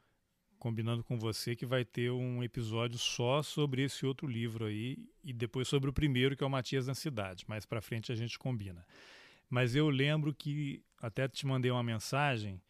combinando 0.59 1.03
com 1.03 1.17
você 1.17 1.55
que 1.55 1.65
vai 1.65 1.83
ter 1.83 2.11
um 2.11 2.43
episódio 2.43 2.99
só 2.99 3.41
sobre 3.41 3.81
esse 3.81 4.05
outro 4.05 4.27
livro 4.27 4.65
aí 4.65 5.09
e 5.23 5.33
depois 5.33 5.67
sobre 5.67 5.89
o 5.89 5.93
primeiro 5.93 6.37
que 6.37 6.43
é 6.43 6.47
o 6.47 6.49
Matias 6.51 6.85
na 6.85 6.93
Cidade. 6.93 7.45
Mais 7.47 7.65
para 7.65 7.81
frente 7.81 8.11
a 8.11 8.15
gente 8.15 8.37
combina. 8.37 8.85
Mas 9.49 9.75
eu 9.75 9.89
lembro 9.89 10.31
que 10.31 10.83
até 11.01 11.27
te 11.27 11.47
mandei 11.47 11.71
uma 11.71 11.81
mensagem 11.81 12.61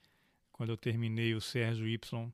quando 0.54 0.70
eu 0.70 0.78
terminei 0.78 1.36
o 1.36 1.42
Sérgio 1.42 1.86
Y. 1.86 2.32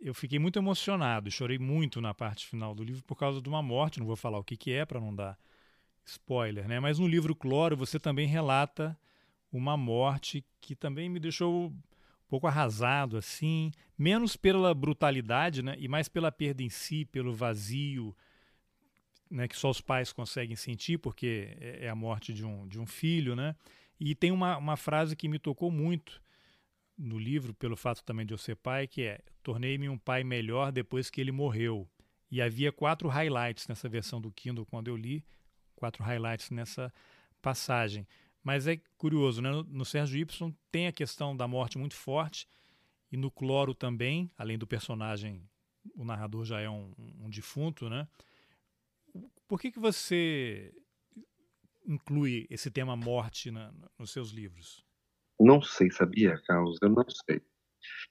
Eu 0.00 0.14
fiquei 0.14 0.38
muito 0.38 0.60
emocionado, 0.60 1.28
chorei 1.28 1.58
muito 1.58 2.00
na 2.00 2.14
parte 2.14 2.46
final 2.46 2.72
do 2.72 2.84
livro 2.84 3.02
por 3.02 3.16
causa 3.16 3.42
de 3.42 3.48
uma 3.48 3.62
morte. 3.62 3.98
Não 3.98 4.06
vou 4.06 4.14
falar 4.14 4.38
o 4.38 4.44
que, 4.44 4.56
que 4.56 4.70
é 4.70 4.86
para 4.86 5.00
não 5.00 5.12
dar 5.12 5.36
spoiler, 6.10 6.66
né? 6.66 6.80
Mas 6.80 6.98
no 6.98 7.06
livro 7.06 7.34
Cloro 7.34 7.76
você 7.76 7.98
também 7.98 8.26
relata 8.26 8.98
uma 9.52 9.76
morte 9.76 10.44
que 10.60 10.74
também 10.74 11.08
me 11.08 11.18
deixou 11.18 11.68
um 11.68 12.28
pouco 12.28 12.46
arrasado, 12.46 13.16
assim, 13.16 13.72
menos 13.96 14.36
pela 14.36 14.74
brutalidade, 14.74 15.62
né? 15.62 15.76
E 15.78 15.88
mais 15.88 16.08
pela 16.08 16.30
perda 16.30 16.62
em 16.62 16.68
si, 16.68 17.04
pelo 17.04 17.34
vazio, 17.34 18.16
né? 19.30 19.48
Que 19.48 19.56
só 19.56 19.70
os 19.70 19.80
pais 19.80 20.12
conseguem 20.12 20.56
sentir, 20.56 20.98
porque 20.98 21.56
é, 21.60 21.86
é 21.86 21.88
a 21.88 21.94
morte 21.94 22.32
de 22.32 22.44
um, 22.44 22.66
de 22.66 22.78
um 22.80 22.86
filho, 22.86 23.34
né? 23.34 23.54
E 24.00 24.14
tem 24.14 24.30
uma, 24.30 24.56
uma 24.56 24.76
frase 24.76 25.16
que 25.16 25.28
me 25.28 25.38
tocou 25.38 25.70
muito 25.70 26.20
no 26.96 27.18
livro, 27.18 27.54
pelo 27.54 27.76
fato 27.76 28.02
também 28.04 28.26
de 28.26 28.34
eu 28.34 28.38
ser 28.38 28.56
pai, 28.56 28.86
que 28.86 29.02
é: 29.02 29.20
tornei-me 29.42 29.88
um 29.88 29.98
pai 29.98 30.24
melhor 30.24 30.72
depois 30.72 31.10
que 31.10 31.20
ele 31.20 31.32
morreu. 31.32 31.88
E 32.30 32.42
havia 32.42 32.70
quatro 32.70 33.08
highlights 33.08 33.66
nessa 33.68 33.88
versão 33.88 34.20
do 34.20 34.30
Kindle 34.30 34.66
quando 34.66 34.88
eu 34.88 34.96
li, 34.96 35.24
quatro 35.78 36.02
highlights 36.02 36.50
nessa 36.50 36.92
passagem. 37.40 38.06
Mas 38.42 38.66
é 38.66 38.80
curioso, 38.96 39.40
né? 39.40 39.50
No 39.68 39.84
Sérgio 39.84 40.18
Y 40.18 40.54
tem 40.70 40.86
a 40.86 40.92
questão 40.92 41.36
da 41.36 41.46
morte 41.46 41.78
muito 41.78 41.94
forte 41.94 42.46
e 43.10 43.16
no 43.16 43.30
Cloro 43.30 43.74
também, 43.74 44.30
além 44.36 44.58
do 44.58 44.66
personagem, 44.66 45.48
o 45.94 46.04
narrador 46.04 46.44
já 46.44 46.60
é 46.60 46.68
um, 46.68 46.92
um 46.98 47.30
defunto, 47.30 47.88
né? 47.88 48.06
Por 49.46 49.58
que, 49.58 49.72
que 49.72 49.78
você 49.78 50.74
inclui 51.86 52.46
esse 52.50 52.70
tema 52.70 52.94
morte 52.94 53.50
na, 53.50 53.72
nos 53.98 54.10
seus 54.10 54.30
livros? 54.30 54.84
Não 55.40 55.62
sei, 55.62 55.90
sabia, 55.90 56.36
Carlos? 56.46 56.78
Eu 56.82 56.90
não 56.90 57.06
sei. 57.08 57.40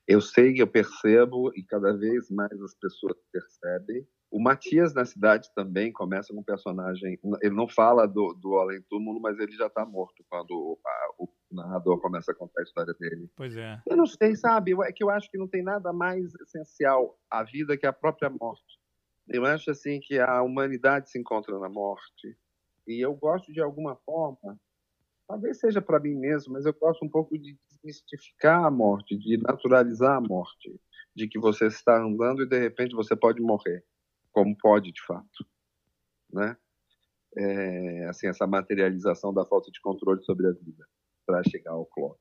Eu 0.08 0.22
sei, 0.22 0.60
eu 0.60 0.68
percebo 0.68 1.52
e 1.56 1.64
cada 1.64 1.96
vez 1.96 2.30
mais 2.32 2.60
as 2.62 2.74
pessoas 2.76 3.18
percebem. 3.32 4.08
O 4.30 4.42
Matias 4.42 4.94
na 4.94 5.06
cidade 5.06 5.50
também 5.56 5.92
começa 5.92 6.34
com 6.34 6.42
um 6.42 6.44
personagem. 6.44 7.18
Ele 7.42 7.56
não 7.56 7.68
fala 7.68 8.06
do, 8.06 8.34
do 8.34 8.56
além 8.58 8.82
túmulo, 8.90 9.22
mas 9.22 9.40
ele 9.40 9.54
já 9.54 9.68
está 9.68 9.86
morto 9.86 10.24
quando 10.30 10.78
a, 10.86 11.10
o 11.18 11.30
narrador 11.52 12.00
começa 12.02 12.32
a 12.32 12.36
contar 12.36 12.62
a 12.62 12.64
história 12.64 12.94
dele. 13.00 13.30
Pois 13.36 13.56
é. 13.56 13.82
Eu 13.86 13.96
não 13.96 14.06
sei, 14.06 14.36
sabe? 14.36 14.76
É 14.84 14.92
que 14.92 15.04
eu 15.04 15.10
acho 15.10 15.32
que 15.32 15.38
não 15.38 15.48
tem 15.48 15.64
nada 15.64 15.94
mais 15.94 16.34
essencial 16.42 17.18
à 17.32 17.44
vida 17.44 17.78
que 17.78 17.86
a 17.86 17.94
própria 17.94 18.30
morte. 18.30 18.80
Eu 19.30 19.46
acho 19.46 19.72
assim 19.72 20.00
que 20.02 20.20
a 20.20 20.42
humanidade 20.42 21.10
se 21.10 21.20
encontra 21.20 21.58
na 21.60 21.70
morte 21.70 22.38
e 22.88 23.04
eu 23.04 23.14
gosto 23.16 23.52
de 23.52 23.62
alguma 23.62 23.96
forma 23.96 24.58
talvez 25.28 25.60
seja 25.60 25.82
para 25.82 26.00
mim 26.00 26.16
mesmo, 26.16 26.54
mas 26.54 26.66
eu 26.66 26.74
gosto 26.74 27.04
um 27.06 27.10
pouco 27.10 27.38
de 27.38 27.58
desmistificar 27.70 28.64
a 28.64 28.72
morte, 28.72 29.18
de 29.18 29.38
naturalizar 29.38 30.18
a 30.18 30.22
morte, 30.22 30.80
de 31.14 31.28
que 31.28 31.38
você 31.38 31.68
está 31.68 32.02
andando 32.02 32.44
e 32.44 32.48
de 32.48 32.58
repente 32.58 32.96
você 32.96 33.16
pode 33.16 33.42
morrer, 33.42 33.84
como 34.38 34.56
pode 34.56 34.92
de 34.92 35.02
fato, 35.04 35.48
né? 36.32 36.56
É, 37.36 38.06
assim 38.06 38.28
essa 38.28 38.46
materialização 38.46 39.34
da 39.34 39.44
falta 39.44 39.72
de 39.72 39.82
controle 39.82 40.24
sobre 40.24 40.46
a 40.46 40.52
vida 40.52 40.88
para 41.26 41.42
chegar 41.44 41.72
ao 41.72 41.88
cloro, 41.88 42.20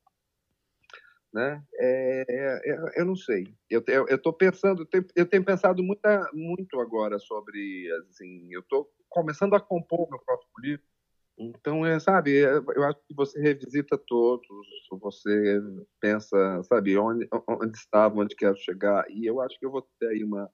né? 1.30 1.62
É, 1.74 2.24
é, 2.26 3.00
eu 3.00 3.04
não 3.04 3.14
sei, 3.14 3.54
eu 3.68 3.84
estou 4.08 4.32
pensando, 4.32 4.80
eu 4.80 4.86
tenho, 4.86 5.04
eu 5.14 5.26
tenho 5.26 5.44
pensado 5.44 5.82
muita, 5.82 6.30
muito 6.32 6.80
agora 6.80 7.18
sobre, 7.18 7.86
assim, 8.08 8.48
eu 8.50 8.60
estou 8.60 8.90
começando 9.10 9.54
a 9.54 9.60
compor 9.60 10.08
meu 10.08 10.18
próprio 10.20 10.48
livro 10.60 10.86
então, 11.38 11.84
é, 11.84 12.00
sabe, 12.00 12.42
é, 12.42 12.56
eu 12.74 12.84
acho 12.84 12.98
que 13.06 13.14
você 13.14 13.38
revisita 13.38 13.98
todos, 13.98 14.48
você 14.90 15.60
pensa, 16.00 16.62
sabe, 16.62 16.96
onde, 16.96 17.28
onde 17.46 17.76
estava, 17.76 18.18
onde 18.18 18.34
quero 18.34 18.56
chegar, 18.56 19.04
e 19.10 19.26
eu 19.26 19.42
acho 19.42 19.58
que 19.58 19.66
eu 19.66 19.70
vou 19.70 19.86
ter 20.00 20.08
aí 20.08 20.24
uma, 20.24 20.50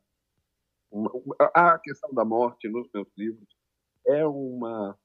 a 1.54 1.78
questão 1.78 2.12
da 2.12 2.24
morte 2.24 2.68
nos 2.68 2.88
meus 2.92 3.08
livros 3.16 3.48
é 4.06 4.26
uma 4.26 4.98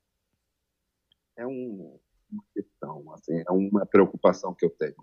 é 1.37 1.45
um, 1.45 1.99
uma 2.31 2.43
questão, 2.53 3.13
assim, 3.13 3.43
é 3.47 3.51
uma 3.51 3.85
preocupação 3.85 4.55
que 4.55 4.65
eu 4.65 4.71
tenho. 4.71 4.95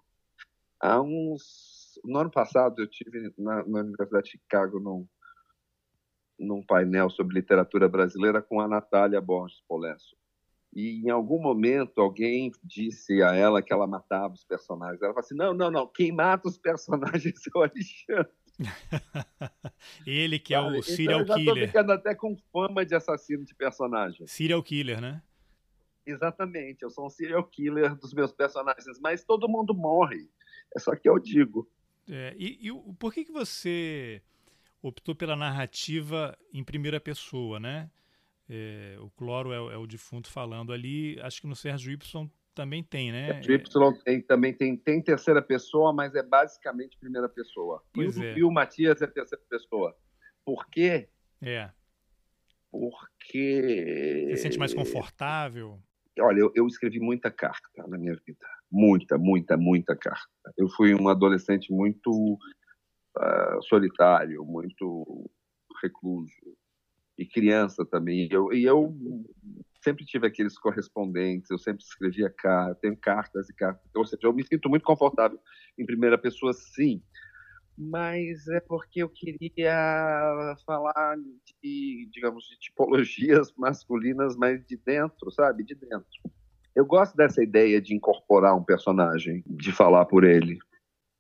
Há 0.80 1.00
uns 1.00 1.98
no 2.04 2.18
ano 2.18 2.30
passado 2.30 2.82
eu 2.82 2.88
tive 2.88 3.32
na, 3.38 3.64
na 3.66 3.80
Universidade 3.80 4.24
de 4.24 4.32
Chicago 4.32 4.80
num, 4.80 5.06
num 6.38 6.64
painel 6.64 7.08
sobre 7.08 7.34
literatura 7.34 7.88
brasileira 7.88 8.42
com 8.42 8.60
a 8.60 8.68
Natália 8.68 9.20
Borges 9.20 9.62
Polesso 9.66 10.16
e 10.74 11.06
em 11.06 11.10
algum 11.10 11.40
momento 11.40 12.00
alguém 12.00 12.50
disse 12.62 13.22
a 13.22 13.34
ela 13.34 13.62
que 13.62 13.72
ela 13.72 13.86
matava 13.86 14.34
os 14.34 14.44
personagens. 14.44 15.00
Ela 15.00 15.12
falou 15.12 15.24
assim: 15.24 15.36
não, 15.36 15.54
não, 15.54 15.70
não, 15.70 15.86
quem 15.86 16.10
mata 16.10 16.48
os 16.48 16.58
personagens 16.58 17.34
é 17.46 17.58
o 17.58 17.62
Alexandre. 17.62 18.32
Ele 20.06 20.38
que 20.38 20.54
é 20.54 20.60
o 20.60 20.82
serial 20.82 21.22
então, 21.22 21.38
eu 21.38 21.44
já 21.44 21.52
killer. 21.52 21.66
ficando 21.68 21.92
até 21.92 22.14
com 22.14 22.36
fama 22.52 22.84
de 22.84 22.94
assassino 22.94 23.44
de 23.44 23.54
personagem. 23.54 24.26
Serial 24.26 24.62
killer, 24.62 25.00
né? 25.00 25.22
Exatamente, 26.06 26.82
eu 26.82 26.90
sou 26.90 27.06
um 27.06 27.10
serial 27.10 27.42
killer 27.44 27.94
dos 27.96 28.12
meus 28.12 28.32
personagens, 28.32 28.98
mas 29.00 29.24
todo 29.24 29.48
mundo 29.48 29.74
morre. 29.74 30.28
É 30.74 30.78
só 30.78 30.94
que 30.94 31.08
eu 31.08 31.18
digo. 31.18 31.68
É, 32.08 32.34
e, 32.36 32.68
e 32.68 32.94
por 32.98 33.12
que, 33.12 33.24
que 33.24 33.32
você 33.32 34.22
optou 34.82 35.14
pela 35.14 35.34
narrativa 35.34 36.36
em 36.52 36.62
primeira 36.62 37.00
pessoa, 37.00 37.58
né? 37.58 37.90
É, 38.48 38.96
o 39.00 39.08
Cloro 39.10 39.52
é, 39.52 39.74
é, 39.74 39.76
o 39.78 39.86
defunto 39.86 40.30
falando 40.30 40.72
ali. 40.72 41.18
Acho 41.20 41.40
que 41.40 41.46
no 41.46 41.56
Sérgio 41.56 41.92
Y 41.92 42.30
também 42.54 42.82
tem, 42.82 43.10
né? 43.10 43.40
Y 43.40 44.02
tem, 44.04 44.22
também 44.22 44.52
tem, 44.54 44.76
tem 44.76 45.02
terceira 45.02 45.42
pessoa, 45.42 45.92
mas 45.92 46.14
é 46.14 46.22
basicamente 46.22 46.96
primeira 46.98 47.28
pessoa. 47.28 47.82
Pois 47.92 48.16
e, 48.16 48.20
o, 48.20 48.24
é. 48.24 48.38
e 48.38 48.44
o 48.44 48.50
Matias 48.50 49.02
é 49.02 49.06
terceira 49.06 49.44
pessoa. 49.48 49.96
Por 50.44 50.66
quê? 50.68 51.08
É. 51.42 51.70
Porque. 52.70 54.26
Você 54.30 54.36
se 54.36 54.42
sente 54.42 54.58
mais 54.58 54.72
confortável? 54.72 55.78
Olha, 56.20 56.38
eu, 56.38 56.52
eu, 56.54 56.66
escrevi 56.66 57.00
muita 57.00 57.30
carta 57.30 57.68
na 57.88 57.98
minha 57.98 58.14
vida. 58.26 58.46
Muita, 58.70 59.18
muita, 59.18 59.56
muita 59.56 59.96
carta. 59.96 60.28
Eu 60.56 60.68
fui 60.68 60.94
um 60.94 61.08
adolescente 61.08 61.72
muito 61.72 62.38
uh, 63.16 63.62
solitário, 63.62 64.44
muito 64.44 65.28
recluso 65.82 66.32
e 67.18 67.26
criança 67.26 67.84
também. 67.84 68.28
E 68.30 68.32
eu, 68.32 68.52
e 68.52 68.64
eu 68.64 68.94
sempre 69.84 70.04
tive 70.04 70.26
aqueles 70.26 70.58
correspondentes, 70.58 71.50
eu 71.50 71.58
sempre 71.58 71.84
escrevia 71.84 72.30
cartas, 72.30 72.80
tenho 72.80 72.96
cartas 72.96 73.48
e 73.50 73.54
cartas. 73.54 73.84
Ou 73.94 74.06
seja, 74.06 74.22
eu 74.22 74.32
me 74.32 74.42
sinto 74.42 74.68
muito 74.68 74.82
confortável 74.82 75.38
em 75.78 75.84
primeira 75.84 76.16
pessoa, 76.16 76.52
sim. 76.54 77.02
Mas 77.76 78.48
é 78.48 78.60
porque 78.60 79.02
eu 79.02 79.08
queria 79.08 80.56
falar 80.64 81.16
de, 81.62 82.08
digamos, 82.10 82.44
de 82.44 82.58
tipologias 82.58 83.52
masculinas, 83.58 84.36
mas 84.36 84.64
de 84.64 84.76
dentro, 84.76 85.30
sabe? 85.30 85.64
De 85.64 85.74
dentro. 85.74 86.08
Eu 86.74 86.86
gosto 86.86 87.16
dessa 87.16 87.42
ideia 87.42 87.80
de 87.80 87.94
incorporar 87.94 88.56
um 88.56 88.64
personagem, 88.64 89.44
de 89.46 89.70
falar 89.70 90.06
por 90.06 90.24
ele. 90.24 90.58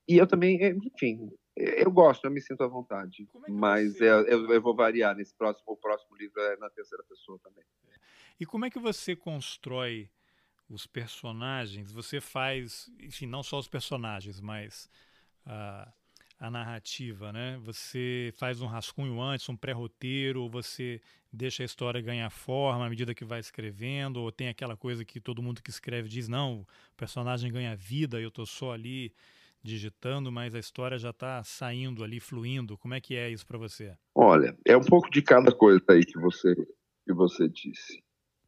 E 0.08 0.16
eu 0.16 0.26
também, 0.26 0.58
enfim, 0.62 1.30
eu 1.56 1.90
gosto, 1.90 2.24
eu 2.24 2.30
me 2.30 2.40
sinto 2.40 2.62
à 2.64 2.66
vontade. 2.66 3.28
É 3.46 3.50
mas 3.50 4.00
é, 4.00 4.08
eu, 4.08 4.50
eu, 4.50 4.60
vou 4.60 4.74
variar 4.74 5.14
nesse 5.14 5.34
próximo. 5.34 5.72
O 5.72 5.76
próximo 5.76 6.16
livro 6.16 6.40
é 6.40 6.56
na 6.56 6.68
terceira 6.68 7.04
pessoa 7.04 7.38
também. 7.42 7.64
E 8.38 8.44
como 8.44 8.64
é 8.64 8.70
que 8.70 8.78
você 8.78 9.14
constrói 9.14 10.10
os 10.68 10.86
personagens? 10.86 11.92
Você 11.92 12.20
faz, 12.20 12.90
enfim, 12.98 13.26
não 13.26 13.42
só 13.42 13.58
os 13.58 13.68
personagens, 13.68 14.40
mas 14.40 14.90
a, 15.46 15.92
a 16.40 16.50
narrativa, 16.50 17.32
né? 17.32 17.58
Você 17.62 18.32
faz 18.36 18.60
um 18.60 18.66
rascunho 18.66 19.20
antes, 19.20 19.48
um 19.48 19.56
pré-roteiro, 19.56 20.42
ou 20.42 20.50
você 20.50 21.00
deixa 21.32 21.62
a 21.62 21.66
história 21.66 22.00
ganhar 22.00 22.30
forma 22.30 22.86
à 22.86 22.90
medida 22.90 23.14
que 23.14 23.24
vai 23.24 23.38
escrevendo, 23.38 24.20
ou 24.20 24.32
tem 24.32 24.48
aquela 24.48 24.76
coisa 24.76 25.04
que 25.04 25.20
todo 25.20 25.42
mundo 25.42 25.62
que 25.62 25.70
escreve 25.70 26.08
diz, 26.08 26.26
não, 26.26 26.62
o 26.62 26.66
personagem 26.96 27.52
ganha 27.52 27.76
vida, 27.76 28.20
eu 28.20 28.28
estou 28.28 28.46
só 28.46 28.72
ali 28.72 29.14
digitando, 29.64 30.30
mas 30.30 30.54
a 30.54 30.58
história 30.58 30.98
já 30.98 31.10
está 31.10 31.42
saindo 31.42 32.04
ali, 32.04 32.20
fluindo. 32.20 32.76
Como 32.76 32.92
é 32.92 33.00
que 33.00 33.16
é 33.16 33.30
isso 33.30 33.46
para 33.46 33.56
você? 33.56 33.96
Olha, 34.14 34.56
é 34.66 34.76
um 34.76 34.84
pouco 34.84 35.10
de 35.10 35.22
cada 35.22 35.50
coisa 35.50 35.82
aí 35.88 36.04
que 36.04 36.18
você 36.18 36.54
que 37.06 37.12
você 37.12 37.48
disse. 37.48 38.02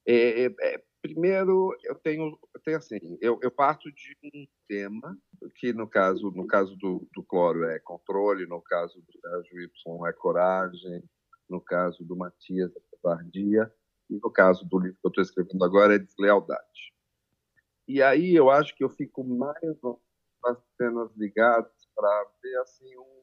É, 0.07 0.45
é, 0.45 0.55
é 0.61 0.83
primeiro, 1.03 1.75
eu 1.85 1.95
tenho, 1.95 2.39
eu 2.55 2.61
tenho 2.63 2.77
assim, 2.79 2.99
eu, 3.21 3.39
eu, 3.43 3.51
parto 3.51 3.91
de 3.93 4.17
um 4.25 4.47
tema 4.67 5.17
que 5.57 5.73
no 5.73 5.87
caso 5.89 6.31
no 6.31 6.47
caso 6.47 6.75
do, 6.77 7.07
do 7.15 7.23
cloro 7.23 7.65
é 7.65 7.79
controle, 7.79 8.47
no 8.47 8.61
caso 8.61 8.95
do 9.01 9.21
Sérgio 9.21 9.61
Y 9.61 10.09
é 10.09 10.13
coragem, 10.13 11.03
no 11.49 11.61
caso 11.61 12.05
do 12.05 12.17
Matias 12.17 12.75
é 12.75 12.81
covardia 12.91 13.71
e 14.11 14.15
no 14.15 14.31
caso 14.31 14.65
do 14.65 14.79
livro 14.79 14.99
que 15.01 15.07
eu 15.07 15.11
estou 15.11 15.23
escrevendo 15.23 15.65
agora 15.65 15.95
é 15.95 15.99
deslealdade. 15.99 16.93
E 17.89 18.03
aí 18.03 18.35
eu 18.35 18.51
acho 18.51 18.75
que 18.75 18.83
eu 18.83 18.91
fico 18.91 19.23
mais 19.23 19.81
cenas 20.77 21.15
ligadas 21.17 21.73
para 21.95 22.31
ver 22.43 22.57
assim 22.59 22.97
um 22.97 23.23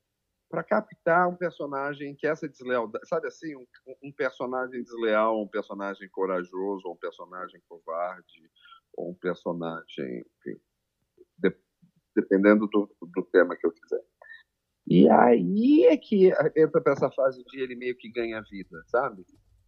para 0.49 0.63
captar 0.63 1.27
um 1.27 1.35
personagem 1.35 2.15
que 2.15 2.27
essa 2.27 2.47
deslealdade, 2.47 3.07
sabe 3.07 3.27
assim, 3.27 3.55
um, 3.55 3.65
um, 4.03 4.11
personagem 4.11 4.83
desleal, 4.83 5.41
um 5.41 5.47
personagem 5.47 6.07
corajoso, 6.09 6.91
um 6.91 6.95
personagem 6.95 7.59
covarde, 7.67 8.51
ou 8.95 9.09
um 9.09 9.15
personagem, 9.15 10.19
enfim, 10.19 10.61
de, 11.39 11.57
dependendo 12.15 12.67
do, 12.67 12.87
do 13.01 13.23
tema 13.31 13.55
que 13.55 13.65
eu 13.65 13.71
quiser. 13.71 14.03
E 14.85 15.09
aí 15.09 15.85
é 15.85 15.97
que 15.97 16.27
entra 16.55 16.79
para 16.79 16.93
essa 16.93 17.09
fase 17.09 17.43
de 17.45 17.59
ele 17.59 17.75
meio 17.75 17.97
que 17.97 18.11
ganha 18.11 18.39
vida, 18.43 18.79
sabe? 18.85 19.25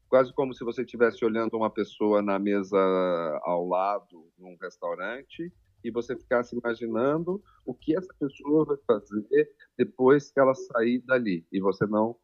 quase 0.08 0.34
como 0.34 0.54
se 0.54 0.64
você 0.64 0.84
estivesse 0.84 1.26
olhando 1.26 1.58
uma 1.58 1.70
pessoa 1.70 2.22
na 2.22 2.40
mesa 2.40 2.80
ao 3.44 3.68
lado, 3.68 4.32
num 4.38 4.56
restaurante, 4.62 5.52
e 5.86 5.92
você 5.92 6.16
ficasse 6.16 6.56
imaginando 6.56 7.42
o 7.64 7.74
que 7.74 7.96
essa 7.96 8.12
pessoa 8.20 8.66
vai 8.66 8.78
fazer 8.88 9.52
depois 9.78 10.32
que 10.32 10.40
ela 10.40 10.56
sair 10.56 11.00
dali, 11.00 11.46
e 11.52 11.60
você 11.60 11.86
não 11.86 12.18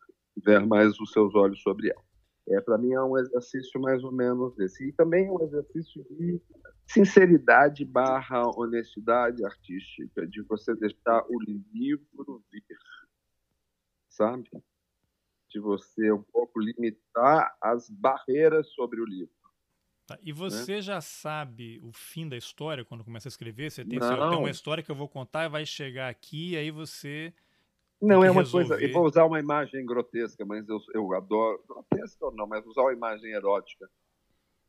ver 0.44 0.66
mais 0.66 1.00
os 1.00 1.12
seus 1.12 1.36
olhos 1.36 1.62
sobre 1.62 1.90
ela. 1.90 2.04
É, 2.50 2.60
para 2.60 2.78
mim 2.78 2.92
é 2.92 3.02
um 3.02 3.18
exercício 3.18 3.80
mais 3.80 4.04
ou 4.04 4.12
menos 4.12 4.56
desse. 4.56 4.88
E 4.88 4.94
também 4.94 5.28
é 5.28 5.32
um 5.32 5.42
exercício 5.44 6.04
de 6.10 6.42
sinceridade 6.88 7.86
barra 7.86 8.48
honestidade 8.58 9.46
artística, 9.46 10.26
de 10.28 10.42
você 10.42 10.76
deixar 10.76 11.24
o 11.30 11.40
livro 11.40 12.44
vir, 12.52 12.66
sabe? 14.10 14.50
De 15.50 15.60
você 15.60 16.12
um 16.12 16.24
pouco 16.24 16.60
limitar 16.60 17.56
as 17.62 17.90
barreiras 17.90 18.68
sobre 18.70 19.00
o 19.00 19.06
livro. 19.06 19.41
Tá. 20.12 20.20
E 20.24 20.32
você 20.32 20.76
né? 20.76 20.82
já 20.82 21.02
sabe 21.02 21.80
o 21.84 21.92
fim 21.92 22.28
da 22.28 22.38
história 22.38 22.86
quando 22.86 23.04
começa 23.04 23.28
a 23.28 23.30
escrever? 23.30 23.72
Você 23.72 23.86
tem, 23.86 24.00
assim, 24.00 24.38
uma 24.38 24.50
história 24.50 24.84
que 24.84 24.92
eu 24.92 24.96
vou 24.96 25.08
contar 25.08 25.46
e 25.46 25.50
vai 25.50 25.66
chegar 25.66 26.10
aqui, 26.10 26.52
e 26.52 26.58
aí 26.58 26.72
você 26.72 27.34
não, 28.02 28.24
é 28.24 28.32
uma 28.32 28.42
resolver. 28.42 28.68
coisa. 28.68 28.84
Eu 28.84 28.92
vou 28.92 29.06
usar 29.06 29.26
uma 29.26 29.40
imagem 29.40 29.86
grotesca, 29.86 30.44
mas 30.44 30.68
eu, 30.68 30.80
eu 30.94 31.14
adoro. 31.14 31.64
Grotesca 31.68 32.26
ou 32.26 32.32
não, 32.36 32.48
mas 32.48 32.66
usar 32.66 32.82
uma 32.82 32.94
imagem 32.94 33.32
erótica. 33.32 33.88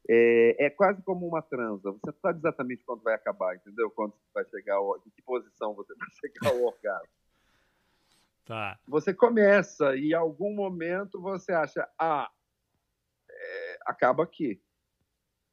É, 0.09 0.66
é 0.66 0.70
quase 0.70 1.00
como 1.02 1.26
uma 1.26 1.40
transa. 1.40 1.92
Você 1.92 2.11
não 2.11 2.18
sabe 2.20 2.40
exatamente 2.40 2.85
quando 2.85 3.02
vai 3.02 3.14
acabar, 3.14 3.57
entendeu? 3.57 3.90
Quando 3.90 4.12
vai 4.35 4.44
chegar, 4.44 4.78
em 5.07 5.11
que 5.11 5.22
posição 5.22 5.74
você 5.74 5.94
vai 5.94 6.09
chegar 6.20 6.50
ao 6.50 6.62
orgasmo. 6.62 7.09
Tá. 8.44 8.78
Você 8.87 9.14
começa 9.14 9.96
e 9.96 10.11
em 10.11 10.14
algum 10.14 10.55
momento 10.55 11.20
você 11.20 11.52
acha, 11.52 11.88
ah, 11.98 12.31
é, 13.31 13.78
acaba 13.87 14.24
aqui. 14.24 14.61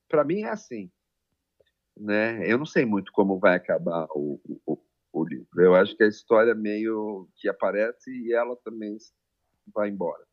Para 0.09 0.23
mim 0.23 0.41
é 0.41 0.49
assim. 0.49 0.91
Né? 1.95 2.49
Eu 2.51 2.57
não 2.57 2.65
sei 2.65 2.85
muito 2.85 3.11
como 3.11 3.39
vai 3.39 3.55
acabar 3.55 4.07
o, 4.11 4.41
o, 4.65 4.77
o 5.13 5.23
livro. 5.23 5.47
Eu 5.61 5.75
acho 5.75 5.95
que 5.95 6.03
a 6.03 6.07
história 6.07 6.55
meio 6.55 7.29
que 7.35 7.47
aparece 7.47 8.09
e 8.09 8.33
ela 8.33 8.55
também 8.57 8.97
vai 9.73 9.89
embora. 9.89 10.25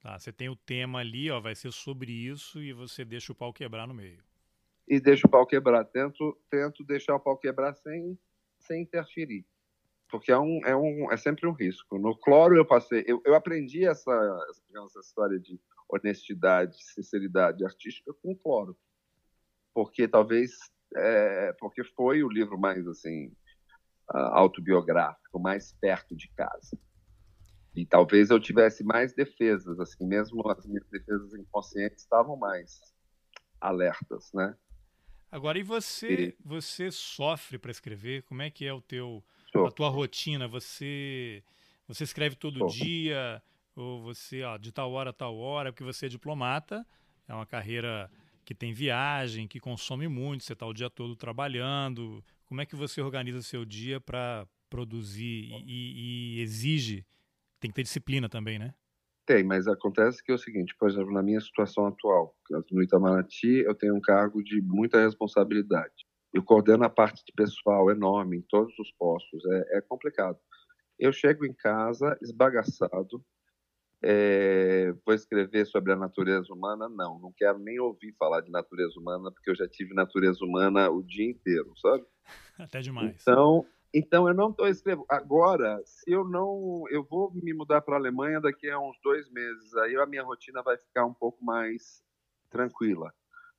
Tá, 0.00 0.18
você 0.18 0.32
tem 0.32 0.50
o 0.50 0.56
tema 0.56 0.98
ali, 0.98 1.30
ó, 1.30 1.40
vai 1.40 1.54
ser 1.54 1.72
sobre 1.72 2.12
isso 2.12 2.60
e 2.60 2.72
você 2.72 3.04
deixa 3.04 3.32
o 3.32 3.34
pau 3.34 3.52
quebrar 3.52 3.86
no 3.86 3.94
meio. 3.94 4.22
E 4.86 5.00
deixa 5.00 5.26
o 5.26 5.30
pau 5.30 5.46
quebrar. 5.46 5.84
Tento, 5.84 6.38
tento 6.50 6.84
deixar 6.84 7.14
o 7.14 7.20
pau 7.20 7.38
quebrar 7.38 7.74
sem, 7.74 8.18
sem 8.58 8.82
interferir. 8.82 9.46
Porque 10.10 10.30
é, 10.30 10.38
um, 10.38 10.60
é, 10.66 10.76
um, 10.76 11.10
é 11.10 11.16
sempre 11.16 11.46
um 11.46 11.52
risco. 11.52 11.98
No 11.98 12.16
cloro 12.16 12.54
eu 12.54 12.66
passei. 12.66 13.02
Eu, 13.06 13.22
eu 13.24 13.34
aprendi 13.34 13.86
essa, 13.86 14.12
essa 14.50 15.00
história 15.00 15.40
de 15.40 15.58
honestidade, 15.88 16.76
sinceridade 16.92 17.64
artística 17.64 18.12
com 18.22 18.32
o 18.32 18.36
cloro. 18.36 18.76
Porque 19.74 20.08
talvez. 20.08 20.52
É, 20.96 21.52
porque 21.58 21.82
foi 21.82 22.22
o 22.22 22.28
livro 22.28 22.56
mais 22.58 22.86
assim 22.86 23.34
autobiográfico, 24.08 25.40
mais 25.40 25.72
perto 25.80 26.14
de 26.14 26.28
casa. 26.36 26.78
E 27.74 27.84
talvez 27.84 28.30
eu 28.30 28.38
tivesse 28.38 28.84
mais 28.84 29.12
defesas, 29.14 29.80
assim, 29.80 30.06
mesmo 30.06 30.48
as 30.48 30.64
minhas 30.64 30.86
defesas 30.88 31.34
inconscientes 31.34 32.02
estavam 32.02 32.36
mais 32.36 32.80
alertas, 33.60 34.30
né? 34.32 34.54
Agora, 35.30 35.58
e 35.58 35.64
você, 35.64 36.28
e... 36.28 36.36
você 36.44 36.92
sofre 36.92 37.58
para 37.58 37.72
escrever? 37.72 38.22
Como 38.22 38.42
é 38.42 38.50
que 38.50 38.64
é 38.64 38.72
o 38.72 38.80
teu, 38.80 39.24
a 39.66 39.70
tua 39.72 39.88
rotina? 39.88 40.46
Você, 40.46 41.42
você 41.88 42.04
escreve 42.04 42.36
todo 42.36 42.66
dia 42.68 43.42
ou 43.74 44.00
você, 44.02 44.44
ó, 44.44 44.56
de 44.56 44.70
tal 44.70 44.92
hora 44.92 45.10
a 45.10 45.12
tal 45.12 45.36
hora? 45.36 45.72
Porque 45.72 45.82
você 45.82 46.06
é 46.06 46.08
diplomata, 46.08 46.86
é 47.26 47.34
uma 47.34 47.46
carreira 47.46 48.08
que 48.44 48.54
tem 48.54 48.72
viagem, 48.72 49.48
que 49.48 49.58
consome 49.58 50.06
muito, 50.06 50.44
você 50.44 50.52
está 50.52 50.66
o 50.66 50.72
dia 50.72 50.90
todo 50.90 51.16
trabalhando, 51.16 52.22
como 52.46 52.60
é 52.60 52.66
que 52.66 52.76
você 52.76 53.00
organiza 53.00 53.42
seu 53.42 53.64
dia 53.64 54.00
para 54.00 54.46
produzir 54.68 55.50
e, 55.66 56.36
e, 56.36 56.40
exige? 56.40 57.04
Tem 57.58 57.70
que 57.70 57.74
ter 57.74 57.82
disciplina 57.82 58.28
também, 58.28 58.58
né? 58.58 58.74
Tem, 59.26 59.42
mas 59.42 59.66
acontece 59.66 60.22
que 60.22 60.30
é 60.30 60.34
o 60.34 60.38
seguinte, 60.38 60.74
por 60.78 60.90
exemplo, 60.90 61.10
na 61.12 61.22
minha 61.22 61.40
situação 61.40 61.86
atual, 61.86 62.36
no 62.70 62.82
Itamaraty, 62.82 63.64
eu 63.64 63.74
tenho 63.74 63.94
um 63.94 64.00
cargo 64.00 64.42
de 64.42 64.60
muita 64.60 65.02
responsabilidade. 65.02 66.06
Eu 66.32 66.42
coordeno 66.42 66.84
a 66.84 66.90
parte 66.90 67.24
de 67.24 67.32
pessoal 67.32 67.90
enorme 67.90 68.38
em 68.38 68.42
todos 68.42 68.78
os 68.78 68.92
postos, 68.98 69.42
é, 69.46 69.78
é 69.78 69.80
complicado. 69.80 70.38
Eu 70.98 71.12
chego 71.12 71.46
em 71.46 71.54
casa 71.54 72.18
esbagaçado, 72.20 73.24
é, 74.06 74.92
vou 75.04 75.14
escrever 75.14 75.66
sobre 75.66 75.92
a 75.92 75.96
natureza 75.96 76.52
humana? 76.52 76.90
Não, 76.90 77.18
não 77.18 77.32
quero 77.32 77.58
nem 77.58 77.80
ouvir 77.80 78.14
falar 78.18 78.42
de 78.42 78.50
natureza 78.50 79.00
humana, 79.00 79.32
porque 79.32 79.50
eu 79.50 79.54
já 79.54 79.66
tive 79.66 79.94
natureza 79.94 80.44
humana 80.44 80.90
o 80.90 81.02
dia 81.02 81.30
inteiro, 81.30 81.72
sabe? 81.78 82.04
Até 82.58 82.80
demais. 82.80 83.16
Então, 83.22 83.66
então 83.94 84.28
eu 84.28 84.34
não 84.34 84.50
estou 84.50 84.68
escrevendo. 84.68 85.06
Agora, 85.08 85.80
se 85.86 86.10
eu 86.10 86.22
não. 86.22 86.84
Eu 86.90 87.02
vou 87.02 87.32
me 87.32 87.54
mudar 87.54 87.80
para 87.80 87.94
a 87.94 87.98
Alemanha 87.98 88.42
daqui 88.42 88.68
a 88.68 88.78
uns 88.78 88.98
dois 89.02 89.30
meses, 89.30 89.74
aí 89.76 89.96
a 89.96 90.04
minha 90.04 90.22
rotina 90.22 90.62
vai 90.62 90.76
ficar 90.76 91.06
um 91.06 91.14
pouco 91.14 91.42
mais 91.42 92.04
tranquila. 92.50 93.10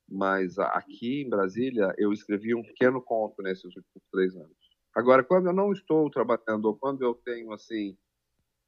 Mas 0.08 0.60
aqui 0.60 1.22
em 1.22 1.28
Brasília, 1.28 1.92
eu 1.98 2.12
escrevi 2.12 2.54
um 2.54 2.62
pequeno 2.62 3.02
conto 3.02 3.42
nesses 3.42 3.64
últimos 3.64 4.04
três 4.12 4.36
anos. 4.36 4.56
Agora, 4.94 5.24
quando 5.24 5.46
eu 5.46 5.52
não 5.52 5.72
estou 5.72 6.08
trabalhando, 6.08 6.66
ou 6.66 6.76
quando 6.76 7.02
eu 7.02 7.14
tenho, 7.14 7.52
assim, 7.52 7.98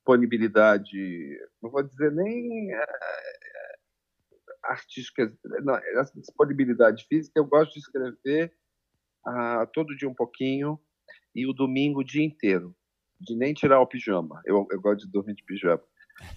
disponibilidade, 0.09 1.39
não 1.63 1.71
vou 1.71 1.83
dizer 1.83 2.11
nem 2.13 2.73
é, 2.73 2.87
artística, 4.65 5.31
não, 5.63 5.75
essa 5.77 6.19
disponibilidade 6.19 7.07
física, 7.07 7.39
eu 7.39 7.45
gosto 7.45 7.75
de 7.75 7.81
escrever 7.81 8.55
ah, 9.27 9.69
todo 9.73 9.97
dia 9.97 10.09
um 10.09 10.15
pouquinho 10.15 10.81
e 11.35 11.47
o 11.47 11.53
domingo 11.53 12.01
o 12.01 12.05
dia 12.05 12.25
inteiro, 12.25 12.75
de 13.21 13.37
nem 13.37 13.53
tirar 13.53 13.81
o 13.81 13.87
pijama. 13.87 14.41
Eu, 14.47 14.67
eu 14.71 14.81
gosto 14.81 15.05
de 15.05 15.13
dormir 15.13 15.35
de 15.35 15.45
pijama. 15.45 15.83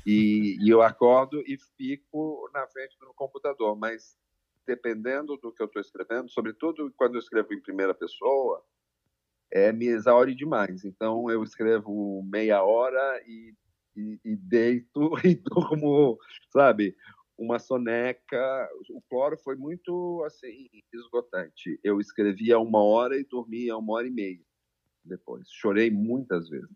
E, 0.05 0.57
e, 0.62 0.69
eu 0.69 0.81
acordo 0.81 1.41
e 1.41 1.57
fico 1.77 2.49
na 2.53 2.67
frente 2.67 2.97
do 2.99 3.13
computador, 3.15 3.75
mas 3.75 4.17
dependendo 4.67 5.38
do 5.38 5.51
que 5.51 5.62
eu 5.62 5.65
estou 5.65 5.81
escrevendo, 5.81 6.29
sobretudo 6.29 6.93
quando 6.95 7.15
eu 7.15 7.19
escrevo 7.19 7.53
em 7.53 7.62
primeira 7.62 7.93
pessoa, 7.93 8.63
é, 9.51 9.71
me 9.71 9.88
exaure 9.88 10.36
demais. 10.36 10.86
Então 10.86 11.29
eu 11.29 11.43
escrevo 11.43 12.23
meia 12.23 12.63
hora 12.63 13.21
e, 13.25 13.53
e, 13.95 14.19
e 14.23 14.36
deito 14.36 15.13
e 15.25 15.36
durmo, 15.36 16.17
sabe? 16.51 16.95
Uma 17.38 17.60
soneca. 17.60 18.69
O 18.89 19.01
cloro 19.10 19.38
foi 19.38 19.56
muito 19.56 20.23
assim 20.25 20.69
esgotante. 20.93 21.80
Eu 21.84 21.99
escrevia 21.99 22.60
uma 22.60 22.84
hora 22.84 23.17
e 23.17 23.25
dormia 23.25 23.77
uma 23.77 23.93
hora 23.93 24.08
e 24.08 24.12
meia 24.12 24.41
depois. 25.04 25.47
Chorei 25.51 25.89
muitas 25.89 26.49
vezes. 26.49 26.69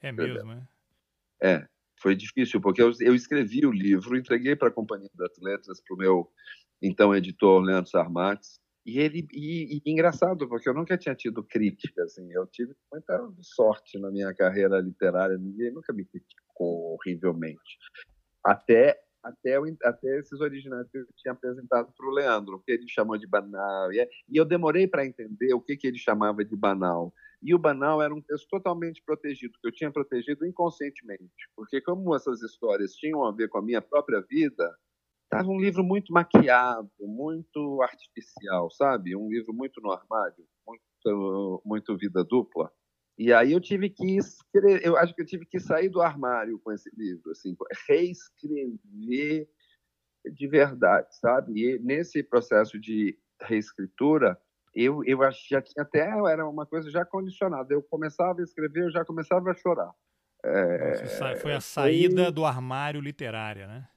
É 0.00 0.12
mesmo, 0.12 0.52
é? 0.52 0.68
É, 1.42 1.66
foi 2.00 2.14
difícil, 2.14 2.60
porque 2.60 2.82
eu, 2.82 2.92
eu 3.00 3.14
escrevi 3.14 3.64
o 3.66 3.72
livro, 3.72 4.16
entreguei 4.16 4.54
para 4.54 4.68
a 4.68 4.72
Companhia 4.72 5.10
das 5.14 5.36
Letras, 5.40 5.80
para 5.80 5.94
o 5.94 5.98
meu 5.98 6.32
então 6.80 7.14
editor 7.14 7.62
Leandro 7.62 7.90
Sarmates, 7.90 8.60
e 8.84 8.98
ele 8.98 9.26
e, 9.32 9.80
e, 9.84 9.90
engraçado, 9.90 10.48
porque 10.48 10.68
eu 10.68 10.74
nunca 10.74 10.98
tinha 10.98 11.14
tido 11.14 11.44
crítica, 11.44 12.02
assim, 12.02 12.32
eu 12.32 12.46
tive 12.48 12.74
muita 12.92 13.32
sorte 13.40 13.98
na 13.98 14.10
minha 14.10 14.34
carreira 14.34 14.80
literária, 14.80 15.38
ninguém 15.38 15.72
nunca 15.72 15.92
me 15.92 16.04
criticou 16.04 16.41
horrivelmente. 16.62 17.78
Até 18.44 18.98
até, 19.22 19.56
até 19.84 20.18
esses 20.18 20.40
originais 20.40 20.90
que 20.90 20.98
eu 20.98 21.06
tinha 21.16 21.30
apresentado 21.30 21.92
para 21.96 22.06
o 22.06 22.10
Leandro, 22.10 22.60
que 22.66 22.72
ele 22.72 22.88
chamou 22.88 23.16
de 23.16 23.26
banal. 23.26 23.92
E, 23.92 24.00
é, 24.00 24.08
eu 24.28 24.44
demorei 24.44 24.88
para 24.88 25.06
entender 25.06 25.54
o 25.54 25.60
que, 25.60 25.76
que 25.76 25.86
ele 25.86 25.98
chamava 25.98 26.44
de 26.44 26.56
banal. 26.56 27.14
E 27.40 27.54
o 27.54 27.58
banal 27.58 28.02
era 28.02 28.12
um 28.12 28.20
texto 28.20 28.48
totalmente 28.48 29.00
protegido, 29.04 29.56
que 29.60 29.68
eu 29.68 29.72
tinha 29.72 29.92
protegido 29.92 30.44
inconscientemente. 30.44 31.48
Porque, 31.54 31.80
como 31.80 32.16
essas 32.16 32.42
histórias 32.42 32.94
tinham 32.94 33.24
a 33.24 33.30
ver 33.30 33.48
com 33.48 33.58
a 33.58 33.62
minha 33.62 33.80
própria 33.80 34.20
vida, 34.20 34.76
Estava 35.32 35.48
um 35.48 35.58
livro 35.58 35.82
muito 35.82 36.12
maquiado, 36.12 36.90
muito 37.00 37.80
artificial, 37.80 38.70
sabe? 38.70 39.16
Um 39.16 39.30
livro 39.30 39.54
muito 39.54 39.80
no 39.80 39.90
armário, 39.90 40.44
muito, 40.66 41.62
muito 41.64 41.96
vida 41.96 42.22
dupla. 42.22 42.70
E 43.18 43.32
aí 43.32 43.52
eu 43.52 43.60
tive 43.60 43.90
que 43.90 44.16
escrever, 44.16 44.84
eu 44.84 44.96
acho 44.96 45.14
que 45.14 45.22
eu 45.22 45.26
tive 45.26 45.44
que 45.46 45.60
sair 45.60 45.88
do 45.88 46.00
armário 46.00 46.58
com 46.58 46.72
esse 46.72 46.90
livro, 46.96 47.30
assim, 47.30 47.54
reescrever 47.86 49.48
de 50.24 50.48
verdade, 50.48 51.08
sabe? 51.18 51.52
E 51.60 51.78
nesse 51.80 52.22
processo 52.22 52.78
de 52.78 53.18
reescritura, 53.40 54.40
eu, 54.74 55.04
eu 55.04 55.18
já 55.48 55.60
tinha 55.60 55.82
até, 55.82 56.08
era 56.30 56.48
uma 56.48 56.64
coisa 56.64 56.90
já 56.90 57.04
condicionada. 57.04 57.74
Eu 57.74 57.82
começava 57.82 58.40
a 58.40 58.44
escrever, 58.44 58.84
eu 58.84 58.90
já 58.90 59.04
começava 59.04 59.50
a 59.50 59.54
chorar. 59.54 59.92
É, 60.44 61.36
foi 61.40 61.52
a 61.52 61.60
saída 61.60 62.24
foi... 62.24 62.32
do 62.32 62.44
armário 62.44 63.00
literária, 63.00 63.66
né? 63.66 63.88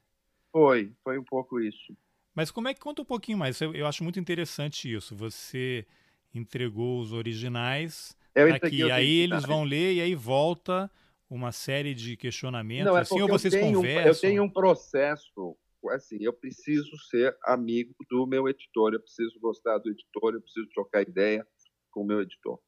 Foi, 0.51 0.93
foi 1.03 1.17
um 1.17 1.23
pouco 1.23 1.59
isso. 1.59 1.97
Mas 2.33 2.51
como 2.51 2.67
é 2.67 2.73
que 2.73 2.79
conta 2.79 3.01
um 3.01 3.05
pouquinho 3.05 3.37
mais? 3.37 3.59
Eu, 3.61 3.73
eu 3.73 3.87
acho 3.87 4.03
muito 4.03 4.19
interessante 4.19 4.93
isso. 4.93 5.15
Você 5.15 5.85
entregou 6.33 6.99
os 6.99 7.13
originais 7.13 8.15
eu 8.35 8.53
aqui, 8.53 8.91
aí 8.91 9.19
eles 9.19 9.45
vão 9.45 9.63
ler 9.63 9.93
e 9.93 10.01
aí 10.01 10.13
volta 10.13 10.91
uma 11.29 11.51
série 11.51 11.93
de 11.93 12.15
questionamentos, 12.15 12.85
Não, 12.85 12.97
é 12.97 13.01
assim, 13.01 13.21
ou 13.21 13.27
vocês 13.27 13.53
tenho, 13.53 13.77
conversam? 13.77 14.11
Eu 14.11 14.19
tenho 14.19 14.43
um 14.43 14.49
processo, 14.49 15.57
assim, 15.91 16.17
eu 16.21 16.33
preciso 16.33 16.95
ser 17.09 17.35
amigo 17.43 17.95
do 18.09 18.27
meu 18.27 18.47
editor, 18.47 18.93
eu 18.93 19.01
preciso 19.01 19.39
gostar 19.39 19.77
do 19.79 19.89
editor, 19.89 20.33
eu 20.33 20.41
preciso 20.41 20.67
trocar 20.69 21.01
ideia 21.01 21.45
com 21.91 22.01
o 22.01 22.05
meu 22.05 22.21
editor. 22.21 22.59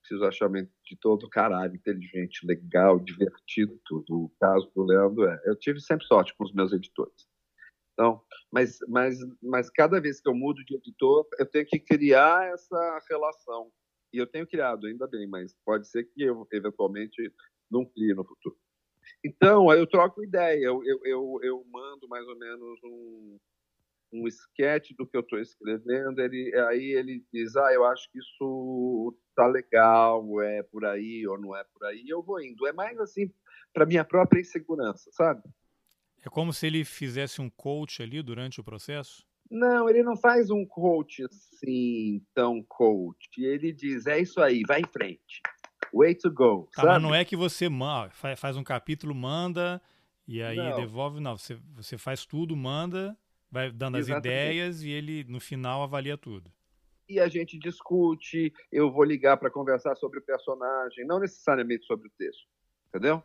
Preciso 0.00 0.24
achar 0.26 0.48
meu 0.48 0.66
editor 0.86 1.16
do 1.16 1.28
caralho, 1.28 1.74
inteligente, 1.74 2.46
legal, 2.46 3.00
divertido, 3.00 3.80
tudo. 3.86 4.24
O 4.24 4.32
caso 4.38 4.70
do 4.74 4.84
Leandro 4.84 5.26
é. 5.26 5.40
Eu 5.46 5.56
tive 5.56 5.80
sempre 5.80 6.06
sorte 6.06 6.34
com 6.36 6.44
os 6.44 6.52
meus 6.52 6.72
editores. 6.72 7.26
Então, 7.94 8.20
mas, 8.52 8.78
mas, 8.88 9.18
mas 9.42 9.70
cada 9.70 10.00
vez 10.00 10.20
que 10.20 10.28
eu 10.28 10.34
mudo 10.34 10.62
de 10.64 10.76
editor, 10.76 11.26
eu 11.38 11.46
tenho 11.46 11.64
que 11.64 11.78
criar 11.78 12.52
essa 12.52 13.02
relação. 13.08 13.70
E 14.14 14.18
eu 14.18 14.28
tenho 14.28 14.46
criado, 14.46 14.86
ainda 14.86 15.08
bem, 15.08 15.26
mas 15.26 15.56
pode 15.64 15.88
ser 15.88 16.04
que 16.04 16.22
eu, 16.22 16.46
eventualmente, 16.52 17.32
não 17.68 17.84
crie 17.84 18.14
no 18.14 18.24
futuro. 18.24 18.56
Então, 19.24 19.72
eu 19.72 19.88
troco 19.88 20.22
ideia, 20.22 20.64
eu, 20.64 20.84
eu, 20.84 21.00
eu, 21.04 21.40
eu 21.42 21.64
mando 21.68 22.06
mais 22.06 22.24
ou 22.28 22.38
menos 22.38 22.78
um, 22.84 23.38
um 24.12 24.28
sketch 24.28 24.92
do 24.96 25.04
que 25.04 25.16
eu 25.16 25.20
estou 25.20 25.40
escrevendo, 25.40 26.20
ele, 26.20 26.54
aí 26.68 26.92
ele 26.92 27.24
diz, 27.32 27.56
ah, 27.56 27.72
eu 27.72 27.84
acho 27.86 28.08
que 28.12 28.20
isso 28.20 29.18
tá 29.34 29.48
legal, 29.48 30.40
é 30.40 30.62
por 30.62 30.84
aí 30.84 31.26
ou 31.26 31.36
não 31.36 31.56
é 31.56 31.64
por 31.64 31.84
aí, 31.84 32.04
eu 32.08 32.22
vou 32.22 32.40
indo. 32.40 32.68
É 32.68 32.72
mais 32.72 32.96
assim, 33.00 33.32
para 33.72 33.84
minha 33.84 34.04
própria 34.04 34.40
insegurança, 34.40 35.10
sabe? 35.10 35.42
É 36.24 36.30
como 36.30 36.52
se 36.52 36.68
ele 36.68 36.84
fizesse 36.84 37.40
um 37.40 37.50
coach 37.50 38.00
ali 38.00 38.22
durante 38.22 38.60
o 38.60 38.64
processo? 38.64 39.26
Não, 39.54 39.88
ele 39.88 40.02
não 40.02 40.16
faz 40.16 40.50
um 40.50 40.66
coach 40.66 41.24
assim, 41.24 42.20
tão 42.34 42.62
coach. 42.62 43.28
Ele 43.38 43.72
diz, 43.72 44.06
é 44.06 44.18
isso 44.20 44.40
aí, 44.40 44.62
vai 44.66 44.80
em 44.80 44.86
frente 44.86 45.40
way 45.94 46.14
to 46.14 46.30
go. 46.30 46.68
Tá, 46.74 46.84
mas 46.84 47.02
não 47.02 47.14
é 47.14 47.24
que 47.24 47.36
você 47.36 47.68
faz 48.36 48.56
um 48.56 48.64
capítulo, 48.64 49.14
manda 49.14 49.80
e 50.26 50.42
aí 50.42 50.56
não. 50.56 50.76
devolve, 50.76 51.20
não. 51.20 51.38
Você, 51.38 51.56
você 51.74 51.96
faz 51.96 52.26
tudo, 52.26 52.56
manda, 52.56 53.16
vai 53.50 53.70
dando 53.70 53.96
Exatamente. 53.96 54.28
as 54.28 54.34
ideias 54.34 54.82
e 54.82 54.90
ele 54.90 55.24
no 55.24 55.40
final 55.40 55.82
avalia 55.82 56.18
tudo. 56.18 56.50
E 57.08 57.20
a 57.20 57.28
gente 57.28 57.58
discute, 57.58 58.52
eu 58.72 58.90
vou 58.90 59.04
ligar 59.04 59.36
para 59.36 59.50
conversar 59.50 59.94
sobre 59.96 60.18
o 60.18 60.22
personagem, 60.22 61.06
não 61.06 61.20
necessariamente 61.20 61.84
sobre 61.84 62.08
o 62.08 62.10
texto, 62.16 62.48
entendeu? 62.88 63.22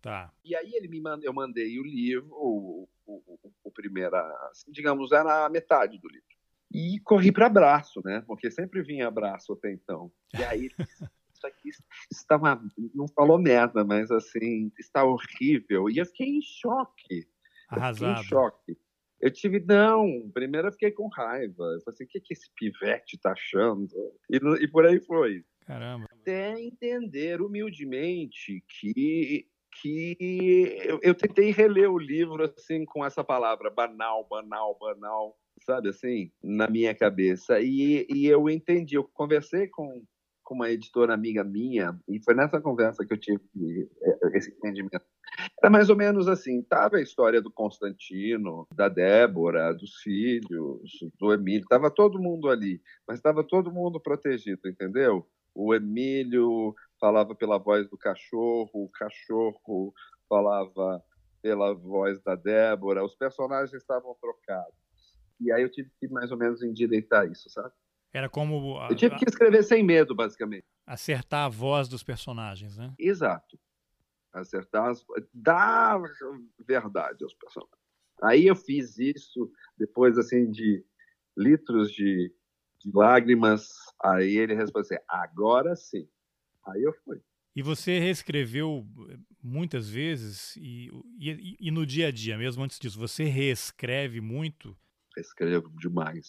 Tá. 0.00 0.32
E 0.44 0.56
aí 0.56 0.72
ele 0.74 0.88
me 0.88 1.00
manda, 1.00 1.24
eu 1.24 1.32
mandei 1.32 1.78
o 1.78 1.84
livro, 1.84 2.28
o, 2.32 2.88
o, 3.06 3.22
o, 3.26 3.52
o 3.64 3.70
primeiro, 3.70 4.16
assim, 4.50 4.70
digamos, 4.70 5.12
era 5.12 5.46
a 5.46 5.50
metade 5.50 5.98
do 5.98 6.08
livro. 6.08 6.26
E 6.72 6.98
corri 7.00 7.30
para 7.30 7.46
abraço, 7.46 8.00
né? 8.04 8.22
Porque 8.26 8.50
sempre 8.50 8.82
vinha 8.82 9.06
abraço 9.06 9.52
até 9.52 9.70
então. 9.70 10.10
E 10.38 10.42
aí 10.42 10.70
isso 11.34 11.46
aqui 11.46 11.70
está 12.10 12.36
uma, 12.36 12.62
não 12.94 13.06
falou 13.08 13.38
merda, 13.38 13.84
mas 13.84 14.10
assim, 14.10 14.72
está 14.78 15.04
horrível. 15.04 15.90
E 15.90 15.98
eu 15.98 16.06
fiquei 16.06 16.28
em 16.28 16.42
choque. 16.42 17.28
Arrasado. 17.68 18.20
em 18.20 18.24
choque. 18.24 18.78
Eu 19.20 19.30
tive, 19.30 19.60
não, 19.60 20.30
primeiro 20.32 20.68
eu 20.68 20.72
fiquei 20.72 20.90
com 20.90 21.08
raiva. 21.08 21.64
Eu 21.64 21.80
falei 21.82 21.94
assim, 21.94 22.04
o 22.04 22.08
que, 22.08 22.20
que 22.20 22.32
esse 22.32 22.50
pivete 22.56 23.18
tá 23.18 23.32
achando? 23.32 23.88
E, 24.28 24.36
e 24.64 24.68
por 24.68 24.86
aí 24.86 25.00
foi. 25.00 25.44
Caramba. 25.66 26.06
Até 26.10 26.60
entender 26.60 27.40
humildemente 27.40 28.64
que 28.66 29.46
que 29.80 30.76
eu, 30.84 31.00
eu, 31.02 31.14
tentei 31.14 31.50
reler 31.50 31.90
o 31.90 31.98
livro 31.98 32.44
assim 32.44 32.84
com 32.84 33.04
essa 33.04 33.24
palavra 33.24 33.70
banal, 33.70 34.26
banal, 34.28 34.76
banal, 34.78 35.36
sabe 35.64 35.88
assim, 35.88 36.30
na 36.42 36.68
minha 36.68 36.94
cabeça. 36.94 37.60
E, 37.60 38.06
e 38.08 38.26
eu 38.26 38.48
entendi, 38.50 38.96
eu 38.96 39.04
conversei 39.04 39.68
com, 39.68 40.02
com 40.44 40.54
uma 40.54 40.70
editora 40.70 41.14
amiga 41.14 41.42
minha, 41.42 41.98
e 42.08 42.22
foi 42.22 42.34
nessa 42.34 42.60
conversa 42.60 43.04
que 43.06 43.14
eu 43.14 43.18
tive 43.18 43.40
é, 44.02 44.38
esse 44.38 44.50
entendimento. 44.50 45.00
Era 45.62 45.70
mais 45.70 45.88
ou 45.88 45.96
menos 45.96 46.28
assim: 46.28 46.60
estava 46.60 46.96
a 46.96 47.02
história 47.02 47.40
do 47.40 47.50
Constantino, 47.50 48.66
da 48.74 48.88
Débora, 48.88 49.72
dos 49.72 49.96
filhos, 50.02 50.90
do 51.18 51.32
Emílio, 51.32 51.62
estava 51.62 51.90
todo 51.90 52.20
mundo 52.20 52.50
ali, 52.50 52.80
mas 53.08 53.18
estava 53.18 53.42
todo 53.42 53.72
mundo 53.72 54.00
protegido, 54.00 54.68
entendeu? 54.68 55.26
O 55.54 55.74
Emílio 55.74 56.74
falava 57.00 57.34
pela 57.34 57.58
voz 57.58 57.88
do 57.88 57.98
cachorro, 57.98 58.70
o 58.72 58.88
cachorro 58.88 59.92
falava 60.28 61.02
pela 61.42 61.74
voz 61.74 62.22
da 62.22 62.34
Débora, 62.34 63.04
os 63.04 63.14
personagens 63.14 63.72
estavam 63.74 64.16
trocados. 64.20 64.74
E 65.40 65.50
aí 65.50 65.62
eu 65.62 65.70
tive 65.70 65.90
que 65.98 66.08
mais 66.08 66.30
ou 66.30 66.38
menos 66.38 66.62
endireitar 66.62 67.26
isso, 67.26 67.50
sabe? 67.50 67.72
Era 68.12 68.28
como. 68.28 68.78
A, 68.78 68.88
eu 68.90 68.96
tive 68.96 69.16
que 69.16 69.28
escrever 69.28 69.64
sem 69.64 69.82
medo, 69.82 70.14
basicamente. 70.14 70.64
Acertar 70.86 71.46
a 71.46 71.48
voz 71.48 71.88
dos 71.88 72.02
personagens, 72.02 72.76
né? 72.76 72.94
Exato. 72.98 73.58
Acertar, 74.32 74.90
as, 74.90 75.04
dar 75.32 76.00
verdade 76.66 77.24
aos 77.24 77.34
personagens. 77.34 77.82
Aí 78.22 78.46
eu 78.46 78.54
fiz 78.54 78.98
isso, 78.98 79.50
depois, 79.76 80.16
assim, 80.16 80.50
de 80.50 80.84
litros 81.36 81.90
de, 81.90 82.32
de 82.84 82.90
lágrimas. 82.94 83.68
Aí 84.02 84.36
ele 84.36 84.54
respondeu 84.54 84.82
assim: 84.82 85.04
agora 85.08 85.76
sim. 85.76 86.08
Aí 86.66 86.82
eu 86.82 86.92
fui. 87.04 87.20
E 87.54 87.62
você 87.62 87.98
reescreveu 87.98 88.86
muitas 89.42 89.88
vezes, 89.88 90.56
e, 90.56 90.88
e, 91.18 91.56
e, 91.60 91.70
no 91.70 91.84
dia 91.84 92.08
a 92.08 92.10
dia, 92.10 92.38
mesmo 92.38 92.62
antes 92.62 92.78
disso, 92.78 92.98
você 92.98 93.24
reescreve 93.24 94.20
muito? 94.22 94.74
Escrevo 95.18 95.68
demais 95.78 96.28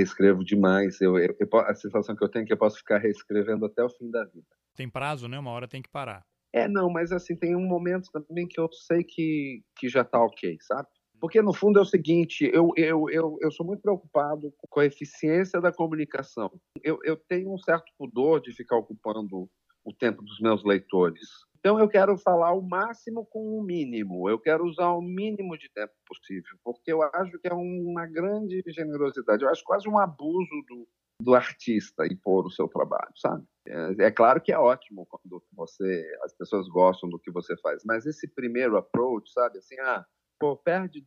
escrevo 0.00 0.42
demais. 0.44 1.00
Eu, 1.00 1.18
eu, 1.18 1.36
eu, 1.38 1.58
a 1.60 1.74
sensação 1.74 2.16
que 2.16 2.24
eu 2.24 2.28
tenho 2.28 2.44
é 2.44 2.46
que 2.46 2.52
eu 2.52 2.58
posso 2.58 2.78
ficar 2.78 2.98
reescrevendo 2.98 3.66
até 3.66 3.84
o 3.84 3.90
fim 3.90 4.10
da 4.10 4.24
vida. 4.24 4.46
Tem 4.74 4.88
prazo, 4.88 5.28
né? 5.28 5.38
Uma 5.38 5.50
hora 5.50 5.68
tem 5.68 5.82
que 5.82 5.90
parar. 5.90 6.24
É, 6.52 6.68
não, 6.68 6.90
mas 6.90 7.12
assim, 7.12 7.36
tem 7.36 7.56
um 7.56 7.66
momento 7.66 8.10
também 8.10 8.46
que 8.46 8.60
eu 8.60 8.70
sei 8.72 9.02
que, 9.02 9.62
que 9.76 9.88
já 9.88 10.04
tá 10.04 10.22
ok, 10.22 10.56
sabe? 10.60 10.88
Porque 11.22 11.40
no 11.40 11.52
fundo 11.52 11.78
é 11.78 11.82
o 11.82 11.84
seguinte, 11.84 12.50
eu, 12.52 12.72
eu, 12.76 13.08
eu, 13.08 13.38
eu 13.40 13.52
sou 13.52 13.64
muito 13.64 13.80
preocupado 13.80 14.52
com 14.68 14.80
a 14.80 14.86
eficiência 14.86 15.60
da 15.60 15.72
comunicação. 15.72 16.50
Eu, 16.82 16.98
eu 17.04 17.16
tenho 17.16 17.54
um 17.54 17.58
certo 17.58 17.92
pudor 17.96 18.40
de 18.40 18.52
ficar 18.52 18.76
ocupando 18.76 19.48
o 19.84 19.94
tempo 19.94 20.20
dos 20.20 20.40
meus 20.40 20.64
leitores. 20.64 21.28
Então 21.60 21.78
eu 21.78 21.88
quero 21.88 22.18
falar 22.18 22.52
o 22.54 22.60
máximo 22.60 23.24
com 23.24 23.56
o 23.56 23.62
mínimo, 23.62 24.28
eu 24.28 24.36
quero 24.36 24.64
usar 24.64 24.90
o 24.90 25.00
mínimo 25.00 25.56
de 25.56 25.70
tempo 25.72 25.92
possível, 26.04 26.58
porque 26.64 26.92
eu 26.92 27.00
acho 27.14 27.38
que 27.38 27.46
é 27.46 27.54
uma 27.54 28.04
grande 28.04 28.60
generosidade, 28.66 29.44
eu 29.44 29.48
acho 29.48 29.62
quase 29.62 29.88
um 29.88 30.00
abuso 30.00 30.64
do, 30.68 30.88
do 31.20 31.34
artista 31.36 32.04
impor 32.04 32.46
o 32.46 32.50
seu 32.50 32.66
trabalho, 32.66 33.12
sabe? 33.14 33.44
É, 33.68 34.06
é, 34.06 34.10
claro 34.10 34.40
que 34.40 34.52
é 34.52 34.58
ótimo 34.58 35.06
quando 35.06 35.40
você, 35.52 36.04
as 36.24 36.36
pessoas 36.36 36.66
gostam 36.68 37.08
do 37.08 37.20
que 37.20 37.30
você 37.30 37.56
faz, 37.58 37.84
mas 37.86 38.06
esse 38.06 38.26
primeiro 38.26 38.76
approach, 38.76 39.32
sabe, 39.32 39.58
assim, 39.58 39.78
ah, 39.78 40.04
pô, 40.42 40.56
perde 40.56 41.06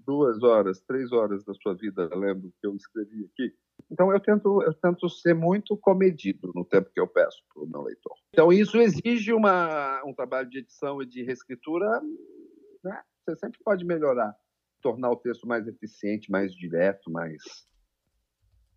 duas 0.00 0.42
horas, 0.42 0.80
três 0.80 1.12
horas 1.12 1.44
da 1.44 1.54
sua 1.54 1.76
vida 1.76 2.10
lendo 2.12 2.48
o 2.48 2.52
que 2.60 2.66
eu 2.66 2.74
escrevi 2.74 3.24
aqui. 3.26 3.54
Então 3.88 4.10
eu 4.10 4.18
tento, 4.18 4.60
eu 4.62 4.74
tento 4.74 5.08
ser 5.08 5.32
muito 5.32 5.76
comedido 5.76 6.50
no 6.52 6.64
tempo 6.64 6.90
que 6.92 6.98
eu 6.98 7.06
peço 7.06 7.40
para 7.52 7.62
o 7.62 7.68
meu 7.68 7.82
leitor. 7.82 8.16
Então 8.30 8.52
isso 8.52 8.76
exige 8.78 9.32
uma, 9.32 10.02
um 10.04 10.12
trabalho 10.12 10.50
de 10.50 10.58
edição 10.58 11.00
e 11.00 11.06
de 11.06 11.22
reescritura, 11.22 11.86
né? 12.82 13.00
Você 13.24 13.36
sempre 13.36 13.60
pode 13.64 13.84
melhorar, 13.84 14.34
tornar 14.82 15.12
o 15.12 15.16
texto 15.16 15.46
mais 15.46 15.68
eficiente, 15.68 16.28
mais 16.28 16.52
direto, 16.52 17.08
mais 17.12 17.40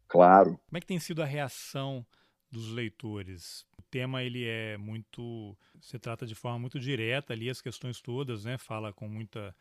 claro. 0.08 0.60
Como 0.68 0.78
é 0.78 0.80
que 0.80 0.86
tem 0.86 1.00
sido 1.00 1.24
a 1.24 1.26
reação 1.26 2.06
dos 2.52 2.72
leitores? 2.72 3.66
O 3.80 3.82
tema 3.90 4.22
ele 4.22 4.46
é 4.46 4.78
muito, 4.78 5.58
você 5.82 5.98
trata 5.98 6.24
de 6.24 6.36
forma 6.36 6.60
muito 6.60 6.80
direta 6.80 7.34
ali 7.34 7.50
as 7.50 7.62
questões 7.62 8.00
todas, 8.00 8.46
né? 8.46 8.60
Fala 8.60 8.94
com 8.94 9.08
muita 9.08 9.56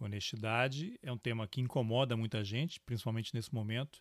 honestidade. 0.00 0.98
É 1.02 1.10
um 1.10 1.18
tema 1.18 1.46
que 1.46 1.60
incomoda 1.60 2.16
muita 2.16 2.44
gente, 2.44 2.80
principalmente 2.80 3.34
nesse 3.34 3.52
momento 3.52 4.00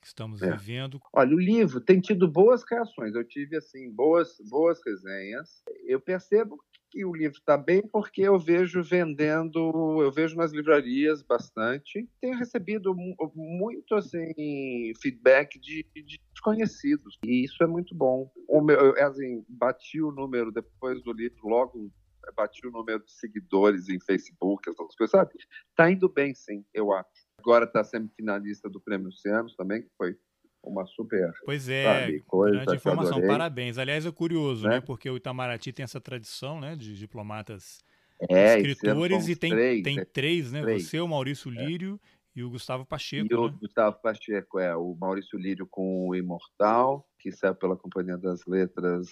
que 0.00 0.08
estamos 0.08 0.42
é. 0.42 0.50
vivendo. 0.50 1.00
Olha, 1.12 1.34
o 1.34 1.40
livro 1.40 1.80
tem 1.80 1.98
tido 1.98 2.28
boas 2.28 2.62
reações. 2.70 3.14
Eu 3.14 3.24
tive 3.26 3.56
assim 3.56 3.90
boas 3.90 4.36
boas 4.50 4.78
resenhas. 4.84 5.62
Eu 5.86 5.98
percebo 5.98 6.62
que 6.90 7.04
o 7.04 7.14
livro 7.14 7.38
está 7.38 7.56
bem 7.56 7.82
porque 7.90 8.22
eu 8.22 8.38
vejo 8.38 8.82
vendendo, 8.82 10.00
eu 10.00 10.12
vejo 10.12 10.36
nas 10.36 10.52
livrarias 10.52 11.22
bastante. 11.22 12.08
Tenho 12.20 12.38
recebido 12.38 12.94
muito 13.34 13.94
assim 13.94 14.92
feedback 15.00 15.58
de, 15.58 15.84
de 15.94 16.20
desconhecidos 16.32 17.18
e 17.24 17.44
isso 17.44 17.62
é 17.64 17.66
muito 17.66 17.94
bom. 17.94 18.30
O 18.46 18.60
meu, 18.60 18.94
assim, 19.02 19.44
bati 19.48 20.00
o 20.00 20.12
número 20.12 20.52
depois 20.52 21.02
do 21.02 21.12
livro 21.12 21.48
logo 21.48 21.90
bati 22.32 22.66
o 22.66 22.70
número 22.70 23.04
de 23.04 23.12
seguidores 23.12 23.88
em 23.88 24.00
Facebook, 24.00 24.68
essas 24.68 24.94
coisas, 24.96 25.10
sabe? 25.10 25.32
Tá 25.76 25.90
indo 25.90 26.08
bem, 26.08 26.34
sim, 26.34 26.64
eu 26.72 26.92
acho. 26.92 27.08
Agora 27.38 27.64
está 27.64 27.84
semifinalista 27.84 28.68
do 28.68 28.80
Prêmio 28.80 29.08
Oceanos 29.08 29.54
também, 29.54 29.82
que 29.82 29.90
foi 29.96 30.16
uma 30.62 30.86
super 30.86 31.30
pois 31.44 31.68
é, 31.68 31.84
sabe, 31.84 32.20
coisa. 32.20 32.56
Grande 32.56 32.76
informação, 32.76 33.26
parabéns. 33.26 33.78
Aliás, 33.78 34.06
é 34.06 34.10
curioso, 34.10 34.66
né? 34.66 34.76
né? 34.76 34.80
Porque 34.80 35.08
o 35.10 35.16
Itamaraty 35.16 35.72
tem 35.72 35.84
essa 35.84 36.00
tradição, 36.00 36.60
né? 36.60 36.74
De 36.74 36.96
diplomatas 36.96 37.80
é, 38.28 38.58
escritores 38.58 39.28
e 39.28 39.36
tem 39.36 39.50
três, 39.50 39.82
tem 39.82 39.96
né? 39.96 40.04
três, 40.04 40.52
né? 40.52 40.62
Três. 40.62 40.88
Você, 40.88 41.00
o 41.00 41.08
Maurício 41.08 41.50
é. 41.50 41.66
Lírio 41.66 42.00
é. 42.02 42.40
e 42.40 42.42
o 42.42 42.50
Gustavo 42.50 42.86
Pacheco. 42.86 43.26
E 43.30 43.36
né? 43.36 43.40
o 43.40 43.50
Gustavo 43.50 44.00
Pacheco, 44.00 44.58
é. 44.58 44.74
O 44.74 44.94
Maurício 44.94 45.38
Lírio 45.38 45.66
com 45.70 46.08
o 46.08 46.14
Imortal, 46.14 47.06
que 47.18 47.30
saiu 47.30 47.54
pela 47.54 47.76
Companhia 47.76 48.16
das 48.16 48.44
Letras 48.46 49.08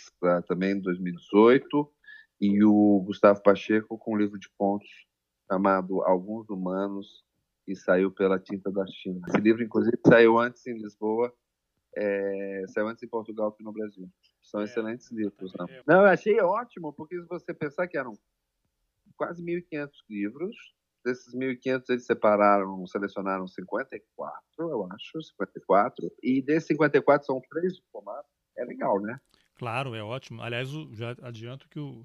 também 0.46 0.72
em 0.72 0.80
2018 0.80 1.92
e 2.42 2.64
o 2.64 3.00
Gustavo 3.06 3.40
Pacheco 3.40 3.96
com 3.96 4.14
um 4.14 4.16
livro 4.16 4.36
de 4.36 4.48
contos 4.58 4.90
chamado 5.48 6.02
Alguns 6.02 6.50
Humanos 6.50 7.24
e 7.68 7.76
saiu 7.76 8.10
pela 8.10 8.36
Tinta 8.36 8.68
da 8.68 8.84
China. 8.84 9.20
Esse 9.28 9.38
livro, 9.40 9.62
inclusive, 9.62 9.96
saiu 10.04 10.36
antes 10.40 10.66
em 10.66 10.76
Lisboa, 10.76 11.32
é, 11.96 12.64
saiu 12.66 12.88
antes 12.88 13.00
em 13.04 13.08
Portugal 13.08 13.52
que 13.52 13.62
no 13.62 13.72
Brasil. 13.72 14.10
São 14.42 14.60
é, 14.60 14.64
excelentes 14.64 15.08
livros. 15.12 15.52
Não. 15.56 15.66
não, 15.86 16.00
eu 16.00 16.06
achei 16.06 16.40
ótimo, 16.40 16.92
porque 16.92 17.14
se 17.20 17.28
você 17.28 17.54
pensar 17.54 17.86
que 17.86 17.96
eram 17.96 18.12
quase 19.16 19.40
1.500 19.40 19.90
livros, 20.10 20.56
desses 21.04 21.32
1.500 21.32 21.84
eles 21.90 22.06
separaram, 22.06 22.84
selecionaram 22.88 23.46
54, 23.46 24.42
eu 24.58 24.88
acho, 24.90 25.22
54, 25.22 26.10
e 26.20 26.42
desses 26.42 26.66
54 26.66 27.24
são 27.24 27.40
três 27.48 27.76
diplomatas. 27.76 28.32
É 28.58 28.64
legal, 28.64 29.00
né? 29.00 29.20
Claro, 29.54 29.94
é 29.94 30.02
ótimo. 30.02 30.42
Aliás, 30.42 30.68
já 30.90 31.16
adianto 31.22 31.68
que 31.68 31.78
o, 31.78 32.04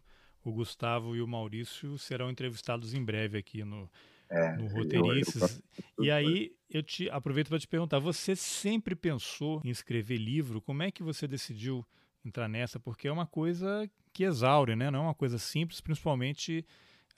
o 0.49 0.53
Gustavo 0.53 1.15
e 1.15 1.21
o 1.21 1.27
Maurício 1.27 1.97
serão 1.97 2.29
entrevistados 2.29 2.93
em 2.93 3.03
breve 3.03 3.37
aqui 3.37 3.63
no, 3.63 3.89
é, 4.29 4.55
no 4.55 4.67
Roteirices. 4.67 5.61
E 5.99 6.11
aí 6.11 6.55
eu 6.69 6.83
te 6.83 7.09
aproveito 7.09 7.49
para 7.49 7.59
te 7.59 7.67
perguntar: 7.67 7.99
você 7.99 8.35
sempre 8.35 8.95
pensou 8.95 9.61
em 9.63 9.69
escrever 9.69 10.17
livro? 10.17 10.61
Como 10.61 10.83
é 10.83 10.91
que 10.91 11.03
você 11.03 11.27
decidiu 11.27 11.85
entrar 12.23 12.47
nessa? 12.47 12.79
Porque 12.79 13.07
é 13.07 13.11
uma 13.11 13.27
coisa 13.27 13.89
que 14.13 14.23
exaure, 14.23 14.75
né? 14.75 14.91
Não 14.91 14.99
é 14.99 15.03
uma 15.03 15.15
coisa 15.15 15.37
simples, 15.37 15.81
principalmente 15.81 16.65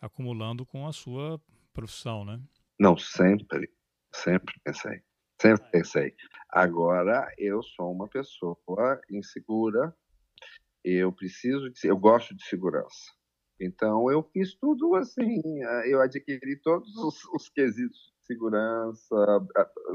acumulando 0.02 0.66
com 0.66 0.88
a 0.88 0.94
sua 0.94 1.42
profissão, 1.74 2.24
né? 2.24 2.40
Não, 2.80 2.98
sempre, 2.98 3.70
sempre 4.14 4.56
pensei. 4.64 5.02
Sempre 5.42 5.72
pensei. 5.72 6.16
Agora, 6.50 7.32
eu 7.38 7.64
sou 7.64 7.92
uma 7.92 8.08
pessoa 8.08 8.58
insegura, 9.10 9.96
eu 10.84 11.12
preciso 11.12 11.70
de, 11.70 11.88
eu 11.88 11.98
gosto 11.98 12.36
de 12.36 12.44
segurança. 12.44 13.19
Então, 13.60 14.10
eu 14.10 14.24
fiz 14.24 14.56
tudo 14.56 14.96
assim, 14.96 15.42
eh, 15.64 15.94
eu 15.94 16.02
adquiri 16.02 16.56
todos 16.58 16.96
os, 16.96 17.26
os 17.34 17.50
quesitos 17.50 18.14
de 18.20 18.26
segurança, 18.26 19.16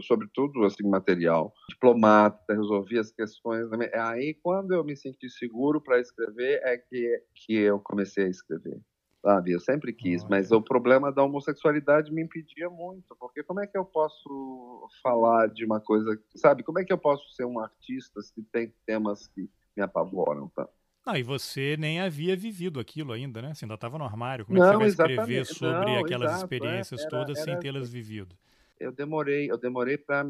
sobretudo 0.02 0.64
assim, 0.64 0.86
material. 0.86 1.52
Diplomata, 1.70 2.54
resolvi 2.54 2.98
as 2.98 3.10
questões. 3.10 3.66
Aí, 3.94 4.34
quando 4.34 4.74
eu 4.74 4.84
me 4.84 4.96
senti 4.96 5.30
seguro 5.30 5.80
para 5.80 6.00
escrever, 6.00 6.60
é 6.62 6.76
que, 6.76 7.22
que 7.34 7.54
eu 7.54 7.78
comecei 7.80 8.26
a 8.26 8.28
escrever 8.28 8.80
sabe? 9.24 9.52
Eu 9.52 9.60
sempre 9.60 9.90
quis, 9.90 10.22
mas 10.28 10.52
o 10.52 10.60
problema 10.60 11.10
da 11.10 11.22
homossexualidade 11.22 12.12
me 12.12 12.22
impedia 12.22 12.68
muito, 12.68 13.16
porque 13.16 13.42
como 13.42 13.60
é 13.60 13.66
que 13.66 13.76
eu 13.76 13.84
posso 13.84 14.86
falar 15.02 15.48
de 15.48 15.64
uma 15.64 15.80
coisa, 15.80 16.20
sabe? 16.36 16.62
Como 16.62 16.78
é 16.78 16.84
que 16.84 16.92
eu 16.92 16.98
posso 16.98 17.26
ser 17.32 17.46
um 17.46 17.58
artista 17.58 18.20
se 18.20 18.42
tem 18.52 18.74
temas 18.84 19.26
que 19.28 19.48
me 19.74 19.82
apavoram 19.82 20.50
tanto? 20.54 20.83
Ah, 21.06 21.18
e 21.18 21.22
você 21.22 21.76
nem 21.78 22.00
havia 22.00 22.34
vivido 22.34 22.80
aquilo 22.80 23.12
ainda, 23.12 23.42
né? 23.42 23.54
Você 23.54 23.64
ainda 23.64 23.74
estava 23.74 23.98
no 23.98 24.04
armário. 24.04 24.46
Como 24.46 24.58
é 24.58 24.60
que 24.60 24.68
você 24.68 24.76
vai 24.76 24.88
escrever 24.88 25.44
sobre 25.44 25.86
não, 25.86 25.98
aquelas 25.98 26.30
exato, 26.30 26.42
é, 26.42 26.56
experiências 26.56 27.00
era, 27.02 27.10
todas 27.10 27.38
era, 27.38 27.44
sem 27.44 27.60
tê-las 27.60 27.84
assim. 27.84 27.92
vivido? 27.92 28.36
eu 28.78 28.92
demorei, 28.92 29.50
eu 29.50 29.56
demorei 29.56 29.96
para 29.96 30.24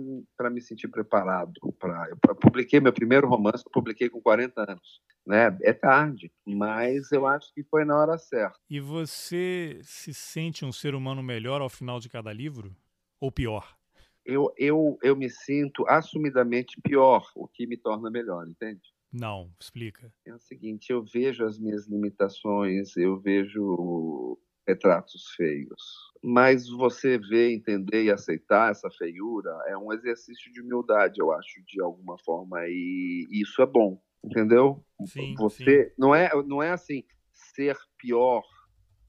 me 0.51 0.61
sentir 0.61 0.89
preparado. 0.89 1.53
Pra, 1.79 2.09
eu 2.11 2.35
publiquei 2.37 2.81
meu 2.81 2.93
primeiro 2.93 3.29
romance, 3.29 3.65
eu 3.65 3.71
publiquei 3.71 4.09
com 4.09 4.21
40 4.21 4.63
anos. 4.71 5.01
Né? 5.27 5.57
É 5.63 5.73
tarde, 5.73 6.31
mas 6.47 7.11
eu 7.11 7.27
acho 7.27 7.53
que 7.55 7.65
foi 7.65 7.85
na 7.85 7.99
hora 7.99 8.19
certa. 8.19 8.59
E 8.69 8.79
você 8.81 9.81
se 9.83 10.13
sente 10.13 10.65
um 10.65 10.73
ser 10.73 10.95
humano 10.95 11.23
melhor 11.23 11.61
ao 11.61 11.69
final 11.69 11.99
de 11.99 12.09
cada 12.09 12.33
livro? 12.33 12.75
Ou 13.21 13.33
pior? 13.33 13.77
Eu, 14.25 14.53
eu, 14.57 14.99
eu 15.03 15.17
me 15.17 15.29
sinto 15.29 15.87
assumidamente 15.87 16.81
pior, 16.83 17.31
o 17.35 17.47
que 17.47 17.67
me 17.67 17.77
torna 17.77 18.11
melhor, 18.11 18.47
entende? 18.47 18.94
Não, 19.15 19.49
explica. 19.61 20.13
É 20.27 20.35
o 20.35 20.41
seguinte, 20.41 20.91
eu 20.91 21.05
vejo 21.05 21.45
as 21.45 21.57
minhas 21.57 21.87
limitações, 21.87 22.97
eu 22.97 23.21
vejo 23.21 24.37
retratos 24.67 25.31
feios. 25.37 26.13
Mas 26.21 26.69
você 26.69 27.17
ver, 27.17 27.53
entender 27.53 28.05
e 28.05 28.11
aceitar 28.11 28.73
essa 28.73 28.91
feiura 28.91 29.51
é 29.69 29.77
um 29.77 29.93
exercício 29.93 30.53
de 30.53 30.61
humildade, 30.61 31.21
eu 31.21 31.31
acho, 31.31 31.63
de 31.65 31.81
alguma 31.81 32.19
forma, 32.25 32.59
e 32.67 33.29
isso 33.31 33.63
é 33.63 33.67
bom, 33.67 34.03
entendeu? 34.25 34.85
Sim, 35.07 35.35
você 35.37 35.85
sim. 35.85 35.95
não 35.97 36.13
é 36.13 36.31
não 36.45 36.61
é 36.61 36.71
assim 36.71 37.05
ser 37.33 37.77
pior 37.97 38.43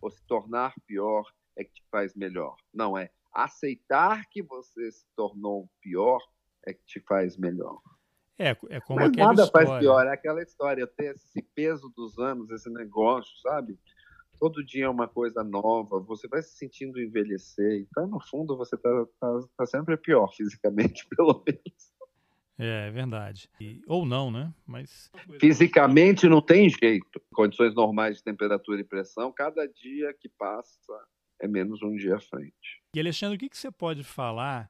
ou 0.02 0.12
se 0.12 0.24
tornar 0.28 0.76
pior 0.86 1.24
é 1.56 1.64
que 1.64 1.74
te 1.74 1.84
faz 1.90 2.14
melhor. 2.14 2.56
Não 2.72 2.98
é 2.98 3.10
aceitar 3.34 4.28
que 4.30 4.44
você 4.44 4.92
se 4.92 5.06
tornou 5.16 5.70
pior 5.82 6.22
é 6.66 6.74
que 6.74 6.86
te 6.86 7.00
faz 7.00 7.38
melhor. 7.38 7.82
É, 8.38 8.50
é 8.70 8.80
como 8.82 9.00
Mas 9.00 9.10
aquela 9.10 9.28
nada 9.30 9.44
história. 9.44 9.68
faz 9.68 9.80
pior, 9.80 10.06
é 10.06 10.12
aquela 10.12 10.42
história, 10.42 10.88
ter 10.88 11.16
esse 11.16 11.42
peso 11.54 11.90
dos 11.96 12.18
anos, 12.20 12.50
esse 12.52 12.70
negócio, 12.70 13.36
sabe? 13.40 13.78
todo 14.40 14.64
dia 14.64 14.86
é 14.86 14.90
uma 14.90 15.08
coisa 15.08 15.44
nova, 15.44 16.00
você 16.00 16.28
vai 16.28 16.42
se 16.42 16.58
sentindo 16.58 17.02
envelhecer. 17.02 17.82
Então, 17.82 18.08
no 18.08 18.20
fundo, 18.20 18.56
você 18.56 18.76
está 18.76 18.90
tá, 19.20 19.40
tá 19.58 19.66
sempre 19.66 19.98
pior 19.98 20.28
fisicamente, 20.36 21.08
pelo 21.16 21.44
menos. 21.46 21.96
É, 22.58 22.88
é 22.88 22.92
verdade. 22.92 23.50
E, 23.60 23.82
ou 23.88 24.06
não, 24.06 24.32
né? 24.32 24.54
Mas. 24.66 25.12
Fisicamente 25.40 26.28
não 26.28 26.42
tem 26.42 26.70
jeito. 26.70 27.22
Condições 27.34 27.76
normais 27.76 28.18
de 28.18 28.24
temperatura 28.24 28.80
e 28.80 28.84
pressão, 28.84 29.32
cada 29.32 29.68
dia 29.68 30.14
que 30.14 30.30
passa 30.30 30.94
é 31.42 31.48
menos 31.48 31.82
um 31.82 31.96
dia 31.96 32.16
à 32.16 32.20
frente. 32.20 32.82
E 32.94 33.00
Alexandre, 33.00 33.36
o 33.36 33.40
que, 33.40 33.50
que 33.50 33.58
você 33.58 33.70
pode 33.70 34.04
falar 34.04 34.70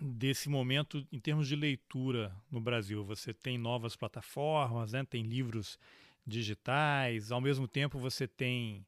desse 0.00 0.48
momento 0.48 1.06
em 1.12 1.20
termos 1.20 1.46
de 1.46 1.54
leitura 1.54 2.34
no 2.50 2.60
Brasil? 2.60 3.04
Você 3.04 3.34
tem 3.34 3.58
novas 3.58 3.94
plataformas, 3.94 4.92
né? 4.92 5.04
tem 5.04 5.22
livros 5.22 5.78
digitais, 6.26 7.30
ao 7.30 7.40
mesmo 7.40 7.68
tempo 7.68 7.98
você 7.98 8.26
tem 8.26 8.86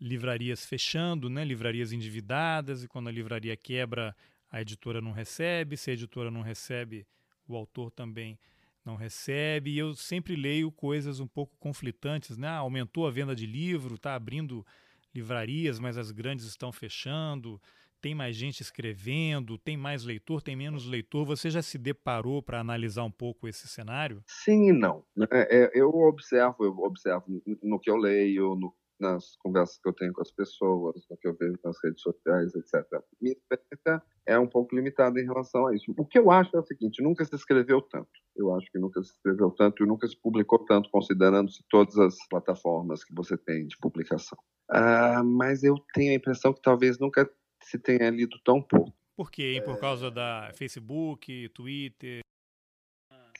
livrarias 0.00 0.64
fechando, 0.64 1.28
né? 1.28 1.44
livrarias 1.44 1.92
endividadas, 1.92 2.82
e 2.82 2.88
quando 2.88 3.08
a 3.08 3.12
livraria 3.12 3.56
quebra, 3.56 4.16
a 4.50 4.60
editora 4.60 5.00
não 5.00 5.12
recebe, 5.12 5.76
se 5.76 5.90
a 5.90 5.94
editora 5.94 6.30
não 6.30 6.42
recebe, 6.42 7.06
o 7.46 7.54
autor 7.54 7.90
também 7.90 8.38
não 8.84 8.96
recebe. 8.96 9.70
E 9.70 9.78
eu 9.78 9.94
sempre 9.94 10.34
leio 10.34 10.72
coisas 10.72 11.20
um 11.20 11.26
pouco 11.26 11.56
conflitantes, 11.58 12.36
né? 12.36 12.48
Aumentou 12.48 13.06
a 13.06 13.10
venda 13.10 13.34
de 13.34 13.46
livro, 13.46 13.94
está 13.94 14.14
abrindo 14.14 14.66
livrarias, 15.14 15.78
mas 15.78 15.98
as 15.98 16.10
grandes 16.10 16.44
estão 16.46 16.72
fechando. 16.72 17.60
Tem 18.00 18.14
mais 18.14 18.34
gente 18.34 18.62
escrevendo, 18.62 19.58
tem 19.58 19.76
mais 19.76 20.04
leitor, 20.04 20.42
tem 20.42 20.56
menos 20.56 20.86
leitor. 20.86 21.24
Você 21.26 21.50
já 21.50 21.60
se 21.60 21.76
deparou 21.76 22.42
para 22.42 22.60
analisar 22.60 23.04
um 23.04 23.10
pouco 23.10 23.46
esse 23.46 23.68
cenário? 23.68 24.22
Sim 24.26 24.70
e 24.70 24.72
não. 24.72 25.04
É, 25.30 25.64
é, 25.64 25.70
eu 25.74 25.90
observo, 25.90 26.64
eu 26.64 26.76
observo 26.78 27.24
no 27.62 27.78
que 27.78 27.90
eu 27.90 27.96
leio, 27.96 28.54
no 28.54 28.74
nas 29.00 29.34
conversas 29.36 29.78
que 29.78 29.88
eu 29.88 29.94
tenho 29.94 30.12
com 30.12 30.20
as 30.20 30.30
pessoas, 30.30 30.94
no 31.10 31.16
que 31.16 31.26
eu 31.26 31.34
vejo 31.34 31.58
nas 31.64 31.76
redes 31.82 32.02
sociais, 32.02 32.54
etc. 32.54 32.84
Minha 33.20 33.32
experiência 33.32 34.02
é 34.26 34.38
um 34.38 34.46
pouco 34.46 34.76
limitada 34.76 35.18
em 35.18 35.24
relação 35.24 35.66
a 35.66 35.74
isso. 35.74 35.92
O 35.96 36.06
que 36.06 36.18
eu 36.18 36.30
acho 36.30 36.54
é 36.54 36.60
o 36.60 36.64
seguinte: 36.64 37.02
nunca 37.02 37.24
se 37.24 37.34
escreveu 37.34 37.80
tanto. 37.80 38.10
Eu 38.36 38.54
acho 38.54 38.70
que 38.70 38.78
nunca 38.78 39.02
se 39.02 39.12
escreveu 39.12 39.50
tanto 39.50 39.82
e 39.82 39.86
nunca 39.86 40.06
se 40.06 40.16
publicou 40.20 40.58
tanto, 40.66 40.90
considerando-se 40.90 41.64
todas 41.68 41.96
as 41.98 42.16
plataformas 42.28 43.02
que 43.02 43.14
você 43.14 43.36
tem 43.36 43.66
de 43.66 43.76
publicação. 43.78 44.38
Ah, 44.70 45.22
mas 45.24 45.64
eu 45.64 45.74
tenho 45.94 46.12
a 46.12 46.16
impressão 46.16 46.52
que 46.52 46.62
talvez 46.62 46.98
nunca 46.98 47.28
se 47.62 47.78
tenha 47.78 48.10
lido 48.10 48.38
tão 48.44 48.62
pouco. 48.62 48.92
Por 49.16 49.30
quê? 49.30 49.60
Por 49.64 49.78
causa 49.78 50.10
da 50.10 50.50
Facebook, 50.54 51.48
Twitter? 51.50 52.20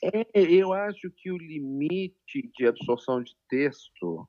É, 0.02 0.26
eu 0.34 0.72
acho 0.72 1.10
que 1.10 1.30
o 1.30 1.36
limite 1.36 2.50
de 2.56 2.66
absorção 2.66 3.22
de 3.22 3.34
texto 3.48 4.28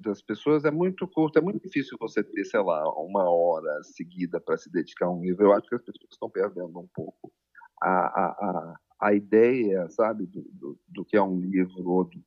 das 0.00 0.20
pessoas 0.20 0.64
é 0.64 0.70
muito 0.70 1.08
curto, 1.08 1.38
é 1.38 1.42
muito 1.42 1.62
difícil 1.62 1.96
você 1.98 2.22
ter, 2.22 2.44
sei 2.44 2.60
lá, 2.60 2.82
uma 3.00 3.30
hora 3.30 3.82
seguida 3.82 4.38
para 4.38 4.58
se 4.58 4.70
dedicar 4.70 5.06
a 5.06 5.10
um 5.10 5.22
livro. 5.22 5.46
Eu 5.46 5.52
acho 5.54 5.66
que 5.66 5.74
as 5.74 5.82
pessoas 5.82 6.10
estão 6.12 6.28
perdendo 6.28 6.78
um 6.78 6.88
pouco 6.94 7.32
a, 7.80 7.88
a, 7.88 8.26
a, 8.26 8.80
a 9.00 9.14
ideia, 9.14 9.88
sabe, 9.88 10.26
do, 10.26 10.42
do, 10.52 10.80
do, 10.86 11.04
que 11.04 11.16
é 11.16 11.22
um 11.22 11.40
livro, 11.40 11.88
ou 11.88 12.04
do, 12.04 12.22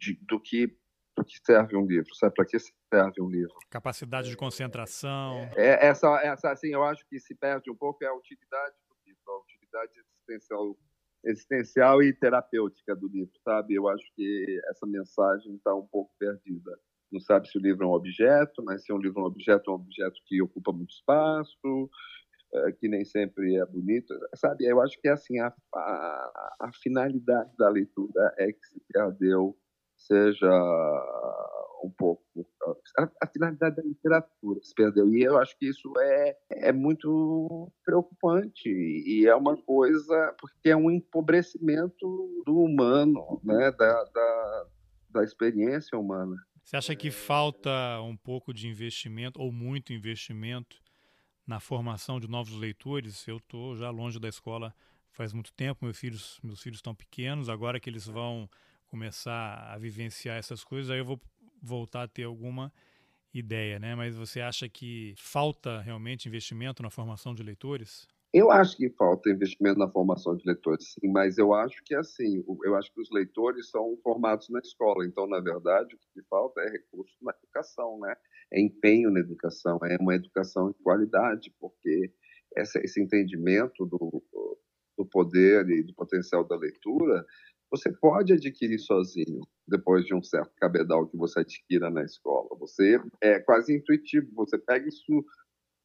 de, 0.00 0.14
do 0.22 0.40
que 0.40 0.74
do 1.16 1.24
que 1.24 1.38
serve 1.44 1.76
um 1.76 1.86
livro, 1.86 2.14
sabe? 2.14 2.34
Para 2.34 2.44
que 2.44 2.58
serve 2.58 3.22
um 3.22 3.28
livro? 3.28 3.54
Capacidade 3.70 4.28
de 4.28 4.36
concentração. 4.36 5.48
É, 5.56 5.86
essa, 5.86 6.08
essa, 6.22 6.50
assim, 6.50 6.68
eu 6.68 6.84
acho 6.84 7.06
que 7.08 7.18
se 7.18 7.34
perde 7.34 7.70
um 7.70 7.76
pouco 7.76 8.04
é 8.04 8.08
a 8.08 8.14
utilidade 8.14 8.74
do 8.88 8.96
livro, 9.06 9.22
a 9.26 9.40
utilidade 9.40 9.92
existencial, 9.98 10.76
existencial 11.24 12.02
e 12.02 12.12
terapêutica 12.12 12.94
do 12.94 13.08
livro, 13.08 13.32
sabe? 13.42 13.74
Eu 13.74 13.88
acho 13.88 14.04
que 14.14 14.60
essa 14.70 14.86
mensagem 14.86 15.54
está 15.56 15.74
um 15.74 15.86
pouco 15.86 16.12
perdida 16.18 16.78
não 17.10 17.20
sabe 17.20 17.48
se 17.48 17.56
o 17.56 17.60
livro 17.60 17.84
é 17.84 17.86
um 17.86 17.92
objeto, 17.92 18.62
mas 18.64 18.84
se 18.84 18.92
é 18.92 18.94
um 18.94 18.98
livro 18.98 19.20
é 19.20 19.22
um 19.22 19.26
objeto, 19.26 19.70
é 19.70 19.72
um 19.72 19.76
objeto 19.76 20.20
que 20.26 20.42
ocupa 20.42 20.72
muito 20.72 20.90
espaço, 20.90 21.90
é, 22.52 22.72
que 22.72 22.88
nem 22.88 23.04
sempre 23.04 23.56
é 23.56 23.66
bonito, 23.66 24.14
sabe? 24.34 24.66
Eu 24.66 24.80
acho 24.80 25.00
que 25.00 25.08
assim 25.08 25.38
a, 25.38 25.52
a, 25.74 26.56
a 26.60 26.70
finalidade 26.82 27.56
da 27.56 27.68
leitura 27.68 28.34
é 28.38 28.52
que 28.52 28.66
se 28.66 28.80
perdeu, 28.92 29.56
seja 30.06 30.50
um 31.82 31.90
pouco 31.96 32.22
a, 32.98 33.08
a, 33.22 33.26
finalidade 33.26 33.76
da 33.76 33.82
literatura 33.82 34.60
se 34.62 34.74
perdeu 34.74 35.08
e 35.14 35.22
eu 35.22 35.38
acho 35.38 35.56
que 35.58 35.66
isso 35.66 35.92
é 35.98 36.36
é 36.50 36.72
muito 36.72 37.70
preocupante 37.84 38.68
e 38.68 39.26
é 39.26 39.34
uma 39.34 39.56
coisa 39.56 40.34
porque 40.40 40.70
é 40.70 40.76
um 40.76 40.90
empobrecimento 40.90 42.42
do 42.44 42.58
humano, 42.58 43.40
né? 43.44 43.70
Da, 43.72 44.04
da, 44.04 44.66
da 45.10 45.24
experiência 45.24 45.98
humana. 45.98 46.36
Você 46.62 46.76
acha 46.76 46.96
que 46.96 47.10
falta 47.10 47.70
um 48.02 48.16
pouco 48.16 48.52
de 48.52 48.66
investimento 48.66 49.40
ou 49.40 49.52
muito 49.52 49.92
investimento 49.92 50.76
na 51.46 51.60
formação 51.60 52.18
de 52.18 52.28
novos 52.28 52.56
leitores. 52.56 53.26
Eu 53.28 53.36
estou 53.36 53.76
já 53.76 53.90
longe 53.90 54.18
da 54.18 54.28
escola 54.28 54.74
faz 55.16 55.32
muito 55.32 55.52
tempo, 55.52 55.84
meus 55.84 55.98
filhos, 55.98 56.38
meus 56.42 56.60
filhos 56.60 56.78
estão 56.78 56.94
pequenos, 56.94 57.48
agora 57.48 57.80
que 57.80 57.88
eles 57.88 58.06
vão 58.06 58.50
começar 58.96 59.74
a 59.74 59.76
vivenciar 59.76 60.38
essas 60.38 60.64
coisas, 60.64 60.90
aí 60.90 60.98
eu 60.98 61.04
vou 61.04 61.20
voltar 61.62 62.04
a 62.04 62.08
ter 62.08 62.22
alguma 62.22 62.72
ideia, 63.32 63.78
né? 63.78 63.94
Mas 63.94 64.16
você 64.16 64.40
acha 64.40 64.66
que 64.70 65.12
falta 65.18 65.82
realmente 65.82 66.26
investimento 66.26 66.82
na 66.82 66.88
formação 66.88 67.34
de 67.34 67.42
leitores? 67.42 68.08
Eu 68.32 68.50
acho 68.50 68.74
que 68.74 68.88
falta 68.88 69.28
investimento 69.30 69.78
na 69.78 69.88
formação 69.88 70.34
de 70.34 70.46
leitores, 70.46 70.94
sim, 70.94 71.08
mas 71.08 71.36
eu 71.36 71.52
acho 71.52 71.82
que 71.84 71.94
assim, 71.94 72.42
eu 72.64 72.74
acho 72.74 72.92
que 72.92 73.00
os 73.00 73.10
leitores 73.10 73.68
são 73.68 73.98
formados 74.02 74.48
na 74.48 74.60
escola, 74.60 75.04
então, 75.04 75.26
na 75.26 75.40
verdade, 75.40 75.94
o 75.94 75.98
que 75.98 76.26
falta 76.28 76.62
é 76.62 76.70
recurso 76.70 77.14
na 77.20 77.32
educação, 77.38 77.98
né? 78.00 78.14
É 78.50 78.60
empenho 78.60 79.10
na 79.10 79.20
educação, 79.20 79.78
é 79.84 79.96
uma 80.00 80.14
educação 80.14 80.70
de 80.70 80.78
qualidade, 80.82 81.54
porque 81.60 82.10
esse 82.56 83.02
entendimento 83.02 83.84
do, 83.84 84.22
do 84.96 85.04
poder 85.04 85.68
e 85.68 85.82
do 85.82 85.94
potencial 85.94 86.44
da 86.44 86.56
leitura, 86.56 87.24
você 87.70 87.92
pode 87.92 88.32
adquirir 88.32 88.78
sozinho, 88.78 89.40
depois 89.66 90.04
de 90.04 90.14
um 90.14 90.22
certo 90.22 90.52
cabedal 90.56 91.06
que 91.08 91.16
você 91.16 91.40
adquira 91.40 91.90
na 91.90 92.02
escola. 92.02 92.48
Você 92.58 93.00
é 93.22 93.40
quase 93.40 93.74
intuitivo, 93.74 94.30
você 94.34 94.58
pega 94.58 94.88
isso 94.88 95.24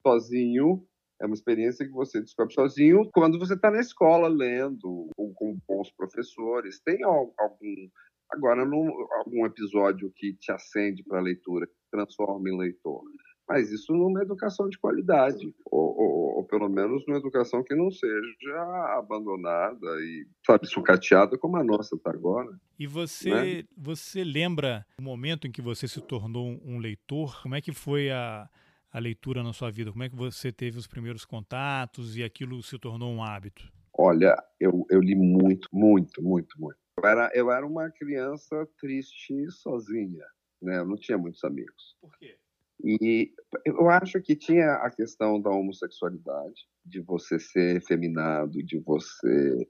sozinho 0.06 0.86
é 1.22 1.26
uma 1.26 1.36
experiência 1.36 1.86
que 1.86 1.92
você 1.92 2.20
descobre 2.20 2.54
sozinho 2.54 3.08
quando 3.14 3.38
você 3.38 3.54
está 3.54 3.70
na 3.70 3.80
escola 3.80 4.28
lendo, 4.28 5.08
ou 5.16 5.32
com 5.36 5.56
bons 5.68 5.92
professores. 5.92 6.82
Tem 6.82 7.04
algum, 7.04 7.90
agora, 8.32 8.64
algum 8.64 9.46
episódio 9.46 10.12
que 10.16 10.34
te 10.34 10.52
acende 10.52 11.04
para 11.04 11.20
a 11.20 11.22
leitura, 11.22 11.68
que 11.68 11.74
transforma 11.92 12.50
em 12.50 12.58
leitor. 12.58 13.04
Mas 13.52 13.70
isso 13.70 13.92
numa 13.92 14.22
educação 14.22 14.70
de 14.70 14.80
qualidade, 14.80 15.54
ou, 15.66 15.98
ou, 15.98 16.38
ou, 16.38 16.44
pelo 16.46 16.70
menos 16.70 17.06
numa 17.06 17.20
educação 17.20 17.62
que 17.62 17.76
não 17.76 17.92
seja 17.92 18.96
abandonada 18.98 19.88
e, 20.00 20.26
sabe, 20.46 20.66
sucateada 20.68 21.38
como 21.38 21.58
a 21.58 21.64
nossa 21.64 21.98
está 21.98 22.12
agora. 22.12 22.58
E 22.80 22.88
você, 22.88 23.30
né? 23.30 23.64
você 23.76 24.24
lembra 24.24 24.86
o 24.98 25.02
momento 25.02 25.48
em 25.48 25.52
que 25.52 25.62
você 25.62 25.86
se 25.86 26.00
tornou 26.00 26.62
um 26.64 26.78
leitor? 26.78 27.42
Como 27.42 27.54
é 27.54 27.60
que 27.60 27.74
foi 27.74 28.10
a, 28.10 28.50
a 28.90 29.00
leitura 29.00 29.44
na 29.44 29.52
sua 29.52 29.70
vida? 29.70 29.92
Como 29.92 30.04
é 30.04 30.10
que 30.10 30.16
você 30.16 30.50
teve 30.50 30.78
os 30.78 30.88
primeiros 30.88 31.26
contatos 31.26 32.16
e 32.16 32.24
aquilo 32.24 32.64
se 32.64 32.80
tornou 32.80 33.12
um 33.12 33.22
hábito? 33.22 33.70
Olha, 33.94 34.34
eu, 34.62 34.86
eu 34.90 35.02
li 35.02 35.14
muito, 35.14 35.68
muito, 35.74 36.24
muito, 36.24 36.58
muito. 36.58 36.78
Eu 36.98 37.06
era, 37.06 37.30
eu 37.34 37.52
era 37.52 37.68
uma 37.68 37.92
criança 37.92 38.66
triste 38.80 39.52
sozinha, 39.52 40.26
né? 40.62 40.78
Eu 40.78 40.86
não 40.86 40.96
tinha 40.96 41.18
muitos 41.18 41.44
amigos. 41.44 41.98
Por 42.00 42.18
quê? 42.18 42.38
E 42.84 43.34
eu 43.66 43.90
acho 43.90 44.22
que 44.22 44.36
tinha 44.36 44.74
a 44.76 44.90
questão 44.90 45.42
da 45.42 45.50
homossexualidade, 45.50 46.68
de 46.86 47.00
você 47.02 47.40
ser 47.40 47.78
efeminado, 47.78 48.64
de 48.64 48.80
você 48.80 49.68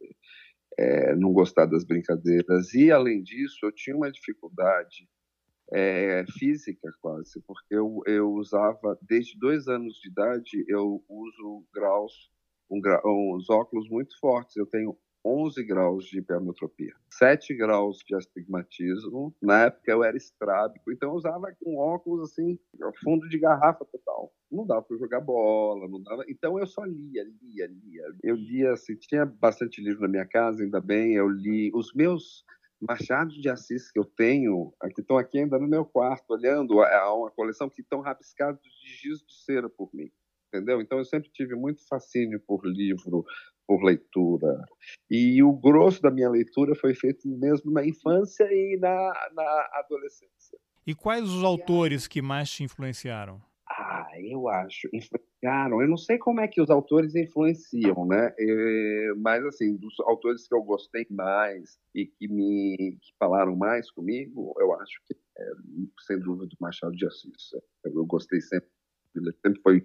é, 0.78 1.16
não 1.16 1.34
gostar 1.34 1.66
das 1.66 1.84
brincadeiras. 1.84 2.74
E, 2.74 2.92
além 2.92 3.22
disso, 3.22 3.58
eu 3.64 3.72
tinha 3.72 3.96
uma 3.96 4.12
dificuldade 4.12 5.10
é, 5.74 6.26
física 6.38 6.92
quase, 7.02 7.42
porque 7.46 7.76
eu, 7.76 8.02
eu 8.06 8.32
usava, 8.32 8.98
desde 9.02 9.38
dois 9.40 9.68
anos 9.68 9.96
de 9.96 10.10
idade, 10.10 10.66
eu 10.68 11.04
uso 11.08 11.66
graus, 11.74 12.32
um, 12.70 13.36
uns 13.36 13.50
óculos 13.50 13.90
muito 13.90 14.18
fortes. 14.20 14.56
Eu 14.56 14.66
tenho 14.66 14.98
11 15.24 15.64
graus 15.64 16.06
de 16.06 16.20
hipermetropia, 16.20 16.94
7 17.12 17.54
graus 17.56 18.00
de 18.06 18.16
astigmatismo. 18.16 19.36
Na 19.42 19.64
época 19.66 19.92
eu 19.92 20.04
era 20.04 20.18
estrábico, 20.18 20.92
então 20.92 21.10
eu 21.10 21.16
usava 21.16 21.54
um 21.66 21.78
óculos 21.78 22.32
assim, 22.32 22.58
fundo 23.04 23.28
de 23.30 23.38
garrafa 23.38 23.86
total. 23.86 24.34
Não 24.52 24.66
dava 24.66 24.82
para 24.82 24.98
jogar 24.98 25.22
bola, 25.22 25.88
não 25.88 26.02
dava. 26.02 26.24
Então 26.28 26.60
eu 26.60 26.66
só 26.66 26.84
lia, 26.84 27.24
lia, 27.42 27.68
lia. 27.68 28.04
Eu 28.24 28.36
lia, 28.36 28.74
assim, 28.74 28.96
tinha 28.96 29.26
bastante 29.26 29.82
livro 29.82 30.02
na 30.02 30.08
minha 30.08 30.26
casa, 30.26 30.64
ainda 30.64 30.82
bem. 30.82 31.14
Eu 31.14 31.30
li 31.30 31.72
os 31.74 31.94
meus 31.94 32.44
Machado 32.82 33.30
de 33.40 33.48
Assis 33.48 33.92
que 33.92 34.00
eu 34.00 34.06
tenho, 34.06 34.74
que 34.96 35.02
estão 35.02 35.16
aqui 35.16 35.38
ainda 35.38 35.60
no 35.60 35.68
meu 35.68 35.86
quarto, 35.86 36.32
olhando 36.32 36.82
a 36.82 37.14
uma 37.14 37.30
coleção 37.30 37.70
que 37.70 37.82
estão 37.82 38.02
rabiscados 38.02 38.60
de 38.64 38.96
giz 38.96 39.20
de 39.20 39.34
cera 39.46 39.70
por 39.70 39.90
mim, 39.94 40.10
entendeu? 40.48 40.82
Então 40.82 40.98
eu 40.98 41.06
sempre 41.06 41.30
tive 41.32 41.56
muito 41.56 41.88
fascínio 41.88 42.40
por 42.40 42.66
livro, 42.66 43.24
por 43.72 43.82
leitura. 43.86 44.66
E 45.10 45.42
o 45.42 45.54
grosso 45.54 46.02
da 46.02 46.12
minha 46.12 46.30
leitura 46.30 46.76
foi 46.76 46.94
feito 46.94 47.26
mesmo 47.26 47.72
na 47.72 47.86
infância 47.86 48.44
e 48.52 48.78
na, 48.78 49.30
na 49.34 49.70
adolescência. 49.76 50.60
E 50.86 50.94
quais 50.94 51.24
os 51.24 51.42
autores 51.42 52.06
que 52.06 52.22
mais 52.22 52.52
te 52.52 52.66
influenciaram? 52.66 53.42
Ah, 53.70 54.10
eu 54.20 54.50
acho. 54.50 54.90
Influenciaram. 54.94 55.82
Eu 55.82 55.88
não 55.88 55.96
sei 55.96 56.18
como 56.18 56.42
é 56.42 56.50
que 56.50 56.62
os 56.62 56.70
autores 56.70 57.16
influenciam, 57.16 58.06
né? 58.06 58.36
É, 58.38 59.14
mas, 59.16 59.46
assim, 59.46 59.78
dos 59.78 59.98
autores 60.02 60.46
que 60.50 60.54
eu 60.54 60.62
gostei 60.64 61.08
mais 61.10 61.80
e 61.96 62.06
que 62.06 62.28
me 62.28 62.98
que 63.02 63.14
falaram 63.18 63.56
mais 63.56 63.90
comigo, 63.90 64.54
eu 64.60 64.74
acho 64.74 65.00
que, 65.08 65.14
é, 65.14 65.46
sem 66.06 66.20
dúvida, 66.20 66.54
Machado 66.60 66.94
de 66.94 67.06
Assis. 67.06 67.52
Eu 67.86 68.06
gostei 68.06 68.42
sempre. 68.42 68.70
Sempre 69.42 69.62
foi. 69.62 69.82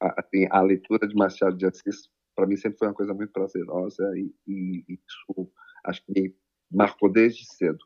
Assim, 0.00 0.48
a 0.50 0.60
leitura 0.62 1.06
de 1.06 1.14
Machado 1.14 1.56
de 1.56 1.66
Assis, 1.66 2.08
para 2.38 2.46
mim, 2.46 2.56
sempre 2.56 2.78
foi 2.78 2.86
uma 2.86 2.94
coisa 2.94 3.12
muito 3.12 3.32
prazerosa 3.32 4.12
e, 4.16 4.32
e 4.46 4.84
isso 4.88 5.50
acho 5.84 6.04
que 6.04 6.12
me 6.12 6.36
marcou 6.70 7.10
desde 7.10 7.44
cedo. 7.44 7.78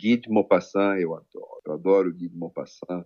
Guy 0.00 0.16
de 0.16 0.30
Maupassant, 0.30 0.98
eu 0.98 1.14
adoro. 1.14 1.60
Eu 1.66 1.72
adoro 1.74 2.14
Guy 2.14 2.30
de 2.30 2.38
Maupassant 2.38 3.04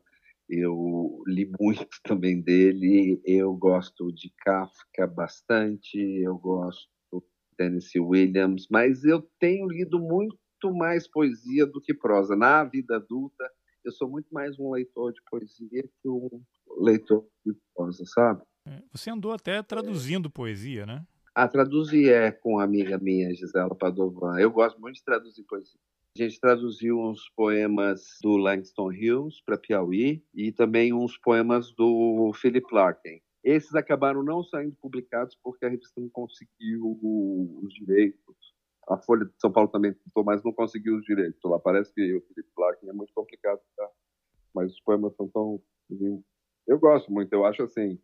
eu 0.49 1.23
li 1.27 1.51
muito 1.59 1.89
também 2.05 2.41
dele. 2.41 3.21
Eu 3.25 3.55
gosto 3.55 4.13
de 4.13 4.33
Kafka 4.45 5.05
bastante, 5.05 5.99
eu 5.99 6.39
gosto 6.39 6.89
de 7.13 7.57
Tennessee 7.57 8.01
Williams, 8.01 8.69
mas 8.71 9.05
eu 9.05 9.29
tenho 9.41 9.67
lido 9.67 9.99
muito 9.99 10.39
mais 10.73 11.09
poesia 11.09 11.67
do 11.67 11.81
que 11.81 11.93
prosa. 11.93 12.37
Na 12.37 12.63
vida 12.63 12.97
adulta, 12.97 13.45
eu 13.85 13.91
sou 13.91 14.09
muito 14.09 14.33
mais 14.33 14.59
um 14.61 14.71
leitor 14.71 15.13
de 15.13 15.21
poesia 15.29 15.83
que 15.83 16.09
um 16.09 16.29
leitor 16.79 17.27
de 17.45 17.53
prosa, 17.75 18.05
sabe? 18.07 18.43
É, 18.67 18.83
você 18.93 19.11
andou 19.11 19.33
até 19.33 19.63
traduzindo 19.63 20.29
é. 20.29 20.33
poesia, 20.33 20.87
né? 20.87 21.07
A 21.35 21.49
traduzir 21.49 22.11
é 22.11 22.31
com 22.31 22.59
a 22.59 22.65
amiga 22.65 22.99
minha, 22.99 23.35
Gisela 23.35 23.75
Padovan. 23.75 24.39
Eu 24.39 24.51
gosto 24.51 24.81
muito 24.81 24.97
de 24.97 25.05
traduzir 25.05 25.43
poesia. 25.45 25.79
A 26.17 26.23
gente 26.23 26.39
traduziu 26.39 26.99
uns 26.99 27.29
poemas 27.31 28.19
do 28.23 28.37
Langston 28.37 28.89
Hughes 28.89 29.41
para 29.45 29.59
Piauí 29.59 30.25
e 30.33 30.53
também 30.53 30.93
uns 30.93 31.19
poemas 31.19 31.73
do 31.73 32.33
Philip 32.35 32.73
Larkin. 32.73 33.21
Esses 33.43 33.75
acabaram 33.75 34.23
não 34.23 34.45
saindo 34.45 34.77
publicados 34.81 35.37
porque 35.43 35.67
a 35.67 35.69
revista 35.69 36.01
não 36.01 36.09
conseguiu 36.09 36.99
os 37.63 37.75
direitos. 37.75 38.37
A 38.89 38.97
Folha 38.97 39.25
de 39.25 39.33
São 39.41 39.51
Paulo 39.51 39.69
também 39.69 39.93
tentou, 39.93 40.23
mas 40.23 40.43
não 40.45 40.53
conseguiu 40.53 40.97
os 40.97 41.05
direitos. 41.05 41.41
Lá 41.45 41.59
parece 41.59 41.93
que 41.93 42.01
o 42.15 42.21
Philip 42.21 42.49
Larkin 42.57 42.89
é 42.89 42.93
muito 42.93 43.13
complicado, 43.13 43.61
tá? 43.77 43.91
mas 44.55 44.73
os 44.73 44.81
poemas 44.81 45.15
são 45.17 45.29
tão 45.29 45.61
eu 46.67 46.79
gosto 46.79 47.13
muito. 47.13 47.33
Eu 47.33 47.45
acho 47.45 47.63
assim, 47.63 47.99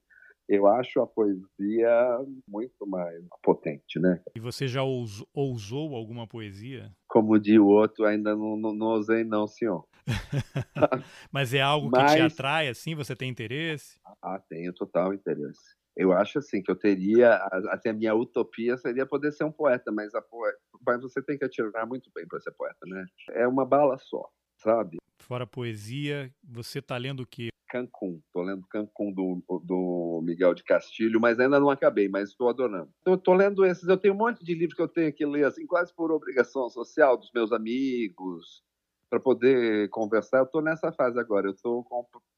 eu 0.51 0.67
acho 0.67 1.01
a 1.01 1.07
poesia 1.07 2.19
muito 2.47 2.85
mais 2.85 3.25
potente, 3.41 4.01
né? 4.01 4.21
E 4.35 4.41
você 4.41 4.67
já 4.67 4.83
ousou 4.83 5.95
alguma 5.95 6.27
poesia? 6.27 6.91
Como 7.07 7.39
de 7.39 7.57
o 7.57 7.67
outro, 7.69 8.05
ainda 8.05 8.35
não, 8.35 8.57
não, 8.57 8.75
não 8.75 8.87
ousei 8.89 9.23
não, 9.23 9.47
senhor. 9.47 9.87
Mas 11.31 11.55
é 11.55 11.61
algo 11.61 11.89
Mas... 11.89 12.11
que 12.11 12.17
te 12.17 12.23
atrai, 12.23 12.69
assim? 12.69 12.97
Você 12.97 13.15
tem 13.15 13.31
interesse? 13.31 14.01
Ah, 14.21 14.41
tenho 14.49 14.73
total 14.73 15.15
interesse. 15.15 15.79
Eu 15.97 16.13
acho 16.13 16.41
assim 16.41 16.61
que 16.61 16.71
eu 16.71 16.77
teria, 16.77 17.37
até 17.69 17.91
a 17.91 17.95
minha 17.95 18.15
utopia 18.15 18.77
seria 18.77 19.07
poder 19.07 19.33
ser 19.33 19.45
um 19.45 19.53
poeta, 19.53 19.93
mas 19.93 20.15
a 20.15 20.23
poeta, 20.23 20.59
mas 20.85 21.01
você 21.01 21.23
tem 21.23 21.39
que 21.39 21.45
atirar 21.45 21.87
muito 21.87 22.11
bem 22.13 22.27
para 22.27 22.41
ser 22.41 22.53
poeta, 22.53 22.87
né? 22.87 23.05
É 23.33 23.47
uma 23.47 23.65
bala 23.65 23.99
só, 23.99 24.29
sabe? 24.57 24.97
Fora 25.19 25.47
poesia, 25.47 26.33
você 26.43 26.81
tá 26.81 26.97
lendo 26.97 27.21
o 27.21 27.27
quê? 27.27 27.50
Cancún. 27.71 28.21
Estou 28.27 28.43
lendo 28.43 28.67
Cancún 28.67 29.13
do, 29.13 29.43
do 29.65 30.21
Miguel 30.25 30.55
de 30.55 30.65
Castilho, 30.65 31.21
mas 31.21 31.39
ainda 31.39 31.61
não 31.61 31.71
acabei, 31.71 32.09
mas 32.09 32.31
estou 32.31 32.49
adorando. 32.49 32.91
Então, 33.01 33.15
estou 33.15 33.35
lendo 33.35 33.65
esses. 33.65 33.89
Eu 33.89 33.97
tenho 33.97 34.15
um 34.15 34.19
monte 34.19 34.45
de 34.45 34.55
livros 34.55 34.75
que 34.75 34.83
eu 34.83 34.89
tenho 34.89 35.13
que 35.13 35.25
ler, 35.25 35.45
assim, 35.45 35.67
quase 35.67 35.95
por 35.95 36.11
obrigação 36.11 36.69
social 36.69 37.17
dos 37.17 37.31
meus 37.33 37.53
amigos, 37.53 38.63
para 39.09 39.21
poder 39.21 39.89
conversar. 39.91 40.39
Eu 40.39 40.45
estou 40.45 40.61
nessa 40.61 40.93
fase 40.93 41.19
agora. 41.19 41.47
Eu 41.47 41.53
estou 41.53 41.87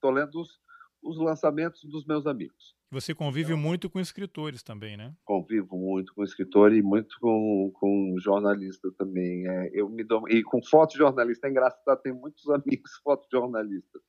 lendo 0.05 0.41
os, 0.41 0.61
os 1.03 1.18
lançamentos 1.18 1.83
dos 1.85 2.05
meus 2.05 2.26
amigos. 2.26 2.76
Você 2.91 3.14
convive 3.14 3.55
muito 3.55 3.89
com 3.89 3.99
escritores 3.99 4.62
também, 4.62 4.99
né? 4.99 5.14
Convivo 5.24 5.78
muito 5.78 6.12
com 6.14 6.22
escritor 6.22 6.74
e 6.74 6.83
muito 6.83 7.16
com, 7.18 7.70
com 7.72 8.16
jornalista 8.18 8.93
também. 8.99 9.49
É, 9.49 9.70
eu 9.72 9.89
me 9.89 10.05
dou, 10.05 10.28
e 10.28 10.43
com 10.43 10.62
fotojornalista. 10.62 11.47
É 11.47 11.51
engraçado, 11.51 12.03
tem 12.03 12.12
muitos 12.12 12.47
amigos 12.53 12.93
fotojornalistas. 13.03 14.03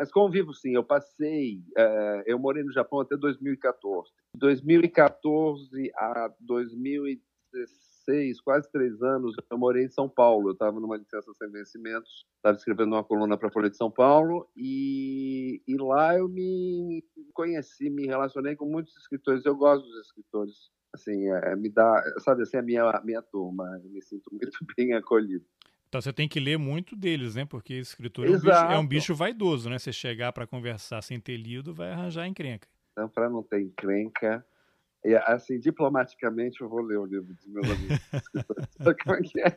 Mas 0.00 0.10
convivo 0.10 0.54
sim, 0.54 0.74
eu 0.74 0.82
passei, 0.82 1.62
é, 1.76 2.22
eu 2.24 2.38
morei 2.38 2.64
no 2.64 2.72
Japão 2.72 3.00
até 3.00 3.18
2014. 3.18 4.08
De 4.32 4.40
2014 4.40 5.92
a 5.94 6.32
2016, 6.40 8.40
quase 8.40 8.72
três 8.72 9.02
anos, 9.02 9.36
eu 9.50 9.58
morei 9.58 9.84
em 9.84 9.90
São 9.90 10.08
Paulo. 10.08 10.48
Eu 10.48 10.52
estava 10.54 10.80
numa 10.80 10.96
licença 10.96 11.30
sem 11.34 11.50
vencimentos, 11.50 12.24
estava 12.36 12.56
escrevendo 12.56 12.94
uma 12.94 13.04
coluna 13.04 13.36
para 13.36 13.48
a 13.48 13.52
Folha 13.52 13.68
de 13.68 13.76
São 13.76 13.90
Paulo 13.90 14.48
e, 14.56 15.62
e 15.68 15.76
lá 15.76 16.16
eu 16.16 16.30
me 16.30 17.04
conheci, 17.34 17.90
me 17.90 18.06
relacionei 18.06 18.56
com 18.56 18.64
muitos 18.64 18.96
escritores. 18.96 19.44
Eu 19.44 19.54
gosto 19.54 19.86
dos 19.86 20.06
escritores. 20.06 20.70
Assim, 20.94 21.28
é, 21.28 21.54
me 21.54 21.68
dá, 21.68 22.02
sabe, 22.20 22.42
assim, 22.42 22.56
a 22.56 22.62
minha, 22.62 22.84
a 22.84 23.02
minha 23.04 23.20
turma. 23.20 23.78
Eu 23.84 23.90
me 23.90 24.00
sinto 24.00 24.30
muito 24.32 24.50
bem 24.78 24.94
acolhido. 24.94 25.44
Então 25.90 26.00
você 26.00 26.12
tem 26.12 26.28
que 26.28 26.38
ler 26.38 26.56
muito 26.56 26.94
deles, 26.94 27.34
né? 27.34 27.44
Porque 27.44 27.74
escritor 27.74 28.24
é 28.24 28.30
um, 28.30 28.34
bicho, 28.34 28.48
é 28.48 28.78
um, 28.78 28.86
bicho, 28.86 29.14
vaidoso, 29.14 29.68
né? 29.68 29.76
Você 29.76 29.92
chegar 29.92 30.32
para 30.32 30.46
conversar 30.46 31.02
sem 31.02 31.18
ter 31.18 31.36
lido, 31.36 31.74
vai 31.74 31.90
arranjar 31.90 32.28
encrenca. 32.28 32.68
Então, 32.92 33.08
para 33.08 33.28
não 33.28 33.42
ter 33.42 33.60
encrenca, 33.60 34.46
e, 35.04 35.16
assim, 35.16 35.58
diplomaticamente, 35.58 36.60
eu 36.60 36.68
vou 36.68 36.80
ler 36.80 36.96
o 36.96 37.04
livro 37.04 37.34
dos 37.34 37.46
meus 37.48 37.68
amigos. 37.68 37.98
Como 39.04 39.16
é 39.16 39.20
que 39.20 39.40
é? 39.40 39.56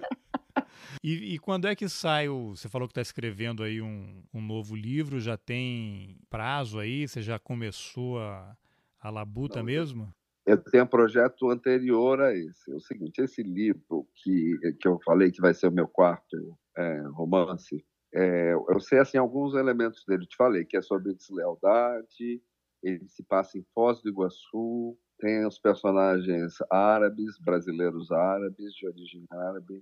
E, 1.03 1.36
e, 1.36 1.39
quando 1.39 1.67
é 1.67 1.75
que 1.75 1.88
sai 1.88 2.27
o. 2.27 2.55
Você 2.55 2.67
falou 2.67 2.88
que 2.88 2.93
está 2.93 3.01
escrevendo 3.01 3.61
aí 3.61 3.79
um, 3.79 4.23
um 4.34 4.41
novo 4.41 4.75
livro, 4.75 5.19
já 5.19 5.38
tem 5.38 6.17
prazo 6.31 6.79
aí? 6.79 7.07
Você 7.07 7.21
já 7.21 7.38
começou 7.38 8.19
a, 8.19 8.57
a 8.99 9.09
labuta 9.11 9.59
Não, 9.59 9.65
mesmo? 9.65 10.11
Eu 10.46 10.58
tenho 10.58 10.84
um 10.84 10.88
projeto 10.88 11.50
anterior 11.50 12.22
a 12.22 12.34
esse. 12.34 12.72
É 12.72 12.76
o 12.76 12.80
seguinte: 12.82 13.22
esse 13.22 13.41
livro 13.41 14.08
que, 14.16 14.58
que 14.80 14.88
eu 14.88 15.00
falei 15.06 15.32
que 15.32 15.41
vai 15.41 15.54
ser 15.54 15.68
o 15.68 15.72
meu 15.72 15.88
quarto 15.88 16.58
é, 16.78 17.02
romance, 17.14 17.84
é, 18.14 18.54
eu 18.54 18.80
sei 18.80 19.00
assim 19.00 19.18
alguns 19.18 19.56
elementos 19.56 20.04
dele. 20.06 20.26
Te 20.26 20.36
falei 20.36 20.66
que 20.66 20.78
é 20.78 20.82
sobre 20.82 21.14
deslealdade, 21.14 22.41
ele 22.84 23.08
se 23.08 23.24
passa 23.24 23.58
em 23.58 23.66
Foz 23.74 24.02
do 24.02 24.10
Iguaçu, 24.10 24.98
tem 25.20 25.46
os 25.46 25.58
personagens 25.58 26.56
árabes, 26.70 27.39
brasileiros 27.39 28.12
árabes, 28.12 28.74
de 28.74 28.88
origem 28.88 29.26
árabe. 29.32 29.82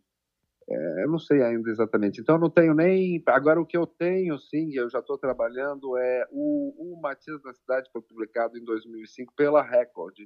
É, 0.70 1.04
eu 1.04 1.10
não 1.10 1.20
sei 1.20 1.42
ainda 1.42 1.70
exatamente. 1.70 2.22
Então, 2.22 2.36
eu 2.36 2.40
não 2.40 2.50
tenho 2.50 2.74
nem. 2.74 3.22
Agora, 3.28 3.60
o 3.60 3.66
que 3.66 3.76
eu 3.76 3.88
tenho, 3.88 4.38
sim, 4.38 4.72
eu 4.74 4.90
já 4.90 5.00
estou 5.00 5.18
trabalhando, 5.18 5.98
é 5.98 6.28
o, 6.32 6.94
o 6.94 7.02
Matias 7.02 7.42
da 7.42 7.54
Cidade 7.54 7.90
foi 7.92 8.02
publicado 8.02 8.58
em 8.58 8.64
2005 8.64 9.34
pela 9.36 9.64
Record. 9.64 10.20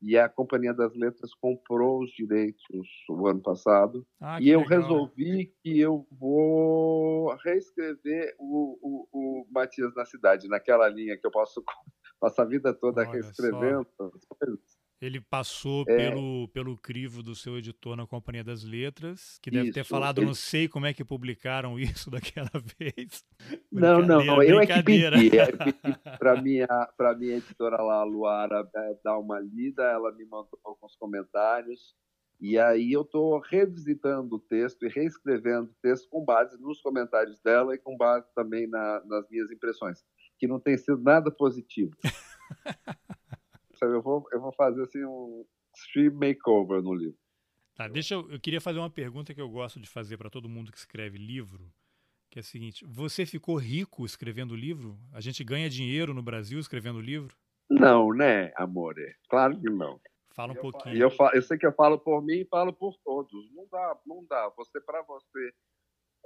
E 0.00 0.16
a 0.16 0.28
Companhia 0.28 0.74
das 0.74 0.94
Letras 0.94 1.32
comprou 1.40 2.02
os 2.02 2.10
direitos 2.12 2.88
o 3.08 3.26
ano 3.26 3.40
passado. 3.40 4.06
Ah, 4.20 4.40
e 4.40 4.48
eu 4.48 4.60
legal. 4.60 4.80
resolvi 4.80 5.54
que 5.62 5.80
eu 5.80 6.06
vou 6.10 7.34
reescrever 7.44 8.34
o, 8.38 8.78
o, 8.82 9.08
o 9.12 9.46
Matias 9.50 9.94
na 9.94 10.04
Cidade, 10.04 10.48
naquela 10.48 10.88
linha 10.88 11.16
que 11.18 11.26
eu 11.26 11.30
posso 11.30 11.62
passar 12.20 12.42
a 12.42 12.46
vida 12.46 12.74
toda 12.74 13.02
Olha 13.02 13.10
reescrevendo 13.10 13.86
só. 13.96 14.06
as 14.06 14.24
coisas. 14.26 14.85
Ele 15.00 15.20
passou 15.20 15.84
é... 15.88 15.96
pelo, 15.96 16.48
pelo 16.48 16.76
crivo 16.76 17.22
do 17.22 17.34
seu 17.34 17.58
editor 17.58 17.96
na 17.96 18.06
Companhia 18.06 18.42
das 18.42 18.64
Letras, 18.64 19.38
que 19.42 19.50
deve 19.50 19.66
isso, 19.66 19.74
ter 19.74 19.84
falado, 19.84 20.18
ele... 20.20 20.26
não 20.26 20.34
sei 20.34 20.68
como 20.68 20.86
é 20.86 20.94
que 20.94 21.04
publicaram 21.04 21.78
isso 21.80 22.10
daquela 22.10 22.50
vez. 22.78 23.24
Não, 23.70 24.00
não, 24.00 24.24
não, 24.24 24.42
eu 24.42 24.58
é 24.58 24.66
que 24.66 24.82
pedi. 24.82 25.04
É, 25.36 25.46
para 26.18 26.40
minha, 26.40 26.66
para 26.96 27.14
minha 27.14 27.36
editora 27.36 27.76
lá, 27.82 28.00
a 28.00 28.04
Luara, 28.04 28.66
é, 28.74 28.96
dar 29.04 29.18
uma 29.18 29.38
lida, 29.38 29.82
ela 29.82 30.10
me 30.12 30.24
mandou 30.24 30.58
alguns 30.64 30.96
comentários, 30.96 31.94
e 32.40 32.58
aí 32.58 32.92
eu 32.92 33.02
estou 33.02 33.38
revisitando 33.38 34.36
o 34.36 34.38
texto 34.38 34.84
e 34.84 34.88
reescrevendo 34.88 35.70
o 35.70 35.74
texto 35.82 36.08
com 36.08 36.24
base 36.24 36.58
nos 36.58 36.80
comentários 36.80 37.38
dela 37.40 37.74
e 37.74 37.78
com 37.78 37.96
base 37.98 38.26
também 38.34 38.66
na, 38.66 39.02
nas 39.04 39.28
minhas 39.28 39.50
impressões, 39.50 40.02
que 40.38 40.46
não 40.46 40.58
tem 40.58 40.78
sido 40.78 41.02
nada 41.02 41.30
positivo. 41.30 41.94
Eu 43.84 44.02
vou, 44.02 44.24
eu 44.32 44.40
vou 44.40 44.52
fazer 44.52 44.82
assim 44.82 45.04
um 45.04 45.44
stream 45.74 46.14
makeover 46.14 46.82
no 46.82 46.94
livro. 46.94 47.18
Tá, 47.74 47.86
deixa 47.88 48.14
eu, 48.14 48.30
eu 48.30 48.40
queria 48.40 48.60
fazer 48.60 48.78
uma 48.78 48.90
pergunta 48.90 49.34
que 49.34 49.40
eu 49.40 49.48
gosto 49.48 49.78
de 49.78 49.88
fazer 49.88 50.16
para 50.16 50.30
todo 50.30 50.48
mundo 50.48 50.72
que 50.72 50.78
escreve 50.78 51.18
livro, 51.18 51.70
que 52.30 52.38
é 52.38 52.40
a 52.40 52.42
seguinte: 52.42 52.84
você 52.86 53.26
ficou 53.26 53.56
rico 53.56 54.06
escrevendo 54.06 54.56
livro? 54.56 54.98
A 55.12 55.20
gente 55.20 55.44
ganha 55.44 55.68
dinheiro 55.68 56.14
no 56.14 56.22
Brasil 56.22 56.58
escrevendo 56.58 57.00
livro? 57.00 57.36
Não, 57.68 58.12
né, 58.14 58.52
amore? 58.56 59.14
Claro 59.28 59.60
que 59.60 59.68
não. 59.68 60.00
Fala 60.34 60.52
um 60.52 60.56
eu, 60.56 60.62
pouquinho. 60.62 60.96
Eu, 60.96 61.10
eu, 61.32 61.42
sei 61.42 61.58
que 61.58 61.66
eu 61.66 61.72
falo 61.72 61.98
por 61.98 62.22
mim 62.22 62.40
e 62.40 62.46
falo 62.46 62.72
por 62.72 62.94
todos. 63.04 63.54
Não 63.54 63.66
dá, 63.70 63.98
não 64.06 64.24
dá. 64.28 64.52
Você 64.56 64.80
para 64.80 65.02
você 65.02 65.52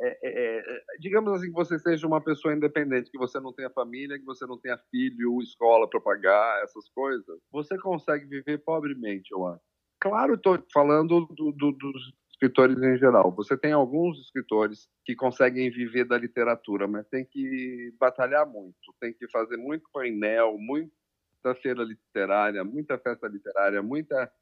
é, 0.03 0.18
é, 0.22 0.59
é, 0.59 0.82
digamos 0.98 1.32
assim, 1.32 1.48
que 1.48 1.53
você 1.53 1.78
seja 1.78 2.07
uma 2.07 2.20
pessoa 2.20 2.55
independente, 2.55 3.11
que 3.11 3.18
você 3.18 3.38
não 3.38 3.53
tenha 3.53 3.68
família, 3.68 4.18
que 4.18 4.24
você 4.24 4.46
não 4.46 4.59
tenha 4.59 4.78
filho, 4.90 5.40
escola 5.42 5.88
para 5.88 6.01
pagar, 6.01 6.62
essas 6.62 6.88
coisas, 6.90 7.38
você 7.53 7.78
consegue 7.78 8.24
viver 8.26 8.59
pobremente, 8.59 9.30
eu 9.30 9.46
acho. 9.46 9.62
Claro, 10.01 10.34
estou 10.34 10.59
falando 10.72 11.26
do, 11.26 11.53
do, 11.53 11.72
dos 11.72 12.14
escritores 12.30 12.82
em 12.82 12.96
geral. 12.96 13.30
Você 13.32 13.55
tem 13.57 13.72
alguns 13.72 14.18
escritores 14.18 14.88
que 15.05 15.14
conseguem 15.14 15.70
viver 15.70 16.07
da 16.07 16.16
literatura, 16.16 16.88
mas 16.88 17.07
tem 17.09 17.22
que 17.22 17.94
batalhar 18.01 18.46
muito, 18.46 18.78
tem 18.98 19.12
que 19.12 19.28
fazer 19.28 19.59
muito 19.59 19.86
painel, 19.92 20.57
muita 20.59 21.55
feira 21.61 21.82
literária, 21.82 22.64
muita 22.64 22.98
festa 22.98 23.28
literária, 23.28 23.82
muita 23.82 24.32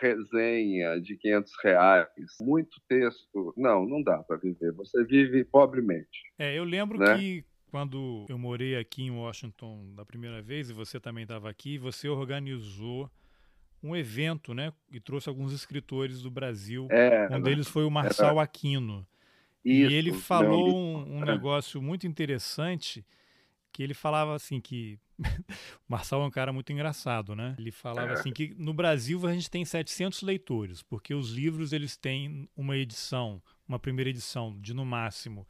resenha 0.00 1.00
de 1.00 1.16
500 1.16 1.52
reais, 1.62 2.08
muito 2.40 2.80
texto. 2.88 3.54
Não, 3.56 3.86
não 3.86 4.02
dá 4.02 4.18
para 4.18 4.36
viver. 4.36 4.72
Você 4.72 5.04
vive 5.04 5.44
pobremente. 5.44 6.22
É, 6.38 6.56
eu 6.58 6.64
lembro 6.64 6.98
né? 6.98 7.16
que 7.16 7.44
quando 7.70 8.26
eu 8.28 8.38
morei 8.38 8.76
aqui 8.76 9.02
em 9.02 9.10
Washington 9.10 9.94
da 9.94 10.04
primeira 10.04 10.42
vez, 10.42 10.68
e 10.68 10.72
você 10.72 11.00
também 11.00 11.22
estava 11.22 11.48
aqui, 11.48 11.78
você 11.78 12.08
organizou 12.08 13.10
um 13.82 13.96
evento, 13.96 14.54
né? 14.54 14.72
E 14.90 15.00
trouxe 15.00 15.28
alguns 15.28 15.52
escritores 15.52 16.22
do 16.22 16.30
Brasil. 16.30 16.86
É, 16.90 17.28
um 17.34 17.40
deles 17.40 17.66
foi 17.66 17.84
o 17.84 17.90
Marçal 17.90 18.38
Aquino. 18.38 19.06
Isso, 19.64 19.90
e 19.90 19.94
ele 19.94 20.12
falou 20.12 20.76
um, 20.76 21.18
um 21.18 21.20
negócio 21.24 21.80
muito 21.80 22.06
interessante 22.06 23.04
que 23.72 23.82
ele 23.82 23.94
falava 23.94 24.34
assim 24.34 24.60
que 24.60 24.98
o 25.88 25.92
Marçal 25.92 26.22
é 26.22 26.26
um 26.26 26.30
cara 26.30 26.52
muito 26.52 26.72
engraçado, 26.72 27.34
né? 27.34 27.54
Ele 27.58 27.70
falava 27.70 28.10
é. 28.10 28.12
assim 28.14 28.32
que 28.32 28.54
no 28.58 28.72
Brasil 28.72 29.26
a 29.26 29.32
gente 29.32 29.50
tem 29.50 29.64
700 29.64 30.22
leitores, 30.22 30.82
porque 30.82 31.14
os 31.14 31.30
livros 31.30 31.72
eles 31.72 31.96
têm 31.96 32.48
uma 32.56 32.76
edição, 32.76 33.42
uma 33.66 33.78
primeira 33.78 34.10
edição 34.10 34.58
de 34.60 34.74
no 34.74 34.84
máximo 34.84 35.46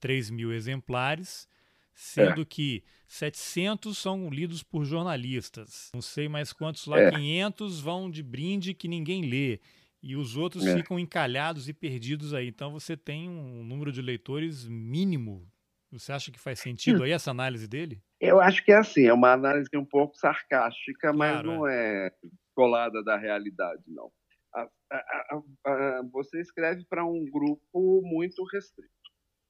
3 0.00 0.30
mil 0.30 0.52
exemplares, 0.52 1.48
sendo 1.94 2.42
é. 2.42 2.44
que 2.44 2.84
700 3.08 3.96
são 3.96 4.28
lidos 4.28 4.62
por 4.62 4.84
jornalistas. 4.84 5.90
Não 5.94 6.02
sei 6.02 6.28
mais 6.28 6.52
quantos 6.52 6.86
lá, 6.86 6.98
é. 6.98 7.10
500 7.10 7.80
vão 7.80 8.10
de 8.10 8.22
brinde 8.22 8.74
que 8.74 8.88
ninguém 8.88 9.22
lê. 9.22 9.60
E 10.02 10.14
os 10.14 10.36
outros 10.36 10.64
é. 10.66 10.76
ficam 10.76 10.98
encalhados 10.98 11.68
e 11.68 11.72
perdidos 11.72 12.34
aí. 12.34 12.46
Então 12.48 12.70
você 12.70 12.96
tem 12.96 13.28
um 13.28 13.64
número 13.64 13.90
de 13.90 14.02
leitores 14.02 14.68
mínimo 14.68 15.50
você 15.90 16.12
acha 16.12 16.30
que 16.30 16.38
faz 16.38 16.60
sentido 16.60 17.02
aí 17.02 17.12
essa 17.12 17.30
análise 17.30 17.68
dele? 17.68 18.02
Eu 18.20 18.40
acho 18.40 18.64
que 18.64 18.72
é 18.72 18.76
assim, 18.76 19.06
é 19.06 19.12
uma 19.12 19.32
análise 19.32 19.68
um 19.74 19.84
pouco 19.84 20.16
sarcástica, 20.16 21.12
claro, 21.12 21.16
mas 21.18 21.44
não 21.44 21.66
é. 21.66 22.06
é 22.06 22.10
colada 22.54 23.02
da 23.04 23.16
realidade, 23.16 23.82
não. 23.86 24.10
A, 24.54 24.68
a, 24.90 25.42
a, 25.66 26.02
você 26.10 26.40
escreve 26.40 26.84
para 26.88 27.04
um 27.04 27.24
grupo 27.30 28.02
muito 28.02 28.42
restrito, 28.52 28.90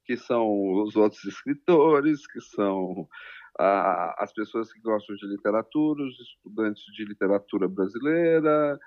que 0.05 0.17
são 0.17 0.83
os 0.83 0.97
outros 0.97 1.25
escritores, 1.25 2.27
que 2.27 2.41
são 2.41 3.09
as 3.59 4.33
pessoas 4.35 4.71
que 4.71 4.81
gostam 4.81 5.17
de 5.17 5.27
literatura, 5.27 6.03
os 6.03 6.21
estudantes 6.21 6.83
de 6.95 7.05
literatura 7.05 7.69
brasileira, 7.69 8.79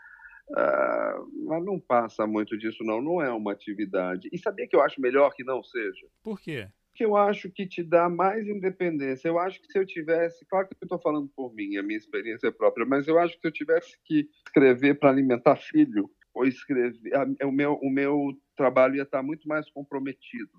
Uh, 0.51 1.45
mas 1.45 1.63
não 1.63 1.79
passa 1.79 2.25
muito 2.25 2.57
disso, 2.57 2.83
não. 2.83 3.01
Não 3.01 3.21
é 3.21 3.31
uma 3.31 3.51
atividade. 3.51 4.27
E 4.31 4.37
sabia 4.39 4.67
que 4.67 4.75
eu 4.75 4.81
acho 4.81 4.99
melhor 4.99 5.31
que 5.33 5.43
não 5.43 5.63
seja? 5.63 6.07
Por 6.23 6.39
quê? 6.39 6.67
Que 6.99 7.05
eu 7.05 7.15
acho 7.15 7.49
que 7.49 7.65
te 7.65 7.81
dá 7.81 8.09
mais 8.09 8.45
independência. 8.45 9.29
Eu 9.29 9.39
acho 9.39 9.61
que 9.61 9.71
se 9.71 9.79
eu 9.79 9.85
tivesse, 9.85 10.45
claro 10.47 10.67
que 10.67 10.73
eu 10.73 10.85
estou 10.85 10.99
falando 10.99 11.29
por 11.33 11.53
mim, 11.53 11.77
a 11.77 11.81
minha 11.81 11.97
experiência 11.97 12.51
própria, 12.51 12.85
mas 12.85 13.07
eu 13.07 13.17
acho 13.17 13.35
que 13.35 13.39
se 13.39 13.47
eu 13.47 13.53
tivesse 13.53 13.97
que 14.03 14.29
escrever 14.45 14.99
para 14.99 15.09
alimentar 15.09 15.55
filho, 15.55 16.11
ou 16.33 16.45
escrever, 16.45 17.15
a, 17.15 17.47
o, 17.47 17.53
meu, 17.53 17.75
o 17.75 17.89
meu 17.89 18.37
trabalho 18.53 18.97
ia 18.97 19.03
estar 19.03 19.23
muito 19.23 19.47
mais 19.47 19.69
comprometido, 19.69 20.51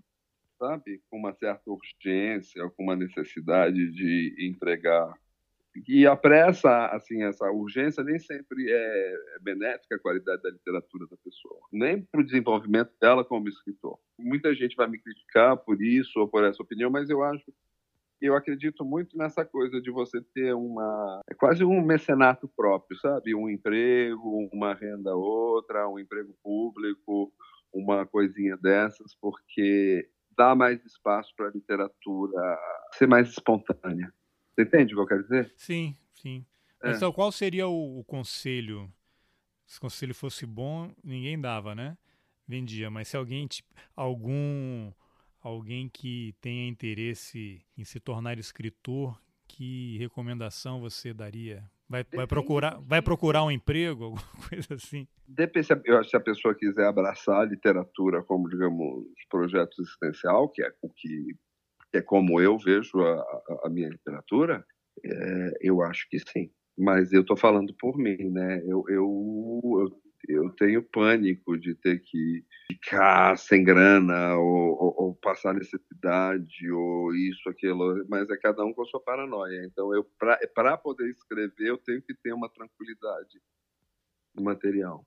sabe? 0.59 1.03
Com 1.11 1.18
uma 1.18 1.34
certa 1.34 1.70
urgência, 1.70 2.70
com 2.70 2.84
uma 2.84 2.97
necessidade 2.97 3.91
de 3.93 4.34
entregar 4.41 5.12
e 5.87 6.07
a 6.07 6.16
pressa, 6.16 6.87
assim, 6.87 7.23
essa 7.23 7.49
urgência 7.51 8.03
nem 8.03 8.18
sempre 8.18 8.71
é, 8.71 9.14
é 9.37 9.39
benéfica 9.41 9.95
à 9.95 9.99
qualidade 9.99 10.43
da 10.43 10.51
literatura 10.51 11.07
da 11.09 11.16
pessoa, 11.18 11.61
nem 11.73 12.03
para 12.03 12.21
o 12.21 12.25
desenvolvimento 12.25 12.91
dela 13.01 13.25
como 13.25 13.49
escritor. 13.49 13.99
Muita 14.18 14.55
gente 14.55 14.75
vai 14.75 14.89
me 14.89 14.99
criticar 14.99 15.57
por 15.57 15.81
isso 15.81 16.18
ou 16.18 16.29
por 16.29 16.43
essa 16.45 16.62
opinião, 16.62 16.91
mas 16.91 17.09
eu 17.09 17.23
acho, 17.23 17.45
eu 18.21 18.35
acredito 18.35 18.85
muito 18.85 19.16
nessa 19.16 19.45
coisa 19.45 19.81
de 19.81 19.91
você 19.91 20.21
ter 20.35 20.55
uma, 20.55 21.21
é 21.31 21.35
quase 21.35 21.64
um 21.64 21.81
mecenato 21.81 22.49
próprio, 22.57 22.99
sabe? 22.99 23.35
Um 23.35 23.49
emprego, 23.49 24.49
uma 24.53 24.75
renda 24.75 25.14
outra, 25.14 25.89
um 25.89 25.99
emprego 25.99 26.35
público, 26.43 27.33
uma 27.73 28.05
coisinha 28.05 28.57
dessas, 28.57 29.14
porque 29.21 30.09
dá 30.37 30.55
mais 30.55 30.85
espaço 30.85 31.33
para 31.37 31.47
a 31.47 31.53
literatura 31.53 32.59
ser 32.95 33.07
mais 33.07 33.29
espontânea. 33.29 34.12
Você 34.55 34.62
entende 34.62 34.94
o 34.94 34.96
que 34.96 35.03
eu 35.03 35.07
quero 35.07 35.22
dizer? 35.22 35.53
Sim, 35.57 35.96
sim. 36.14 36.44
É. 36.82 36.92
Então, 36.92 37.12
qual 37.12 37.30
seria 37.30 37.68
o, 37.68 38.01
o, 38.01 38.05
conselho? 38.05 38.90
Se 39.66 39.78
o 39.78 39.80
conselho 39.80 40.14
fosse 40.14 40.46
bom, 40.46 40.92
ninguém 41.05 41.40
dava, 41.40 41.74
né? 41.74 41.96
Vendia. 42.46 42.90
Mas 42.90 43.09
se 43.09 43.16
alguém, 43.16 43.46
tipo, 43.46 43.68
algum 43.94 44.92
alguém 45.42 45.88
que 45.88 46.34
tenha 46.40 46.68
interesse 46.68 47.64
em 47.76 47.84
se 47.84 47.98
tornar 47.98 48.38
escritor, 48.38 49.18
que 49.46 49.61
que 49.61 49.98
recomendação 49.98 50.80
você 50.80 51.12
daria? 51.12 51.62
Vai, 51.88 52.07
vai, 52.14 52.26
procurar, 52.26 52.80
vai 52.80 53.03
procurar 53.03 53.44
um 53.44 53.51
emprego, 53.51 54.05
alguma 54.14 54.48
coisa 54.48 54.74
assim? 54.74 55.09
Depende 55.26 55.66
se 55.66 56.16
a 56.16 56.20
pessoa 56.20 56.55
quiser 56.55 56.86
abraçar 56.86 57.40
a 57.40 57.44
literatura 57.44 58.22
como, 58.22 58.48
digamos, 58.48 59.05
projeto 59.28 59.82
existencial, 59.82 60.48
que 60.48 60.62
é 60.62 60.72
o 60.80 60.88
que, 60.88 61.09
que 61.09 61.36
é 61.93 62.01
como 62.01 62.41
eu 62.41 62.59
vejo 62.59 63.01
a, 63.01 63.43
a 63.64 63.68
minha 63.70 63.88
literatura, 63.88 64.64
é, 65.05 65.53
eu 65.61 65.82
acho 65.82 66.09
que 66.09 66.18
sim. 66.18 66.51
Mas 66.78 67.12
eu 67.12 67.22
estou 67.22 67.36
falando 67.36 67.74
por 67.74 67.99
mim, 67.99 68.30
né? 68.30 68.62
Eu, 68.66 68.84
eu, 68.88 70.01
eu 70.28 70.51
tenho 70.51 70.82
pânico 70.82 71.59
de 71.59 71.74
ter 71.74 72.01
que 72.01 72.45
ficar 72.66 73.36
sem 73.36 73.64
grana 73.64 74.36
ou, 74.36 74.82
ou, 74.82 74.95
ou, 74.97 75.14
passar 75.16 75.55
necessidade 75.55 76.70
ou 76.70 77.14
isso, 77.14 77.49
aquilo, 77.49 78.05
mas 78.09 78.30
é 78.30 78.36
cada 78.36 78.64
um 78.64 78.72
com 78.72 78.82
a 78.82 78.86
sua 78.86 79.01
paranoia. 79.01 79.64
Então, 79.64 79.95
eu 79.95 80.05
para 80.55 80.76
poder 80.78 81.11
escrever, 81.11 81.68
eu 81.68 81.78
tenho 81.78 82.03
que 82.03 82.14
ter 82.14 82.32
uma 82.32 82.49
tranquilidade 82.49 83.41
no 84.34 84.43
material. 84.43 85.05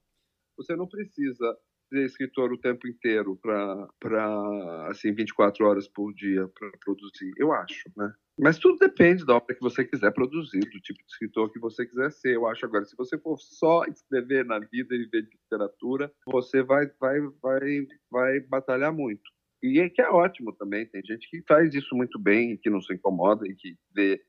Você 0.57 0.75
não 0.75 0.87
precisa 0.87 1.57
ser 1.93 2.05
escritor 2.05 2.51
o 2.51 2.57
tempo 2.57 2.87
inteiro 2.87 3.39
para 3.41 4.87
assim 4.89 5.13
24 5.13 5.65
horas 5.65 5.87
por 5.87 6.11
dia 6.13 6.47
para 6.47 6.71
produzir, 6.83 7.31
eu 7.37 7.53
acho, 7.53 7.83
né? 7.95 8.11
Mas 8.39 8.57
tudo 8.57 8.79
depende 8.79 9.23
da 9.23 9.35
obra 9.35 9.53
que 9.53 9.61
você 9.61 9.85
quiser 9.85 10.11
produzir, 10.11 10.61
do 10.61 10.81
tipo 10.81 10.99
de 10.99 11.11
escritor 11.11 11.51
que 11.51 11.59
você 11.59 11.85
quiser 11.85 12.11
ser. 12.11 12.35
Eu 12.35 12.47
acho 12.47 12.65
agora, 12.65 12.83
se 12.83 12.95
você 12.97 13.15
for 13.19 13.37
só 13.37 13.85
escrever 13.85 14.43
na 14.43 14.57
vida 14.57 14.95
e 14.95 15.03
viver 15.03 15.21
de 15.21 15.37
literatura, 15.37 16.11
você 16.25 16.63
vai, 16.63 16.87
vai, 16.99 17.19
vai, 17.39 17.87
vai 18.09 18.39
batalhar 18.39 18.91
muito. 18.91 19.21
E 19.61 19.79
é 19.79 19.87
que 19.87 20.01
é 20.01 20.09
ótimo 20.09 20.51
também. 20.53 20.87
Tem 20.87 21.03
gente 21.05 21.29
que 21.29 21.43
faz 21.47 21.75
isso 21.75 21.95
muito 21.95 22.17
bem, 22.17 22.57
que 22.57 22.71
não 22.71 22.81
se 22.81 22.95
incomoda 22.95 23.47
e 23.47 23.53
que 23.53 23.77
vê 23.93 24.19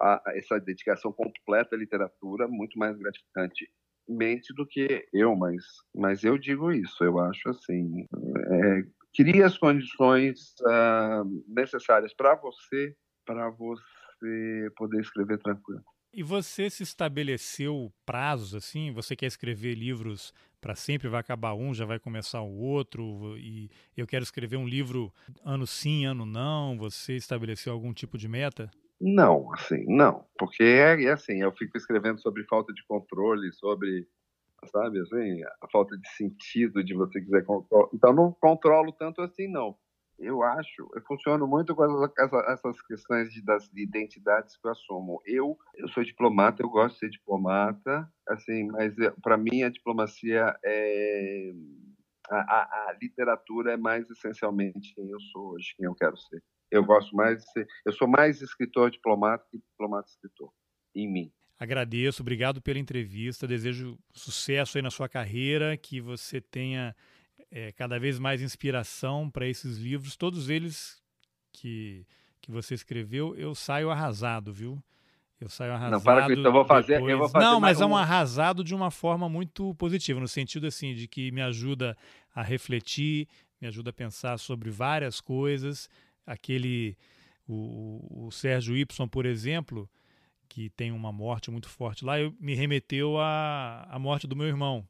a, 0.00 0.22
essa 0.36 0.60
dedicação 0.60 1.12
completa 1.12 1.74
à 1.74 1.78
literatura 1.78 2.46
muito 2.46 2.78
mais 2.78 2.96
gratificante 2.96 3.68
mente 4.08 4.52
do 4.54 4.66
que 4.66 5.06
eu, 5.12 5.36
mas, 5.36 5.62
mas 5.94 6.24
eu 6.24 6.38
digo 6.38 6.72
isso. 6.72 7.04
Eu 7.04 7.18
acho 7.18 7.50
assim, 7.50 8.06
é, 8.50 8.82
cria 9.14 9.46
as 9.46 9.58
condições 9.58 10.54
uh, 10.62 11.44
necessárias 11.46 12.14
para 12.14 12.34
você 12.36 12.94
para 13.26 13.50
você 13.50 14.70
poder 14.74 15.02
escrever 15.02 15.38
tranquilo. 15.38 15.84
E 16.10 16.22
você 16.22 16.70
se 16.70 16.82
estabeleceu 16.82 17.92
prazos 18.06 18.54
assim? 18.54 18.90
Você 18.92 19.14
quer 19.14 19.26
escrever 19.26 19.74
livros 19.74 20.32
para 20.58 20.74
sempre, 20.74 21.08
vai 21.08 21.20
acabar 21.20 21.54
um, 21.54 21.74
já 21.74 21.84
vai 21.84 21.98
começar 21.98 22.40
o 22.40 22.56
outro, 22.56 23.36
e 23.38 23.70
eu 23.94 24.06
quero 24.06 24.22
escrever 24.22 24.56
um 24.56 24.66
livro 24.66 25.12
ano 25.44 25.66
sim, 25.66 26.06
ano 26.06 26.24
não. 26.24 26.78
Você 26.78 27.14
estabeleceu 27.14 27.72
algum 27.72 27.92
tipo 27.92 28.16
de 28.16 28.26
meta? 28.26 28.70
Não, 29.00 29.52
assim, 29.54 29.84
não, 29.86 30.26
porque 30.38 30.62
é, 30.62 31.04
é 31.04 31.12
assim, 31.12 31.40
eu 31.40 31.52
fico 31.52 31.76
escrevendo 31.76 32.20
sobre 32.20 32.44
falta 32.44 32.72
de 32.72 32.84
controle, 32.86 33.52
sobre, 33.52 34.08
sabe, 34.70 35.00
assim, 35.00 35.42
a 35.62 35.68
falta 35.70 35.96
de 35.96 36.08
sentido 36.10 36.82
de 36.82 36.94
você 36.94 37.20
quiser 37.20 37.44
controlar. 37.44 37.88
Então 37.94 38.12
não 38.12 38.32
controlo 38.32 38.92
tanto 38.92 39.22
assim, 39.22 39.48
não 39.48 39.76
eu 40.18 40.42
acho, 40.42 40.90
eu 40.94 41.02
funciono 41.02 41.46
muito 41.46 41.74
com 41.76 42.04
essa, 42.18 42.36
essas 42.48 42.82
questões 42.82 43.32
de, 43.32 43.40
das 43.42 43.68
de 43.70 43.82
identidades 43.82 44.56
que 44.56 44.66
eu 44.66 44.72
assumo. 44.72 45.22
Eu, 45.24 45.56
eu 45.76 45.88
sou 45.88 46.02
diplomata, 46.02 46.62
eu 46.62 46.68
gosto 46.68 46.94
de 46.94 47.00
ser 47.00 47.10
diplomata, 47.10 48.10
assim, 48.28 48.66
mas 48.66 48.94
para 49.22 49.36
mim 49.36 49.62
a 49.62 49.68
diplomacia 49.68 50.56
é 50.64 51.52
a, 52.30 52.36
a, 52.36 52.88
a, 52.88 52.96
literatura 53.00 53.72
é 53.72 53.76
mais 53.76 54.10
essencialmente 54.10 54.92
quem 54.94 55.08
eu 55.08 55.20
sou 55.32 55.52
hoje, 55.52 55.74
quem 55.76 55.86
eu 55.86 55.94
quero 55.94 56.16
ser. 56.16 56.42
Eu 56.70 56.84
gosto 56.84 57.14
mais 57.14 57.38
de 57.38 57.50
ser, 57.52 57.66
eu 57.84 57.92
sou 57.92 58.06
mais 58.06 58.42
escritor 58.42 58.90
diplomata 58.90 59.44
que 59.50 59.58
diplomata 59.58 60.08
escritor 60.08 60.50
em 60.94 61.10
mim. 61.10 61.32
Agradeço, 61.58 62.22
obrigado 62.22 62.62
pela 62.62 62.78
entrevista, 62.78 63.46
desejo 63.46 63.98
sucesso 64.12 64.78
aí 64.78 64.82
na 64.82 64.90
sua 64.90 65.08
carreira, 65.08 65.76
que 65.76 66.00
você 66.00 66.40
tenha 66.40 66.94
é, 67.50 67.72
cada 67.72 67.98
vez 67.98 68.18
mais 68.18 68.42
inspiração 68.42 69.28
para 69.28 69.46
esses 69.46 69.78
livros, 69.78 70.16
todos 70.16 70.48
eles 70.50 71.02
que, 71.52 72.06
que 72.40 72.50
você 72.50 72.74
escreveu, 72.74 73.34
eu 73.34 73.54
saio 73.54 73.90
arrasado, 73.90 74.52
viu? 74.52 74.82
Eu 75.40 75.48
saio 75.48 75.72
arrasado. 75.72 75.92
Não, 75.92 76.00
para 76.00 76.26
com 76.26 76.32
isso, 76.32 76.46
eu 76.46 76.52
vou 76.52 76.64
fazer. 76.64 77.00
Eu 77.00 77.18
vou 77.18 77.28
fazer 77.28 77.44
não, 77.44 77.60
mas 77.60 77.80
é 77.80 77.86
um 77.86 77.96
arrasado 77.96 78.64
de 78.64 78.74
uma 78.74 78.90
forma 78.90 79.28
muito 79.28 79.74
positiva, 79.76 80.18
no 80.18 80.26
sentido 80.26 80.66
assim, 80.66 80.94
de 80.94 81.06
que 81.06 81.30
me 81.30 81.40
ajuda 81.40 81.96
a 82.34 82.42
refletir, 82.42 83.28
me 83.60 83.68
ajuda 83.68 83.90
a 83.90 83.92
pensar 83.92 84.38
sobre 84.38 84.70
várias 84.70 85.20
coisas. 85.20 85.88
Aquele. 86.32 86.96
O, 87.50 88.26
o 88.26 88.30
Sérgio 88.30 88.76
Y, 88.76 89.08
por 89.08 89.24
exemplo, 89.24 89.88
que 90.48 90.68
tem 90.68 90.92
uma 90.92 91.10
morte 91.10 91.50
muito 91.50 91.66
forte 91.66 92.04
lá, 92.04 92.20
eu, 92.20 92.34
me 92.38 92.54
remeteu 92.54 93.18
à, 93.18 93.86
à 93.88 93.98
morte 93.98 94.26
do 94.26 94.36
meu 94.36 94.46
irmão 94.46 94.86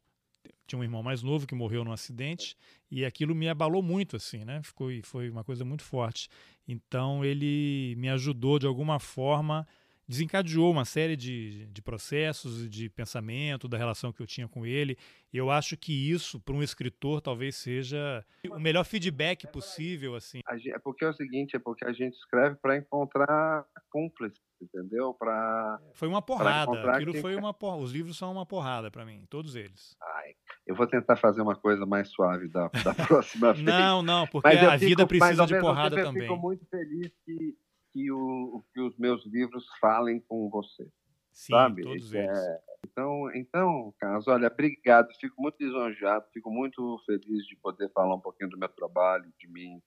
tinha 0.68 0.78
um 0.78 0.84
irmão 0.84 1.02
mais 1.02 1.22
novo 1.22 1.46
que 1.46 1.54
morreu 1.54 1.82
num 1.82 1.92
acidente 1.92 2.54
e 2.90 3.04
aquilo 3.04 3.34
me 3.34 3.48
abalou 3.48 3.82
muito 3.82 4.16
assim, 4.16 4.44
né? 4.44 4.62
Ficou 4.62 4.90
foi 5.02 5.30
uma 5.30 5.42
coisa 5.42 5.64
muito 5.64 5.82
forte. 5.82 6.28
Então 6.66 7.24
ele 7.24 7.94
me 7.96 8.08
ajudou 8.10 8.58
de 8.58 8.66
alguma 8.66 9.00
forma, 9.00 9.66
desencadeou 10.08 10.70
uma 10.70 10.84
série 10.84 11.16
de, 11.16 11.66
de 11.66 11.82
processos 11.82 12.64
e 12.64 12.68
de 12.68 12.88
pensamento 12.88 13.68
da 13.68 13.76
relação 13.76 14.12
que 14.12 14.22
eu 14.22 14.26
tinha 14.26 14.48
com 14.48 14.64
ele. 14.64 14.96
E 15.32 15.36
eu 15.36 15.50
acho 15.50 15.76
que 15.76 15.92
isso 16.10 16.40
para 16.40 16.54
um 16.54 16.62
escritor 16.62 17.20
talvez 17.20 17.56
seja 17.56 18.24
o 18.50 18.58
melhor 18.58 18.84
feedback 18.84 19.46
possível 19.46 20.14
assim. 20.14 20.40
É 20.46 20.78
porque 20.78 21.04
é 21.04 21.08
o 21.08 21.12
seguinte, 21.12 21.54
é 21.54 21.58
porque 21.58 21.84
a 21.84 21.92
gente 21.92 22.14
escreve 22.14 22.56
para 22.56 22.76
encontrar 22.76 23.66
cúmplices 23.90 24.48
entendeu? 24.60 25.14
Para 25.14 25.78
foi 25.94 26.08
uma 26.08 26.20
porrada. 26.20 26.90
Aquilo 26.92 27.14
foi 27.14 27.36
uma 27.36 27.54
por... 27.54 27.78
Os 27.78 27.92
livros 27.92 28.18
são 28.18 28.32
uma 28.32 28.44
porrada 28.44 28.90
para 28.90 29.04
mim, 29.04 29.24
todos 29.30 29.54
eles. 29.54 29.96
Ai, 30.02 30.32
eu 30.66 30.74
vou 30.74 30.86
tentar 30.86 31.16
fazer 31.16 31.40
uma 31.40 31.54
coisa 31.54 31.86
mais 31.86 32.08
suave 32.08 32.48
da, 32.48 32.68
da 32.68 32.94
próxima 33.06 33.52
vez. 33.52 33.64
Não, 33.64 34.02
não, 34.02 34.26
porque 34.26 34.48
a 34.48 34.78
fico, 34.78 34.88
vida 34.88 35.06
precisa 35.06 35.46
de 35.46 35.58
porrada 35.60 35.96
também. 35.96 36.22
Eu 36.22 36.28
fico 36.28 36.36
muito 36.36 36.66
feliz 36.66 37.12
que 37.24 37.56
que, 37.92 38.10
o, 38.10 38.64
que 38.72 38.80
os 38.80 38.96
meus 38.98 39.24
livros 39.26 39.64
falem 39.80 40.20
com 40.20 40.48
você. 40.48 40.84
Sim, 41.32 41.52
sabe? 41.52 41.82
todos 41.82 42.12
é, 42.14 42.24
eles. 42.24 42.38
Então, 42.84 43.30
então, 43.34 43.94
Carlos, 43.98 44.26
olha, 44.26 44.48
obrigado. 44.48 45.08
Fico 45.20 45.40
muito 45.40 45.56
lisonjeado, 45.60 46.24
fico 46.32 46.50
muito 46.50 47.00
feliz 47.06 47.46
de 47.46 47.56
poder 47.56 47.90
falar 47.92 48.14
um 48.14 48.20
pouquinho 48.20 48.50
do 48.50 48.58
meu 48.58 48.68
trabalho, 48.68 49.32
de 49.38 49.48
mim 49.48 49.80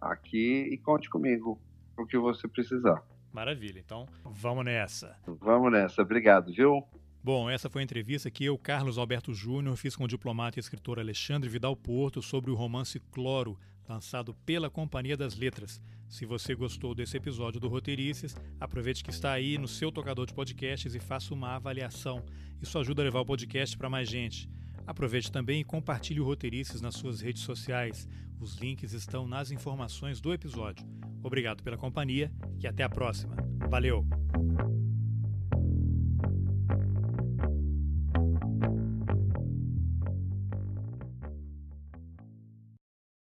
aqui 0.00 0.68
e 0.70 0.78
conte 0.78 1.08
comigo 1.08 1.60
o 1.98 2.06
que 2.06 2.18
você 2.18 2.46
precisar. 2.46 3.02
Maravilha. 3.32 3.78
Então, 3.78 4.06
vamos 4.24 4.64
nessa. 4.64 5.16
Vamos 5.26 5.72
nessa. 5.72 6.02
Obrigado, 6.02 6.52
viu? 6.52 6.82
Bom, 7.22 7.50
essa 7.50 7.68
foi 7.68 7.82
a 7.82 7.84
entrevista 7.84 8.30
que 8.30 8.44
eu, 8.44 8.56
Carlos 8.56 8.98
Alberto 8.98 9.34
Júnior, 9.34 9.76
fiz 9.76 9.96
com 9.96 10.04
o 10.04 10.08
diplomata 10.08 10.58
e 10.58 10.60
escritor 10.60 11.00
Alexandre 11.00 11.48
Vidal 11.48 11.74
Porto 11.74 12.22
sobre 12.22 12.52
o 12.52 12.54
romance 12.54 13.00
Cloro, 13.10 13.58
lançado 13.88 14.34
pela 14.44 14.70
Companhia 14.70 15.16
das 15.16 15.36
Letras. 15.36 15.80
Se 16.08 16.24
você 16.24 16.54
gostou 16.54 16.94
desse 16.94 17.16
episódio 17.16 17.60
do 17.60 17.68
Roteirices, 17.68 18.36
aproveite 18.60 19.02
que 19.02 19.10
está 19.10 19.32
aí 19.32 19.58
no 19.58 19.66
seu 19.68 19.90
tocador 19.90 20.26
de 20.26 20.34
podcasts 20.34 20.94
e 20.94 21.00
faça 21.00 21.34
uma 21.34 21.56
avaliação. 21.56 22.24
Isso 22.60 22.78
ajuda 22.78 23.02
a 23.02 23.04
levar 23.04 23.20
o 23.20 23.26
podcast 23.26 23.76
para 23.76 23.90
mais 23.90 24.08
gente. 24.08 24.48
Aproveite 24.86 25.32
também 25.32 25.60
e 25.60 25.64
compartilhe 25.64 26.20
o 26.20 26.24
Roteirices 26.24 26.80
nas 26.80 26.94
suas 26.94 27.20
redes 27.20 27.42
sociais. 27.42 28.08
Os 28.40 28.56
links 28.56 28.92
estão 28.92 29.26
nas 29.26 29.50
informações 29.50 30.20
do 30.20 30.32
episódio. 30.32 30.86
Obrigado 31.22 31.62
pela 31.62 31.76
companhia 31.76 32.30
e 32.62 32.66
até 32.66 32.84
a 32.84 32.88
próxima. 32.88 33.34
Valeu! 33.68 34.06